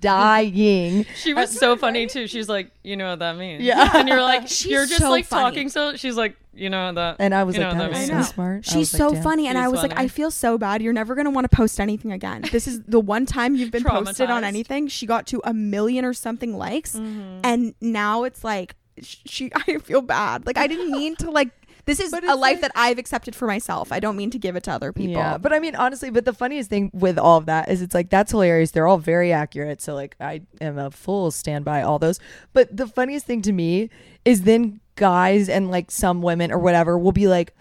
dying. 0.00 1.06
She 1.16 1.34
was 1.34 1.56
uh, 1.56 1.60
so 1.60 1.76
funny 1.76 2.06
too. 2.06 2.26
She's 2.26 2.48
like, 2.48 2.70
you 2.82 2.96
know 2.96 3.10
what 3.10 3.18
that 3.20 3.36
means. 3.36 3.62
Yeah. 3.62 3.90
And 3.94 4.08
you're 4.08 4.20
like, 4.22 4.48
She's 4.48 4.66
you're 4.66 4.86
just 4.86 5.00
so 5.00 5.10
like 5.10 5.26
funny. 5.26 5.42
talking 5.42 5.68
so 5.68 5.96
she's 5.96 6.16
like, 6.16 6.36
you 6.58 6.70
know 6.70 6.92
that 6.92 7.16
And 7.18 7.34
I 7.34 7.44
was 7.44 7.56
you 7.56 7.62
like, 7.62 7.72
know 7.74 7.78
that 7.80 7.90
what 7.92 8.00
is 8.00 8.08
that 8.08 8.12
so 8.12 8.14
means. 8.16 8.28
smart. 8.28 8.64
She's 8.64 8.74
was 8.92 8.94
like, 9.00 9.10
so 9.16 9.22
funny, 9.22 9.46
and 9.46 9.56
She's 9.56 9.64
I 9.64 9.68
was 9.68 9.82
like. 9.82 9.98
I 9.98 10.08
feel 10.08 10.30
so 10.30 10.58
bad. 10.58 10.82
You're 10.82 10.92
never 10.92 11.14
gonna 11.14 11.30
want 11.30 11.50
to 11.50 11.56
post 11.56 11.80
anything 11.80 12.12
again. 12.12 12.42
This 12.52 12.66
is 12.68 12.82
the 12.82 13.00
one 13.00 13.26
time 13.26 13.54
you've 13.54 13.70
been 13.70 13.84
posted 13.96 14.30
on 14.30 14.44
anything. 14.44 14.88
She 14.88 15.06
got 15.06 15.26
to 15.28 15.40
a 15.44 15.54
million 15.54 16.04
or 16.04 16.12
something 16.14 16.56
likes, 16.56 16.94
Mm-hmm. 16.94 17.40
and 17.44 17.74
now 17.80 18.24
it's 18.24 18.42
like 18.44 18.74
she. 19.00 19.50
I 19.68 19.78
feel 19.78 20.02
bad. 20.02 20.46
Like 20.46 20.58
I 20.58 20.66
didn't 20.66 20.90
mean 20.92 21.16
to 21.16 21.30
like. 21.30 21.50
This 21.84 22.00
is 22.00 22.12
a 22.12 22.16
life 22.20 22.36
like- 22.36 22.60
that 22.60 22.72
I've 22.74 22.98
accepted 22.98 23.34
for 23.34 23.46
myself. 23.46 23.92
I 23.92 23.98
don't 23.98 24.14
mean 24.14 24.28
to 24.32 24.38
give 24.38 24.56
it 24.56 24.64
to 24.64 24.72
other 24.72 24.92
people. 24.92 25.14
Yeah, 25.14 25.38
but 25.38 25.54
I 25.54 25.58
mean, 25.58 25.74
honestly, 25.74 26.10
but 26.10 26.26
the 26.26 26.34
funniest 26.34 26.68
thing 26.68 26.90
with 26.92 27.16
all 27.18 27.38
of 27.38 27.46
that 27.46 27.70
is 27.70 27.80
it's 27.80 27.94
like 27.94 28.10
that's 28.10 28.30
hilarious. 28.30 28.72
They're 28.72 28.86
all 28.86 28.98
very 28.98 29.32
accurate. 29.32 29.80
So 29.80 29.94
like, 29.94 30.14
I 30.20 30.42
am 30.60 30.76
a 30.76 30.90
full 30.90 31.30
stand 31.30 31.64
by 31.64 31.80
all 31.80 31.98
those. 31.98 32.20
But 32.52 32.76
the 32.76 32.86
funniest 32.86 33.24
thing 33.24 33.40
to 33.40 33.52
me 33.52 33.88
is 34.26 34.42
then 34.42 34.80
guys 34.98 35.48
and 35.48 35.70
like 35.70 35.90
some 35.90 36.20
women 36.22 36.52
or 36.52 36.58
whatever 36.58 36.98
will 36.98 37.12
be 37.12 37.28
like. 37.28 37.54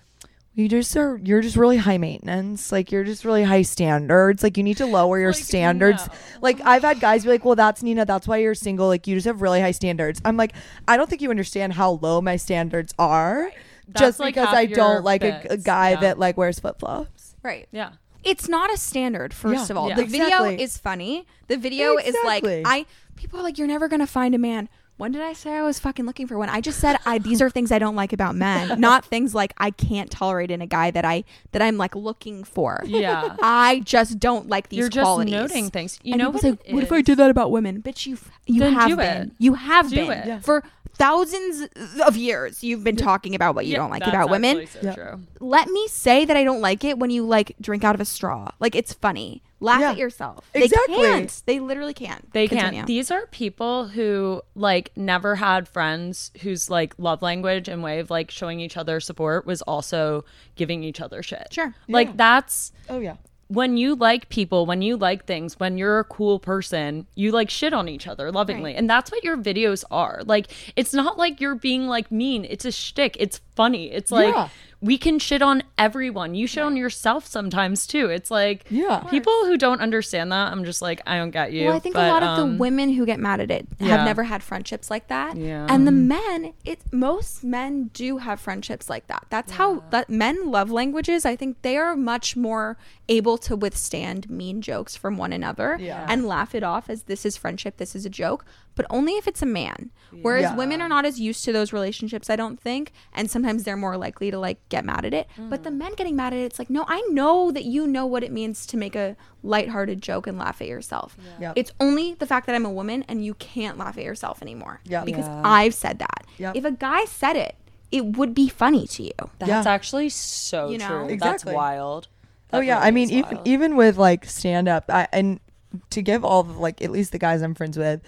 You 0.53 0.67
just 0.67 0.97
are. 0.97 1.21
You're 1.23 1.41
just 1.41 1.55
really 1.55 1.77
high 1.77 1.99
maintenance. 1.99 2.71
Like 2.71 2.91
you're 2.91 3.03
just 3.03 3.23
really 3.23 3.43
high 3.43 3.61
standards. 3.61 4.41
Like 4.41 4.57
you 4.57 4.63
need 4.63 4.77
to 4.77 4.87
lower 4.97 5.19
your 5.19 5.31
Like, 5.31 5.43
standards. 5.43 6.07
no. 6.07 6.13
Like 6.41 6.59
I've 6.65 6.81
had 6.81 6.99
guys 6.99 7.25
be 7.25 7.29
like, 7.29 7.45
"Well, 7.45 7.53
that's 7.55 7.83
Nina. 7.83 8.05
That's 8.05 8.27
why 8.27 8.37
you're 8.37 8.55
single. 8.55 8.87
Like 8.87 9.05
you 9.05 9.13
just 9.13 9.27
have 9.27 9.43
really 9.43 9.61
high 9.61 9.69
standards." 9.69 10.19
I'm 10.25 10.35
like, 10.35 10.53
I 10.87 10.97
don't 10.97 11.07
think 11.11 11.21
you 11.21 11.29
understand 11.29 11.73
how 11.73 11.99
low 12.01 12.21
my 12.21 12.37
standards 12.37 12.91
are. 12.97 13.51
That's, 13.87 13.99
Just 14.01 14.19
like, 14.19 14.33
because 14.33 14.51
I 14.51 14.65
don't 14.65 15.03
like 15.03 15.23
a, 15.23 15.45
a 15.51 15.57
guy 15.57 15.91
Yeah. 15.91 15.99
that 15.99 16.17
like 16.17 16.37
wears 16.37 16.59
flip 16.59 16.79
flops. 16.79 17.35
right. 17.43 17.67
Yeah. 17.71 17.91
it's 18.23 18.49
not 18.49 18.73
a 18.73 18.77
standard 18.77 19.35
first 19.35 19.69
Yeah. 19.69 19.73
of 19.73 19.77
all 19.77 19.89
Yeah. 19.89 19.95
the 19.97 20.01
Exactly. 20.01 20.49
video 20.55 20.63
is 20.63 20.75
funny 20.79 21.27
the 21.49 21.57
video 21.57 21.97
is 21.97 22.15
like 22.25 22.43
i 22.65 22.87
people 23.15 23.39
are 23.39 23.43
like 23.43 23.59
you're 23.59 23.67
never 23.67 23.87
gonna 23.87 24.07
find 24.07 24.33
a 24.33 24.39
man 24.39 24.67
when 24.97 25.11
did 25.11 25.21
i 25.21 25.31
say 25.33 25.53
i 25.53 25.61
was 25.63 25.79
fucking 25.79 26.05
looking 26.05 26.27
for 26.27 26.37
one 26.37 26.49
i 26.49 26.59
just 26.59 26.79
said 26.79 26.97
i 27.05 27.17
these 27.17 27.41
are 27.41 27.49
things 27.49 27.71
i 27.71 27.79
don't 27.79 27.95
like 27.95 28.11
about 28.13 28.35
men 28.35 28.79
not 28.79 29.05
things 29.05 29.33
like 29.35 29.53
i 29.57 29.69
can't 29.71 30.09
tolerate 30.11 30.51
in 30.51 30.61
a 30.61 30.67
guy 30.67 30.91
that 30.91 31.05
i 31.05 31.23
that 31.51 31.61
i'm 31.61 31.77
like 31.77 31.95
looking 31.95 32.43
for 32.43 32.81
Yeah. 32.85 33.35
i 33.41 33.81
just 33.85 34.19
don't 34.19 34.47
like 34.49 34.69
these 34.69 34.79
You're 34.79 34.89
just 34.89 35.03
qualities 35.05 35.31
noting 35.33 35.69
things. 35.69 35.99
You 36.03 36.13
And 36.13 36.21
know 36.21 36.29
what? 36.31 36.43
like, 36.43 36.59
what 36.69 36.83
if 36.83 36.91
I 36.91 37.01
did 37.01 37.17
that 37.19 37.29
about 37.29 37.51
women? 37.51 37.81
Bitch, 37.81 38.05
you 38.05 38.17
you 38.45 38.59
Then 38.61 38.73
have 38.73 38.89
do 38.89 38.95
been. 38.97 39.21
it. 39.23 39.31
You 39.39 39.53
have 39.55 39.89
Do 39.89 39.95
been 39.95 40.11
it. 40.11 40.27
Yeah. 40.27 40.39
for 40.39 40.63
thousands 40.97 41.67
of 42.05 42.17
years. 42.17 42.63
You've 42.63 42.83
been 42.83 42.95
talking 42.95 43.35
about 43.35 43.55
what 43.55 43.65
you 43.65 43.73
Yeah, 43.73 43.77
don't 43.79 43.89
like 43.91 44.05
about 44.05 44.29
women. 44.29 44.67
So 44.67 44.79
Yeah. 44.81 44.93
true. 44.93 45.19
Let 45.39 45.69
me 45.69 45.87
say 45.87 46.25
that 46.25 46.35
I 46.35 46.43
don't 46.43 46.61
like 46.61 46.83
it 46.83 46.97
when 46.99 47.09
you 47.09 47.25
like 47.25 47.55
drink 47.61 47.83
out 47.83 47.95
of 47.95 48.01
a 48.01 48.05
straw. 48.05 48.49
Like 48.59 48.75
it's 48.75 48.93
funny. 48.93 49.43
Laugh 49.59 49.79
Yeah. 49.81 49.91
at 49.91 49.97
yourself. 49.97 50.49
Exactly. 50.53 50.95
They 50.97 51.01
can't. 51.01 51.43
They 51.45 51.59
literally 51.59 51.93
can't. 51.93 52.31
They 52.33 52.47
Continue. 52.47 52.71
can't. 52.79 52.87
These 52.87 53.09
are 53.11 53.25
people 53.27 53.87
who 53.87 54.41
like 54.55 54.91
never 54.95 55.35
had 55.35 55.67
friends 55.67 56.31
whose 56.41 56.69
like 56.69 56.93
love 56.97 57.21
language 57.21 57.67
and 57.67 57.81
way 57.81 57.99
of 57.99 58.09
like 58.09 58.29
showing 58.31 58.59
each 58.59 58.77
other 58.77 58.99
support 58.99 59.45
was 59.45 59.61
also 59.63 60.25
giving 60.55 60.83
each 60.83 61.01
other 61.01 61.23
shit. 61.23 61.47
Sure. 61.51 61.73
Like 61.87 62.09
Yeah. 62.09 62.13
that's 62.17 62.71
Oh 62.89 62.99
yeah. 62.99 63.15
When 63.49 63.77
you 63.77 63.95
like 63.95 64.29
people, 64.29 64.65
when 64.65 64.81
you 64.81 64.97
like 64.97 65.25
things, 65.25 65.59
when 65.59 65.77
you're 65.77 65.99
a 65.99 66.03
cool 66.03 66.39
person, 66.39 67.07
you 67.15 67.31
like 67.31 67.49
shit 67.49 67.73
on 67.73 67.87
each 67.87 68.07
other 68.07 68.31
lovingly. 68.31 68.71
Right. 68.71 68.75
And 68.77 68.89
that's 68.89 69.11
what 69.11 69.23
your 69.23 69.37
videos 69.37 69.83
are. 69.89 70.21
Like, 70.25 70.51
it's 70.75 70.93
not 70.93 71.17
like 71.17 71.39
you're 71.39 71.55
being 71.55 71.87
like 71.87 72.11
mean. 72.11 72.45
It's 72.45 72.65
a 72.65 72.71
shtick. 72.71 73.15
It's 73.19 73.39
funny. 73.55 73.91
It's 73.91 74.11
like 74.11 74.33
Yeah. 74.33 74.49
We 74.79 74.95
can 74.97 75.17
shit 75.17 75.41
on 75.41 75.63
everyone. 75.77 76.35
You 76.35 76.45
shit 76.45 76.61
on 76.63 76.77
yourself 76.77 77.25
sometimes 77.25 77.87
too. 77.87 78.09
It's 78.11 78.29
like 78.29 78.63
Yeah. 78.69 78.99
people 79.09 79.33
who 79.45 79.57
don't 79.57 79.81
understand 79.81 80.31
that, 80.31 80.51
I'm 80.51 80.63
just 80.65 80.83
like, 80.83 81.01
I 81.07 81.17
don't 81.17 81.31
get 81.31 81.51
you. 81.51 81.65
Well, 81.65 81.75
I 81.75 81.79
think 81.79 81.95
But, 81.95 82.07
a 82.09 82.11
lot 82.11 82.21
of 82.21 82.29
um, 82.37 82.51
the 82.51 82.57
women 82.59 82.93
who 82.93 83.05
get 83.05 83.19
mad 83.19 83.39
at 83.39 83.49
it 83.49 83.67
yeah. 83.79 83.87
have 83.87 84.05
never 84.05 84.23
had 84.23 84.43
friendships 84.43 84.91
like 84.91 85.07
that. 85.07 85.35
Yeah. 85.35 85.65
And 85.67 85.87
the 85.87 85.91
men, 85.91 86.53
it 86.63 86.81
most 86.91 87.43
men 87.43 87.89
do 87.93 88.17
have 88.19 88.39
friendships 88.39 88.87
like 88.87 89.07
that. 89.07 89.25
That's 89.31 89.53
how 89.53 89.83
that 89.89 90.09
men 90.11 90.51
love 90.51 90.69
languages. 90.69 91.25
I 91.25 91.35
think 91.35 91.61
they 91.63 91.77
are 91.77 91.95
much 91.95 92.35
more 92.35 92.77
able 93.09 93.39
to 93.39 93.55
withstand 93.55 94.29
mean 94.29 94.61
jokes 94.61 94.95
from 94.95 95.17
one 95.17 95.33
another 95.33 95.77
Yeah. 95.79 96.05
and 96.07 96.27
laugh 96.27 96.53
it 96.53 96.61
off 96.61 96.87
as 96.89 97.03
this 97.03 97.25
is 97.25 97.35
friendship, 97.35 97.77
this 97.77 97.95
is 97.95 98.05
a 98.05 98.09
joke, 98.11 98.45
but 98.77 98.85
only 98.89 99.13
if 99.13 99.27
it's 99.27 99.41
a 99.41 99.45
man. 99.45 99.91
Whereas 100.21 100.43
Yeah. 100.43 100.55
women 100.55 100.81
are 100.81 100.87
not 100.87 101.03
as 101.05 101.19
used 101.19 101.43
to 101.45 101.51
those 101.51 101.73
relationships, 101.73 102.29
I 102.29 102.37
don't 102.37 102.59
think, 102.59 102.93
and 103.13 103.29
sometimes 103.29 103.63
they're 103.63 103.75
more 103.75 103.97
likely 103.97 104.31
to 104.31 104.39
like 104.39 104.57
get 104.69 104.85
mad 104.85 105.03
at 105.03 105.13
it. 105.13 105.27
But 105.37 105.63
the 105.63 105.69
mm. 105.69 105.77
men 105.77 105.93
getting 105.95 106.15
mad 106.15 106.31
at 106.33 106.39
it, 106.39 106.43
it's 106.43 106.59
like, 106.59 106.69
no, 106.69 106.85
I 106.87 107.01
know 107.09 107.51
that 107.51 107.65
you 107.65 107.85
know 107.85 108.05
what 108.05 108.23
it 108.23 108.31
means 108.31 108.65
to 108.67 108.77
make 108.77 108.95
a 108.95 109.17
lighthearted 109.43 110.01
joke 110.01 110.27
and 110.27 110.37
laugh 110.37 110.61
at 110.61 110.67
yourself. 110.67 111.17
Yep. 111.41 111.53
It's 111.57 111.71
only 111.79 112.13
the 112.13 112.25
fact 112.25 112.45
that 112.45 112.55
I'm 112.55 112.65
a 112.65 112.71
woman 112.71 113.03
and 113.09 113.25
you 113.25 113.33
can't 113.33 113.77
laugh 113.77 113.97
at 113.97 114.03
yourself 114.05 114.41
anymore. 114.41 114.79
Yep. 114.85 115.05
Because 115.05 115.25
Yeah. 115.25 115.41
I've 115.43 115.73
said 115.73 115.99
that. 115.99 116.25
Yep. 116.37 116.55
If 116.55 116.63
a 116.63 116.71
guy 116.71 117.03
said 117.05 117.35
it, 117.35 117.55
it 117.91 118.05
would 118.17 118.33
be 118.33 118.47
funny 118.47 118.87
to 118.87 119.03
you. 119.03 119.11
That's 119.39 119.49
Yeah. 119.49 119.63
actually 119.65 120.09
so 120.09 120.69
You 120.69 120.77
know? 120.77 120.87
true. 120.87 121.07
Exactly. 121.09 121.51
That's 121.51 121.55
wild. 121.55 122.07
Oh 122.53 122.61
yeah, 122.61 122.79
I 122.79 122.91
mean 122.91 123.09
even 123.09 123.35
wild. 123.35 123.47
even 123.47 123.75
with 123.75 123.97
like 123.97 124.23
stand 124.25 124.69
up, 124.69 124.85
I 124.89 125.07
and 125.11 125.41
to 125.89 126.01
give 126.01 126.23
all 126.23 126.43
the, 126.43 126.53
like 126.53 126.81
at 126.81 126.91
least 126.91 127.11
the 127.11 127.19
guys 127.19 127.41
I'm 127.41 127.53
friends 127.55 127.77
with 127.77 128.01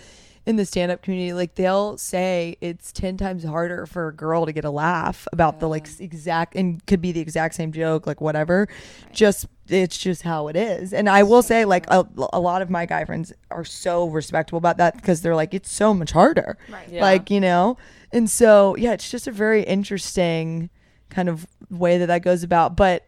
in 0.50 0.56
the 0.56 0.66
stand 0.66 0.92
up 0.92 1.04
community, 1.04 1.32
like 1.32 1.54
they'll 1.54 1.96
say 1.96 2.58
it's 2.60 2.92
ten 2.92 3.18
times 3.18 3.44
harder 3.44 3.86
for 3.86 4.08
a 4.08 4.14
girl 4.14 4.48
to 4.48 4.52
get 4.52 4.66
a 4.66 4.72
laugh 4.72 5.28
about 5.32 5.60
the 5.60 5.70
like 5.70 5.88
exact 6.00 6.56
and 6.56 6.84
could 6.88 7.00
be 7.00 7.12
the 7.12 7.20
exact 7.20 7.54
same 7.54 7.72
joke, 7.72 8.08
like 8.08 8.20
whatever. 8.20 8.68
Just 9.14 9.46
it's 9.68 9.96
just 9.96 10.24
how 10.24 10.48
it 10.48 10.56
is. 10.56 10.92
And 10.92 11.08
I 11.08 11.22
will 11.22 11.44
say 11.44 11.66
like 11.66 11.86
a, 11.92 12.04
a 12.34 12.40
lot 12.40 12.64
of 12.64 12.70
my 12.72 12.88
guy 12.88 13.06
friends 13.06 13.32
are 13.52 13.64
so 13.64 14.08
respectable 14.08 14.58
about 14.58 14.78
that 14.78 14.96
because 14.96 15.22
they're 15.22 15.36
like 15.36 15.54
it's 15.54 15.72
so 15.72 15.94
much 15.94 16.10
harder. 16.12 16.58
Right. 16.68 16.90
Yeah. 16.90 17.02
Like, 17.02 17.30
you 17.30 17.40
know. 17.40 17.78
And 18.12 18.28
so, 18.28 18.76
yeah, 18.76 18.94
it's 18.94 19.12
just 19.12 19.28
a 19.28 19.32
very 19.32 19.62
interesting 19.62 20.72
kind 21.12 21.30
of 21.30 21.46
way 21.70 22.00
that 22.00 22.08
that 22.08 22.24
goes 22.24 22.42
about, 22.42 22.76
but 22.76 23.06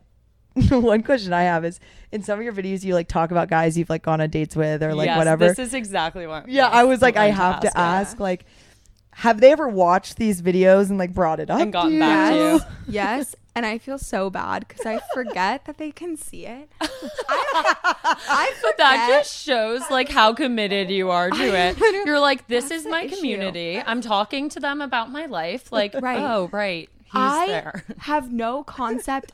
one 0.69 1.01
question 1.03 1.31
I 1.33 1.43
have 1.43 1.63
is 1.65 1.79
in 2.11 2.23
some 2.23 2.37
of 2.39 2.43
your 2.43 2.53
videos 2.53 2.83
you 2.83 2.93
like 2.93 3.07
talk 3.07 3.31
about 3.31 3.49
guys 3.49 3.77
you've 3.77 3.89
like 3.89 4.03
gone 4.03 4.19
on 4.21 4.29
dates 4.29 4.55
with 4.55 4.83
or 4.83 4.93
like 4.93 5.05
Yes, 5.07 5.17
whatever. 5.17 5.47
This 5.47 5.59
is 5.59 5.73
exactly 5.73 6.27
what. 6.27 6.49
yeah, 6.49 6.67
I 6.67 6.83
was 6.83 7.01
like 7.01 7.15
I 7.17 7.27
have 7.27 7.61
to 7.61 7.67
yeah. 7.73 7.81
ask 7.81 8.19
like 8.19 8.45
have 9.15 9.39
they 9.41 9.51
ever 9.51 9.67
watched 9.67 10.17
these 10.17 10.41
videos 10.41 10.89
and 10.89 10.97
like 10.97 11.13
brought 11.13 11.39
it 11.39 11.49
up 11.49 11.59
And 11.61 11.71
gotten 11.73 11.91
to 11.93 11.99
back 11.99 12.31
to 12.31 12.37
you? 12.37 12.43
you. 12.53 12.59
yes. 12.87 13.35
And 13.53 13.65
I 13.65 13.77
feel 13.77 13.97
so 13.97 14.29
bad 14.29 14.65
because 14.65 14.85
I 14.85 15.01
forget 15.13 15.65
that 15.65 15.77
they 15.77 15.91
can 15.91 16.15
see 16.15 16.45
it. 16.45 16.69
I, 16.81 18.15
I 18.29 18.53
forget. 18.61 18.77
That 18.77 19.07
just 19.09 19.43
shows 19.43 19.81
like 19.89 20.07
how 20.07 20.33
committed 20.33 20.89
you 20.89 21.09
are 21.11 21.29
to 21.29 21.43
it. 21.43 21.77
You're 22.05 22.21
like, 22.21 22.47
this 22.47 22.71
is 22.71 22.85
the 22.85 22.89
my 22.89 23.03
issue. 23.03 23.17
community. 23.17 23.81
I'm 23.85 23.99
talking 23.99 24.47
to 24.49 24.61
them 24.61 24.79
about 24.81 25.11
my 25.11 25.25
life. 25.25 25.69
Like, 25.71 25.93
Right. 26.01 26.19
oh, 26.19 26.49
right. 26.53 26.89
He's 27.03 27.11
I 27.13 27.47
there. 27.47 27.83
have 27.99 28.31
no 28.31 28.63
concept. 28.63 29.33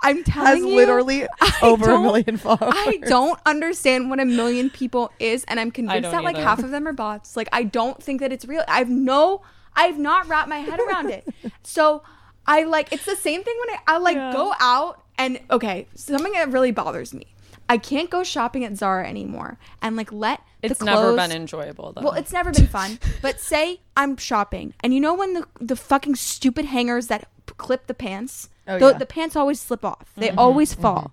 I'm 0.00 0.18
Has 0.24 0.26
telling 0.26 0.68
you, 0.68 0.76
literally 0.76 1.26
over 1.62 1.94
a 1.94 2.00
million 2.00 2.36
followers. 2.36 2.74
I 2.76 2.98
don't 3.06 3.38
understand 3.46 4.10
what 4.10 4.20
a 4.20 4.24
million 4.24 4.70
people 4.70 5.10
is, 5.18 5.44
and 5.48 5.58
I'm 5.58 5.70
convinced 5.70 6.02
don't 6.02 6.12
that 6.12 6.24
like 6.24 6.36
half 6.36 6.60
of 6.60 6.70
them 6.70 6.86
are 6.86 6.92
bots. 6.92 7.36
Like 7.36 7.48
I 7.52 7.64
don't 7.64 8.02
think 8.02 8.20
that 8.20 8.32
it's 8.32 8.44
real. 8.44 8.62
I've 8.68 8.88
no, 8.88 9.42
I've 9.74 9.98
not 9.98 10.28
wrapped 10.28 10.48
my 10.48 10.58
head 10.58 10.78
around 10.80 11.10
it. 11.10 11.26
So 11.62 12.02
I 12.46 12.62
like 12.64 12.92
it's 12.92 13.04
the 13.06 13.16
same 13.16 13.42
thing 13.42 13.56
when 13.66 13.76
I, 13.76 13.94
I 13.96 13.98
like 13.98 14.16
Yeah. 14.16 14.32
go 14.32 14.54
out 14.60 15.02
and 15.18 15.40
okay, 15.50 15.86
something 15.94 16.32
that 16.32 16.50
really 16.50 16.70
bothers 16.70 17.12
me. 17.12 17.26
I 17.68 17.76
can't 17.76 18.08
go 18.08 18.22
shopping 18.24 18.64
at 18.64 18.76
Zara 18.78 19.06
anymore 19.06 19.58
and 19.82 19.94
like 19.96 20.10
let 20.10 20.40
It's 20.62 20.78
the 20.78 20.86
never 20.86 21.14
been 21.14 21.32
enjoyable 21.32 21.92
though. 21.92 22.02
Well, 22.02 22.12
it's 22.14 22.32
never 22.32 22.50
been 22.50 22.66
fun. 22.66 22.98
but 23.22 23.40
say 23.40 23.80
I'm 23.96 24.16
shopping, 24.16 24.72
and 24.80 24.94
you 24.94 25.00
know 25.00 25.14
when 25.14 25.34
the 25.34 25.46
the 25.60 25.76
fucking 25.76 26.14
stupid 26.14 26.64
hangers 26.66 27.08
that 27.08 27.28
p- 27.46 27.54
clip 27.58 27.86
the 27.86 27.94
pants, 27.94 28.48
Oh, 28.68 28.78
the, 28.78 28.86
yeah. 28.88 28.98
the 28.98 29.06
pants 29.06 29.34
always 29.34 29.60
slip 29.60 29.84
off. 29.84 30.12
They 30.16 30.28
mm-hmm, 30.28 30.38
always 30.38 30.72
mm-hmm. 30.72 30.82
fall. 30.82 31.12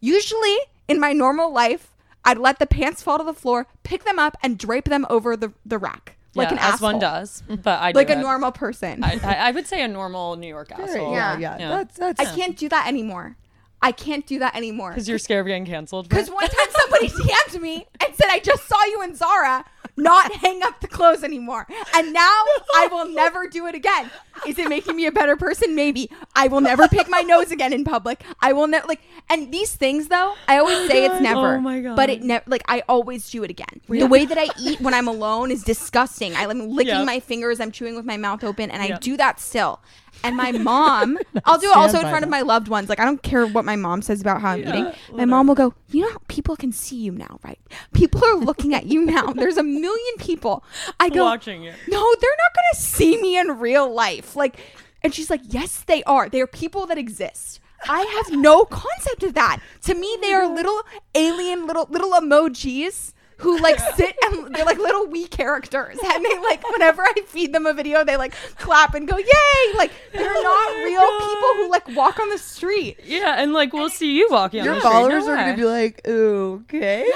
Usually, 0.00 0.56
in 0.88 1.00
my 1.00 1.12
normal 1.12 1.52
life, 1.52 1.94
I'd 2.24 2.38
let 2.38 2.58
the 2.58 2.66
pants 2.66 3.02
fall 3.02 3.18
to 3.18 3.24
the 3.24 3.34
floor, 3.34 3.66
pick 3.82 4.04
them 4.04 4.18
up, 4.18 4.36
and 4.42 4.58
drape 4.58 4.84
them 4.84 5.06
over 5.08 5.36
the 5.36 5.52
the 5.64 5.78
rack 5.78 6.16
like 6.34 6.48
yeah, 6.48 6.54
an 6.54 6.58
as 6.58 6.74
asshole. 6.74 6.92
one 6.92 6.98
does. 6.98 7.42
But 7.48 7.80
I 7.80 7.92
do 7.92 7.98
like 7.98 8.10
a 8.10 8.16
normal 8.16 8.52
person. 8.52 9.04
I, 9.04 9.20
I, 9.22 9.34
I 9.34 9.50
would 9.50 9.66
say 9.66 9.82
a 9.82 9.88
normal 9.88 10.36
New 10.36 10.46
York 10.46 10.68
Very- 10.68 10.90
asshole. 10.90 11.12
yeah, 11.12 11.38
Yeah. 11.38 11.38
yeah, 11.38 11.58
Yeah. 11.58 11.68
That's 11.68 11.98
that's. 11.98 12.20
I 12.20 12.36
can't 12.36 12.56
do 12.56 12.68
that 12.68 12.86
anymore. 12.86 13.36
I 13.82 13.92
can't 13.92 14.26
do 14.26 14.38
that 14.38 14.54
anymore. 14.54 14.90
Because 14.90 15.08
you're 15.08 15.18
scared 15.18 15.40
of 15.40 15.46
getting 15.48 15.66
canceled. 15.66 16.08
Because 16.08 16.30
one 16.30 16.48
time 16.48 16.66
somebody 16.70 17.08
DM'd 17.08 17.60
me 17.60 17.86
and 18.04 18.14
said, 18.14 18.28
I 18.30 18.38
just 18.38 18.68
saw 18.68 18.82
you 18.84 19.02
in 19.02 19.14
Zara 19.14 19.64
not 19.96 20.32
hang 20.32 20.62
up 20.62 20.80
the 20.80 20.88
clothes 20.88 21.22
anymore. 21.22 21.66
And 21.94 22.12
now 22.12 22.44
I 22.74 22.88
will 22.90 23.08
never 23.08 23.46
do 23.46 23.66
it 23.66 23.74
again. 23.74 24.10
Is 24.46 24.58
it 24.58 24.68
making 24.68 24.96
me 24.96 25.06
a 25.06 25.12
better 25.12 25.36
person? 25.36 25.74
Maybe. 25.74 26.10
I 26.34 26.48
will 26.48 26.60
never 26.60 26.88
pick 26.88 27.08
my 27.08 27.20
nose 27.20 27.50
again 27.50 27.72
in 27.72 27.84
public. 27.84 28.24
I 28.40 28.52
will 28.52 28.66
never, 28.66 28.86
like, 28.88 29.02
and 29.28 29.52
these 29.52 29.74
things 29.74 30.08
though, 30.08 30.34
I 30.48 30.58
always 30.58 30.88
say 30.88 31.04
it's 31.04 31.14
oh 31.14 31.20
never. 31.20 31.56
Oh 31.56 31.60
my 31.60 31.80
God. 31.80 31.96
But 31.96 32.10
it 32.10 32.22
never, 32.22 32.44
like, 32.46 32.62
I 32.68 32.82
always 32.88 33.30
do 33.30 33.42
it 33.44 33.50
again. 33.50 33.80
The 33.88 34.06
way 34.06 34.24
that 34.24 34.38
I 34.38 34.48
eat 34.58 34.80
when 34.80 34.94
I'm 34.94 35.08
alone 35.08 35.50
is 35.50 35.62
disgusting. 35.62 36.34
I, 36.34 36.44
am 36.44 36.70
licking 36.70 36.94
Yeah. 36.94 37.04
my 37.04 37.20
fingers, 37.20 37.60
I'm 37.60 37.70
chewing 37.70 37.94
with 37.94 38.04
my 38.04 38.16
mouth 38.16 38.42
open, 38.44 38.70
and 38.70 38.82
I 38.82 38.96
do 38.98 39.16
that 39.18 39.40
still. 39.40 39.80
And 40.24 40.36
my 40.36 40.52
mom, 40.52 41.18
I'll 41.44 41.58
do 41.58 41.70
it 41.70 41.76
also 41.76 41.98
in 41.98 42.06
front 42.08 42.24
of 42.24 42.30
my 42.30 42.42
loved 42.42 42.68
ones. 42.68 42.88
Like 42.88 43.00
I 43.00 43.04
don't 43.04 43.22
care 43.22 43.46
what 43.46 43.64
my 43.64 43.76
mom 43.76 44.02
says 44.02 44.20
about 44.20 44.40
how 44.40 44.50
I'm 44.50 44.60
Yeah, 44.60 44.68
eating. 44.68 44.92
My 45.16 45.24
mom 45.24 45.46
will 45.46 45.54
go, 45.54 45.74
you 45.90 46.02
know, 46.02 46.10
how 46.10 46.20
people 46.28 46.56
can 46.56 46.72
see 46.72 46.96
you 46.96 47.12
now, 47.12 47.38
right? 47.44 47.58
People 47.92 48.24
are 48.24 48.36
looking 48.36 48.74
at 48.74 48.86
you 48.86 49.04
now. 49.04 49.32
There's 49.32 49.56
a 49.56 49.62
million 49.62 50.14
people. 50.18 50.64
I 51.00 51.08
go, 51.08 51.24
watching 51.24 51.62
you. 51.62 51.72
no, 51.88 52.14
they're 52.20 52.30
not 52.38 52.54
going 52.54 52.70
to 52.74 52.80
see 52.80 53.20
me 53.20 53.38
in 53.38 53.58
real 53.58 53.92
life. 53.92 54.36
Like, 54.36 54.58
and 55.02 55.12
she's 55.14 55.30
like, 55.30 55.40
yes, 55.48 55.82
they 55.86 56.02
are. 56.04 56.28
They 56.28 56.40
are 56.40 56.46
people 56.46 56.86
that 56.86 56.98
exist. 56.98 57.60
I 57.88 58.02
have 58.24 58.38
no 58.38 58.64
concept 58.64 59.24
of 59.24 59.34
that. 59.34 59.58
To 59.82 59.94
me, 59.94 60.16
they 60.20 60.32
are 60.32 60.46
little 60.54 60.82
alien, 61.14 61.66
little 61.66 61.88
little 61.90 62.12
emojis 62.12 63.12
who 63.42 63.58
like 63.60 63.78
sit 63.96 64.16
and 64.24 64.54
they're 64.54 64.64
like 64.64 64.78
little 64.78 65.06
wee 65.06 65.26
characters, 65.26 65.98
and 66.02 66.24
they 66.24 66.38
like 66.38 66.62
whenever 66.70 67.02
I 67.02 67.12
feed 67.26 67.52
them 67.52 67.66
a 67.66 67.74
video, 67.74 68.04
they 68.04 68.16
like 68.16 68.34
clap 68.58 68.94
and 68.94 69.06
go 69.06 69.16
yay! 69.18 69.74
Like 69.76 69.90
they're 70.12 70.30
oh 70.34 70.42
not 70.42 70.52
Oh 70.62 70.74
my 70.78 70.84
real 70.84 71.00
God. 71.00 71.20
people 71.20 71.64
who 71.64 71.70
like 71.70 71.96
walk 71.96 72.18
on 72.20 72.28
the 72.30 72.38
street. 72.38 72.98
Yeah, 73.04 73.34
and 73.38 73.52
like 73.52 73.72
we'll 73.72 73.90
see 73.90 74.12
you 74.16 74.28
walking 74.30 74.60
on 74.60 74.66
Your 74.66 74.74
the 74.76 74.80
street. 74.80 74.90
Your 74.92 75.00
followers 75.00 75.26
No 75.26 75.32
are 75.32 75.36
gonna 75.36 75.56
be 75.56 75.64
like, 75.64 76.00
okay." 76.06 77.04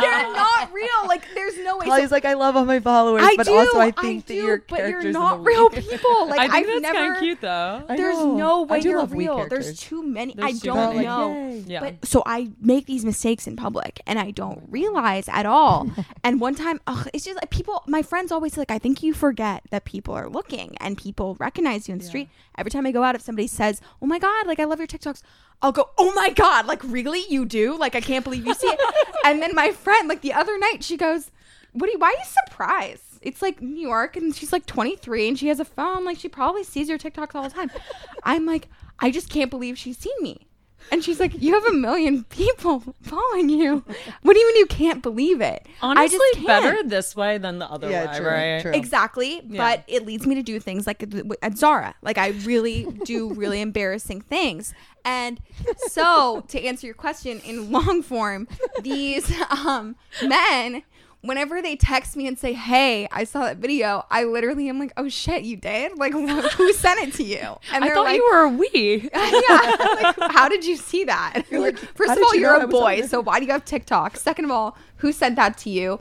they're 0.00 0.32
not 0.32 0.72
real. 0.72 0.88
Like 1.06 1.22
there's 1.34 1.58
no 1.58 1.78
way. 1.78 1.86
So- 1.86 2.06
like, 2.10 2.24
"I 2.24 2.34
love 2.34 2.56
all 2.56 2.64
my 2.64 2.78
followers, 2.80 3.22
I 3.24 3.34
but 3.36 3.46
do, 3.46 3.54
also 3.54 3.78
I 3.80 3.90
think 3.90 4.26
that 4.26 4.34
do, 4.34 4.38
you're 4.40 4.64
but 4.68 4.76
characters 4.78 5.04
you're 5.04 5.12
not 5.12 5.44
real 5.44 5.70
people. 5.70 6.26
Like 6.36 6.50
I 6.50 6.62
think 6.62 6.66
have 6.66 6.82
that's 6.82 6.94
never. 6.94 6.94
kind 6.98 7.12
of 7.16 7.20
cute 7.20 7.40
though. 7.40 7.84
I 7.88 7.96
There's 7.96 8.16
no 8.16 8.62
way 8.62 8.80
do 8.80 8.88
you're 8.88 8.98
love 8.98 9.12
real. 9.12 9.46
There's 9.48 9.78
too 9.78 10.02
many. 10.02 10.34
There's 10.34 10.62
I 10.62 10.64
don't 10.64 11.02
know. 11.02 11.32
Yay. 11.48 11.64
Yeah. 11.66 11.80
But 11.80 12.04
so 12.06 12.22
I 12.26 12.50
make 12.60 12.86
these 12.86 13.04
mistakes 13.04 13.46
in 13.46 13.56
public 13.56 14.00
and 14.06 14.18
I 14.18 14.30
don't 14.30 14.62
realize 14.70 14.95
at 14.96 15.46
all. 15.46 15.90
and 16.24 16.40
one 16.40 16.54
time, 16.54 16.80
ugh, 16.86 17.08
it's 17.12 17.24
just 17.24 17.36
like 17.36 17.50
people, 17.50 17.82
my 17.86 18.02
friends 18.02 18.32
always 18.32 18.54
say, 18.54 18.62
like, 18.62 18.70
I 18.70 18.78
think 18.78 19.02
you 19.02 19.14
forget 19.14 19.62
that 19.70 19.84
people 19.84 20.14
are 20.14 20.28
looking 20.28 20.76
and 20.80 20.96
people 20.96 21.36
recognize 21.38 21.88
you 21.88 21.92
in 21.92 21.98
the 21.98 22.04
street. 22.04 22.28
Every 22.56 22.70
time 22.70 22.86
I 22.86 22.92
go 22.92 23.02
out, 23.02 23.14
if 23.14 23.22
somebody 23.22 23.48
says, 23.48 23.80
Oh 24.00 24.06
my 24.06 24.18
God, 24.18 24.46
like, 24.46 24.60
I 24.60 24.64
love 24.64 24.78
your 24.78 24.86
TikToks, 24.86 25.22
I'll 25.62 25.72
go, 25.72 25.90
Oh 25.98 26.12
my 26.14 26.30
God, 26.30 26.66
like, 26.66 26.82
really? 26.84 27.24
You 27.28 27.44
do? 27.44 27.76
Like, 27.76 27.94
I 27.94 28.00
can't 28.00 28.24
believe 28.24 28.46
you 28.46 28.54
see 28.54 28.68
it. 28.68 28.80
and 29.24 29.42
then 29.42 29.54
my 29.54 29.72
friend, 29.72 30.08
like, 30.08 30.22
the 30.22 30.32
other 30.32 30.58
night, 30.58 30.82
she 30.82 30.96
goes, 30.96 31.30
What 31.72 31.86
do 31.86 31.92
you, 31.92 31.98
why 31.98 32.08
are 32.08 32.12
you 32.12 32.24
surprised? 32.46 33.02
It's 33.22 33.42
like 33.42 33.60
New 33.60 33.80
York 33.80 34.16
and 34.16 34.34
she's 34.34 34.52
like 34.52 34.66
23 34.66 35.28
and 35.28 35.38
she 35.38 35.48
has 35.48 35.58
a 35.58 35.64
phone. 35.64 36.04
Like, 36.04 36.18
she 36.18 36.28
probably 36.28 36.64
sees 36.64 36.88
your 36.88 36.98
TikToks 36.98 37.34
all 37.34 37.42
the 37.42 37.50
time. 37.50 37.70
I'm 38.22 38.46
like, 38.46 38.68
I 38.98 39.10
just 39.10 39.28
can't 39.30 39.50
believe 39.50 39.76
she's 39.76 39.98
seen 39.98 40.16
me. 40.20 40.45
And 40.92 41.02
she's 41.02 41.18
like, 41.18 41.40
"You 41.42 41.54
have 41.54 41.64
a 41.66 41.72
million 41.72 42.24
people 42.24 42.82
following 43.02 43.48
you. 43.48 43.84
What 44.22 44.34
do 44.34 44.38
you 44.38 44.46
mean 44.46 44.56
you 44.58 44.66
can't 44.66 45.02
believe 45.02 45.40
it? 45.40 45.66
Honestly, 45.82 46.04
I 46.04 46.08
just 46.08 46.34
can't. 46.34 46.46
better 46.46 46.82
this 46.88 47.16
way 47.16 47.38
than 47.38 47.58
the 47.58 47.70
other 47.70 47.90
Yeah, 47.90 48.12
way, 48.12 48.18
true, 48.18 48.26
right? 48.26 48.62
true. 48.62 48.72
Exactly, 48.72 49.42
Yeah. 49.48 49.58
but 49.76 49.84
it 49.88 50.06
leads 50.06 50.26
me 50.26 50.34
to 50.36 50.42
do 50.42 50.60
things 50.60 50.86
like 50.86 51.04
at 51.42 51.58
Zara. 51.58 51.94
Like 52.02 52.18
I 52.18 52.28
really 52.44 52.86
do 53.04 53.32
really 53.32 53.60
embarrassing 53.60 54.20
things. 54.22 54.74
And 55.04 55.40
so, 55.88 56.44
to 56.48 56.60
answer 56.64 56.86
your 56.86 56.94
question 56.94 57.40
in 57.44 57.70
long 57.72 58.02
form, 58.02 58.48
these 58.82 59.30
um, 59.50 59.96
men, 60.24 60.82
whenever 61.22 61.60
they 61.60 61.76
text 61.76 62.16
me 62.16 62.26
and 62.26 62.38
say, 62.38 62.52
"Hey, 62.52 63.08
I 63.10 63.24
saw 63.24 63.40
that 63.42 63.58
video," 63.58 64.04
I 64.10 64.24
literally 64.24 64.68
am 64.68 64.78
like, 64.78 64.92
"Oh 64.96 65.08
shit, 65.08 65.42
you 65.42 65.56
did? 65.56 65.98
Like, 65.98 66.12
wh- 66.12 66.52
who 66.54 66.72
sent 66.72 67.00
it 67.00 67.14
to 67.14 67.22
you?" 67.24 67.56
And 67.72 67.84
I 67.84 67.92
thought 67.92 68.04
like, 68.04 68.16
you 68.16 68.28
were 68.30 68.44
a 68.44 68.48
we. 68.48 69.08
yeah. 69.14 69.76
Like, 70.02 70.32
how 70.32 70.48
did 70.48 70.64
you 70.64 70.76
see 70.76 71.04
that? 71.04 71.42
like, 71.50 71.78
First 71.78 72.12
of 72.12 72.18
all, 72.18 72.34
you 72.34 72.42
you're 72.42 72.60
I 72.60 72.64
a 72.64 72.66
boy, 72.66 73.02
so 73.02 73.20
why 73.20 73.40
do 73.40 73.46
you 73.46 73.52
have 73.52 73.64
TikTok? 73.64 74.16
Second 74.16 74.46
of 74.46 74.50
all, 74.50 74.76
who 74.96 75.12
sent 75.12 75.36
that 75.36 75.58
to 75.58 75.70
you? 75.70 76.00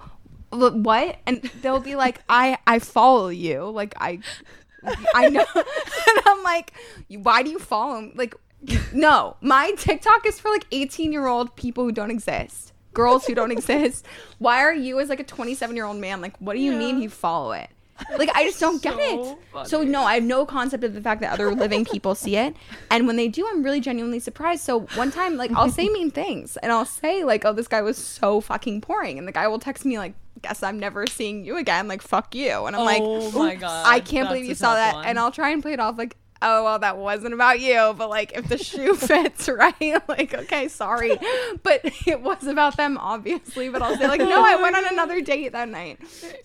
What? 0.51 1.17
And 1.25 1.41
they'll 1.61 1.79
be 1.79 1.95
like, 1.95 2.19
I 2.29 2.57
I 2.67 2.79
follow 2.79 3.29
you. 3.29 3.69
Like 3.69 3.93
I 3.99 4.19
I 5.13 5.29
know. 5.29 5.45
and 5.55 6.19
I'm 6.25 6.43
like, 6.43 6.73
why 7.09 7.43
do 7.43 7.49
you 7.49 7.59
follow 7.59 7.97
him? 7.97 8.11
Like, 8.15 8.35
no, 8.93 9.37
my 9.41 9.71
TikTok 9.77 10.25
is 10.25 10.39
for 10.39 10.49
like 10.49 10.65
18 10.71 11.11
year 11.11 11.27
old 11.27 11.55
people 11.55 11.83
who 11.83 11.91
don't 11.91 12.11
exist. 12.11 12.73
Girls 12.95 13.25
who 13.25 13.35
don't 13.35 13.51
exist. 13.57 14.05
Why 14.39 14.61
are 14.61 14.73
you 14.73 14.99
as 14.99 15.09
like 15.09 15.19
a 15.19 15.23
27 15.23 15.75
year 15.75 15.85
old 15.85 15.97
man? 15.97 16.21
Like, 16.21 16.35
what 16.39 16.53
do 16.55 16.59
you 16.59 16.71
mean 16.71 16.99
you 17.01 17.09
follow 17.09 17.51
it? 17.51 17.69
Like 18.17 18.29
I 18.35 18.43
just 18.43 18.59
don't 18.59 18.81
get 18.81 18.95
So 18.95 19.37
it. 19.55 19.67
So 19.67 19.83
no, 19.83 20.01
I 20.03 20.15
have 20.15 20.23
no 20.23 20.45
concept 20.45 20.83
of 20.83 20.93
the 20.93 20.99
fact 21.01 21.21
that 21.21 21.31
other 21.31 21.55
living 21.55 21.85
people 21.85 22.13
see 22.13 22.35
it, 22.35 22.53
and 22.91 23.07
when 23.07 23.15
they 23.15 23.29
do, 23.29 23.47
I'm 23.49 23.63
really 23.63 23.79
genuinely 23.79 24.19
surprised. 24.19 24.63
So 24.65 24.81
one 24.95 25.11
time, 25.11 25.37
like 25.37 25.49
I'll 25.53 25.69
say 25.69 25.87
mean 25.87 26.11
things, 26.11 26.57
and 26.57 26.73
I'll 26.73 26.85
say 26.85 27.23
like, 27.23 27.45
"Oh, 27.45 27.53
this 27.53 27.69
guy 27.69 27.81
was 27.81 27.97
so 27.97 28.41
fucking 28.41 28.81
boring," 28.81 29.17
and 29.17 29.25
the 29.25 29.31
guy 29.31 29.47
will 29.47 29.59
text 29.59 29.85
me 29.85 29.97
like, 29.97 30.13
"Guess 30.41 30.61
I'm 30.61 30.77
never 30.77 31.07
seeing 31.07 31.45
you 31.45 31.55
again." 31.55 31.87
Like 31.87 32.01
fuck 32.01 32.35
you, 32.35 32.65
and 32.65 32.75
I'm 32.75 32.83
like, 32.83 33.01
Oh 33.01 33.31
my 33.31 33.55
God, 33.55 33.85
I 33.87 34.01
can't 34.01 34.27
believe 34.27 34.43
you 34.45 34.55
saw 34.55 34.75
that," 34.75 34.95
one. 34.95 35.05
and 35.05 35.17
I'll 35.17 35.31
try 35.31 35.51
and 35.51 35.61
play 35.61 35.71
it 35.71 35.79
off 35.79 35.97
like. 35.97 36.17
Oh 36.41 36.63
well, 36.63 36.79
that 36.79 36.97
wasn't 36.97 37.33
about 37.33 37.59
you, 37.59 37.95
but 37.97 38.09
like 38.09 38.33
if 38.37 38.47
the 38.49 38.57
shoe 38.57 38.95
fits, 38.95 39.47
right? 39.49 39.73
Like, 40.07 40.33
okay, 40.33 40.67
sorry, 40.67 41.17
but 41.63 41.81
it 42.05 42.21
was 42.21 42.45
about 42.45 42.77
them, 42.77 42.97
obviously. 42.97 43.69
But 43.69 43.81
I'll 43.81 43.97
say 43.97 44.07
like, 44.07 44.19
no, 44.21 44.43
I 44.45 44.55
went 44.61 44.75
on 44.75 44.85
another 44.91 45.21
date 45.21 45.53
that 45.53 45.67
night. 45.69 45.99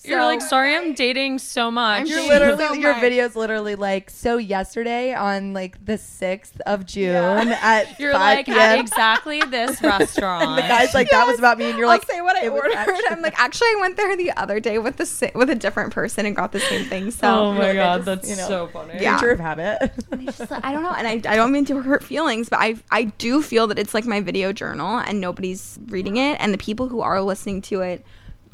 You're 0.05 0.25
like, 0.25 0.41
sorry, 0.41 0.75
I'm 0.75 0.95
dating 0.95 1.39
so 1.41 1.71
much. 1.71 2.01
I'm 2.03 2.07
You're 2.07 2.23
literally 2.29 2.65
so 2.65 2.73
your 2.75 2.93
much. 2.93 3.01
video's 3.03 3.37
literally 3.37 3.75
like 3.75 4.09
so 4.11 4.37
yesterday 4.39 5.13
on 5.15 5.53
like 5.53 5.85
the 5.85 5.99
sixth 5.99 6.61
of 6.67 6.87
June 6.87 7.15
at 7.15 7.99
You're 8.01 8.13
5 8.13 8.21
like 8.21 8.47
p.m. 8.47 8.59
at 8.59 8.79
exactly 8.79 9.41
this 9.43 9.81
restaurant. 9.83 10.57
the 10.57 10.63
guy's 10.63 10.95
like 10.95 11.11
that 11.11 11.27
was 11.27 11.39
about 11.39 11.59
me 11.59 11.71
and 11.71 11.79
you're 11.79 11.87
I'll 11.89 11.95
like 11.99 12.07
say 12.11 12.21
what 12.21 12.37
I 12.37 12.49
ordered. 12.49 12.73
actually-" 12.73 13.09
I'm 13.11 13.21
like, 13.23 13.39
actually, 13.39 13.69
I 13.69 13.79
went 13.81 13.97
there 13.97 14.17
the 14.17 14.31
other 14.33 14.61
day 14.61 14.79
with 14.79 14.97
the 14.97 15.07
si- 15.07 15.33
with 15.35 15.51
a 15.51 15.55
different 15.55 15.93
person 15.93 16.27
and 16.27 16.35
got 16.35 16.53
the 16.53 16.61
same 16.61 16.85
thing. 16.87 17.11
So, 17.11 17.29
oh 17.29 17.53
my 17.53 17.69
like, 17.69 17.75
god, 17.77 17.97
just, 17.99 18.07
that's 18.07 18.31
you 18.31 18.37
know, 18.37 18.49
so 18.49 18.67
funny. 18.69 18.95
Yeah. 19.01 19.19
creature 19.19 19.33
of 19.33 19.41
habit. 19.41 19.79
It's 20.13 20.39
just 20.39 20.53
I 20.53 20.73
don't 20.73 20.83
know, 20.83 20.93
and 20.93 21.07
I, 21.07 21.13
I 21.33 21.37
don't 21.37 21.53
mean 21.53 21.65
to 21.67 21.81
hurt 21.81 22.05
feelings, 22.05 22.49
but 22.49 22.59
I 22.61 22.77
I 22.91 23.05
do 23.05 23.43
feel 23.43 23.67
that 23.69 23.79
it's 23.79 23.95
like 23.95 24.05
my 24.05 24.21
video 24.21 24.53
journal, 24.53 24.99
and 24.99 25.21
nobody's 25.21 25.79
reading 25.87 26.17
it, 26.19 26.37
and 26.41 26.53
the 26.53 26.59
people 26.59 26.89
who 26.89 27.01
are 27.01 27.21
listening 27.23 27.63
to 27.63 27.81
it 27.81 28.05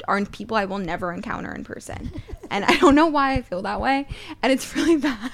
aren't 0.07 0.31
people 0.31 0.55
I 0.55 0.65
will 0.65 0.77
never 0.77 1.11
encounter 1.11 1.53
in 1.53 1.63
person, 1.63 2.11
and 2.51 2.63
I 2.65 2.77
don't 2.77 2.95
know 2.95 3.07
why 3.07 3.33
I 3.33 3.41
feel 3.41 3.61
that 3.63 3.81
way, 3.81 4.07
and 4.41 4.51
it's 4.51 4.73
really 4.75 4.97
bad. 4.97 5.31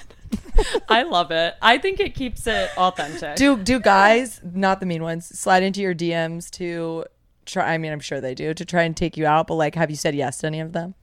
I 0.88 1.02
love 1.02 1.30
it. 1.30 1.54
I 1.62 1.78
think 1.78 2.00
it 2.00 2.14
keeps 2.14 2.46
it 2.46 2.70
authentic. 2.76 3.36
do 3.36 3.56
do 3.56 3.78
guys, 3.78 4.40
not 4.42 4.80
the 4.80 4.86
mean 4.86 5.02
ones, 5.02 5.26
slide 5.38 5.62
into 5.62 5.80
your 5.80 5.94
DMs 5.94 6.50
to 6.52 7.04
try 7.46 7.74
I 7.74 7.78
mean 7.78 7.92
I'm 7.92 8.00
sure 8.00 8.20
they 8.20 8.34
do 8.34 8.54
to 8.54 8.64
try 8.64 8.82
and 8.82 8.96
take 8.96 9.16
you 9.16 9.26
out, 9.26 9.46
but 9.46 9.54
like 9.54 9.74
have 9.76 9.90
you 9.90 9.96
said 9.96 10.14
yes 10.14 10.38
to 10.38 10.48
any 10.48 10.60
of 10.60 10.72
them? 10.72 10.94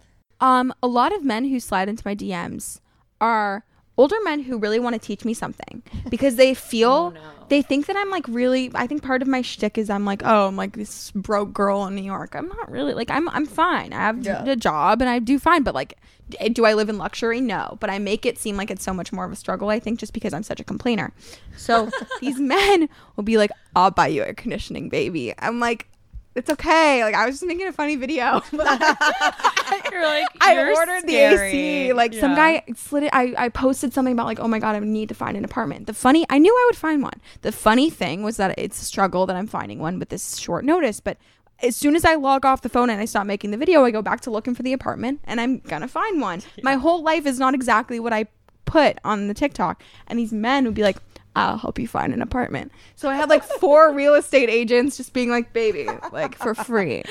Um, 0.41 0.73
a 0.81 0.87
lot 0.87 1.13
of 1.13 1.23
men 1.23 1.45
who 1.45 1.59
slide 1.59 1.87
into 1.87 2.01
my 2.03 2.15
DMs 2.15 2.79
are 3.21 3.63
older 4.02 4.18
men 4.24 4.39
who 4.43 4.58
really 4.58 4.80
want 4.80 4.93
to 4.95 4.99
teach 5.10 5.24
me 5.26 5.34
something 5.34 5.84
because 6.10 6.36
they 6.36 6.54
feel 6.72 7.14
oh, 7.16 7.45
they 7.49 7.62
think 7.62 7.86
that 7.88 7.95
I'm 7.95 8.10
like 8.10 8.26
really. 8.28 8.72
I 8.74 8.88
think 8.88 9.04
part 9.04 9.22
of 9.22 9.28
my 9.28 9.41
shtick 9.41 9.78
is 9.78 9.89
I'm 9.89 10.06
like, 10.06 10.22
oh, 10.26 10.47
I'm 10.47 10.56
like 10.58 10.74
this 10.82 11.12
broke 11.12 11.52
girl 11.54 11.86
in 11.88 11.95
New 11.95 12.04
York. 12.16 12.36
I'm 12.36 12.47
not 12.47 12.72
really 12.72 12.93
like 12.93 13.10
I'm. 13.12 13.28
I'm 13.30 13.45
fine. 13.45 13.91
I 13.93 13.99
have 14.08 14.24
Yeah. 14.26 14.43
a 14.45 14.56
job 14.56 15.02
and 15.02 15.10
I 15.10 15.20
do 15.20 15.38
fine, 15.39 15.64
but 15.64 15.76
like. 15.76 15.93
Eh, 16.39 16.47
do 16.47 16.64
I 16.64 16.74
live 16.76 16.88
in 16.88 16.97
luxury? 16.97 17.41
No, 17.41 17.78
but 17.82 17.89
I 17.89 17.99
make 17.99 18.26
it 18.26 18.39
seem 18.39 18.56
like 18.56 18.72
it's 18.72 18.86
so 18.86 18.93
much 18.93 19.12
more 19.12 19.26
of 19.26 19.34
a 19.34 19.36
struggle. 19.36 19.68
I 19.68 19.80
think 19.82 19.99
just 19.99 20.14
because 20.14 20.34
I'm 20.34 20.43
such 20.43 20.62
a 20.62 20.64
complainer. 20.64 21.12
So 21.58 21.89
these 22.22 22.39
men 22.39 22.88
will 23.18 23.26
be 23.26 23.36
like, 23.38 23.52
"I'll 23.76 23.91
buy 23.91 24.08
you 24.08 24.24
air 24.24 24.34
conditioning, 24.34 24.88
baby." 24.88 25.34
I'm 25.39 25.60
like, 25.60 25.88
it's 26.36 26.49
okay. 26.49 27.03
Like 27.03 27.15
I 27.15 27.25
was 27.25 27.36
just 27.36 27.45
making 27.45 27.67
a 27.67 27.73
funny 27.73 27.95
video. 27.95 28.41
You're 28.51 30.05
like, 30.05 30.27
I 30.39 30.53
"You're 30.53 30.75
ordered 30.75 31.05
the. 31.07 31.15
AC. 31.15 31.93
Like 31.93 32.13
some 32.13 32.36
guy 32.36 32.63
slid 32.75 33.03
it. 33.03 33.09
I, 33.13 33.34
I 33.38 33.49
posted 33.49 33.93
something 33.93 34.13
about 34.13 34.25
like, 34.25 34.39
oh 34.39 34.47
my 34.47 34.59
god, 34.59 34.75
I 34.75 34.79
need 34.79 35.09
to 35.09 35.15
find 35.15 35.36
an 35.36 35.43
apartment. 35.43 35.88
The 35.88 35.93
funny, 35.93 36.25
I 36.29 36.38
knew 36.38 36.53
I 36.53 36.65
would 36.69 36.77
find 36.77 37.03
one. 37.03 37.19
The 37.41 37.51
funny 37.51 37.89
thing 37.89 38.23
was 38.23 38.38
that 38.38 38.57
it's 38.57 38.82
a 38.82 38.86
struggle 38.86 39.25
that 39.25 39.36
I'm 39.36 39.47
finding 39.47 39.79
one 39.79 39.99
with 39.99 40.09
this 40.09 40.38
short 40.38 40.63
notice. 40.63 40.99
But 40.99 41.17
as 41.61 41.75
soon 41.75 41.95
as 41.95 42.05
I 42.05 42.15
log 42.15 42.45
off 42.45 42.61
the 42.61 42.69
phone 42.69 42.89
and 42.89 43.01
I 43.01 43.05
stop 43.05 43.25
making 43.25 43.51
the 43.51 43.57
video, 43.57 43.84
I 43.84 43.91
go 43.91 44.01
back 44.01 44.21
to 44.21 44.32
looking 44.32 44.55
for 44.55 44.63
the 44.63 44.73
apartment, 44.73 45.19
and 45.25 45.41
I'm 45.41 45.59
gonna 45.59 45.88
find 45.88 46.21
one. 46.21 46.41
My 46.63 46.75
whole 46.75 47.03
life 47.03 47.25
is 47.25 47.39
not 47.39 47.53
exactly 47.53 47.99
what 47.99 48.13
I 48.13 48.25
put 48.65 48.97
on 49.03 49.27
the 49.27 49.34
TikTok, 49.34 49.84
and 50.07 50.17
these 50.17 50.32
men 50.34 50.65
would 50.65 50.75
be 50.75 50.84
like. 50.84 50.97
I'll 51.36 51.57
help 51.57 51.79
you 51.79 51.88
find 51.88 52.13
an 52.13 52.21
apartment. 52.21 52.71
So 52.95 53.09
I 53.09 53.15
had 53.15 53.29
like 53.29 53.43
four 53.43 53.93
real 53.93 54.15
estate 54.15 54.49
agents 54.49 54.97
just 54.97 55.13
being 55.13 55.29
like, 55.29 55.53
baby, 55.53 55.88
like 56.11 56.38
for 56.38 56.53
free. 56.53 57.03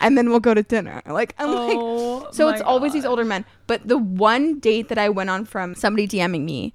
And 0.00 0.18
then 0.18 0.28
we'll 0.30 0.40
go 0.40 0.52
to 0.52 0.62
dinner. 0.62 1.00
Like, 1.06 1.34
I'm 1.38 1.52
like, 1.52 1.76
Oh 1.78 2.28
so 2.32 2.46
my 2.46 2.52
it's 2.52 2.62
always 2.62 2.92
these 2.92 3.06
older 3.06 3.24
men. 3.24 3.44
But 3.66 3.86
the 3.88 3.98
one 3.98 4.58
date 4.58 4.88
that 4.88 4.98
I 4.98 5.08
went 5.08 5.30
on 5.30 5.44
from 5.46 5.74
somebody 5.74 6.06
DMing 6.06 6.44
me 6.44 6.74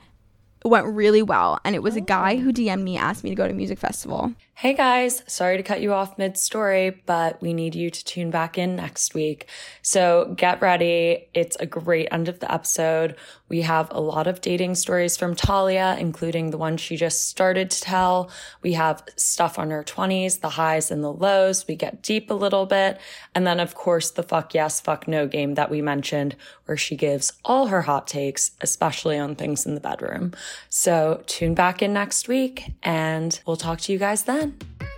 went 0.66 0.88
really 0.88 1.22
well. 1.22 1.60
And 1.64 1.76
it 1.76 1.84
was 1.84 1.96
a 1.96 2.02
guy 2.02 2.38
who 2.38 2.52
DM'd 2.52 2.84
me, 2.84 2.98
asked 2.98 3.24
me 3.24 3.30
to 3.30 3.36
go 3.36 3.46
to 3.46 3.54
a 3.54 3.56
music 3.56 3.78
festival. 3.78 4.34
Hey 4.60 4.74
guys, 4.74 5.22
sorry 5.28 5.58
to 5.58 5.62
cut 5.62 5.82
you 5.82 5.94
off 5.94 6.18
mid 6.18 6.36
story, 6.36 7.04
but 7.06 7.40
we 7.44 7.54
need 7.54 7.76
you 7.76 7.92
to 7.92 8.04
tune 8.04 8.32
back 8.32 8.58
in 8.58 8.76
next 8.76 9.14
week. 9.14 9.48
So 9.84 10.34
get 10.36 10.64
ready. 10.64 11.28
It's 11.36 11.56
a 11.58 11.68
great 11.68 12.08
end 12.12 12.28
of 12.28 12.40
the 12.40 12.52
episode. 12.52 13.18
We 13.50 13.62
have 13.62 13.88
a 13.92 14.00
lot 14.00 14.26
of 14.26 14.42
dating 14.42 14.74
stories 14.74 15.16
from 15.16 15.36
Talia, 15.36 15.96
including 16.00 16.50
the 16.50 16.58
one 16.58 16.78
she 16.78 16.98
just 16.98 17.30
started 17.30 17.70
to 17.70 17.82
tell. 17.82 18.32
We 18.64 18.74
have 18.74 19.04
stuff 19.16 19.60
on 19.60 19.70
her 19.70 19.84
20s, 19.84 20.40
the 20.40 20.50
highs 20.50 20.90
and 20.90 21.04
the 21.04 21.14
lows. 21.14 21.68
We 21.68 21.76
get 21.76 22.02
deep 22.02 22.32
a 22.32 22.34
little 22.34 22.66
bit. 22.66 23.00
And 23.36 23.46
then, 23.46 23.60
of 23.60 23.76
course, 23.76 24.10
the 24.10 24.24
fuck 24.24 24.56
yes, 24.56 24.82
fuck 24.82 25.08
no 25.08 25.28
game 25.28 25.54
that 25.54 25.70
we 25.70 25.84
mentioned, 25.84 26.36
where 26.66 26.78
she 26.78 26.96
gives 26.96 27.32
all 27.46 27.68
her 27.68 27.84
hot 27.84 28.08
takes, 28.08 28.52
especially 28.62 29.20
on 29.20 29.36
things 29.36 29.68
in 29.68 29.76
the 29.76 29.82
bedroom. 29.82 30.34
So 30.68 31.22
tune 31.28 31.54
back 31.54 31.84
in 31.84 31.94
next 31.94 32.28
week 32.28 32.72
and 32.82 33.40
we'll 33.46 33.56
talk 33.56 33.82
to 33.82 33.94
you 33.94 34.00
guys 34.00 34.24
then. 34.24 34.47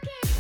Okay. 0.02 0.39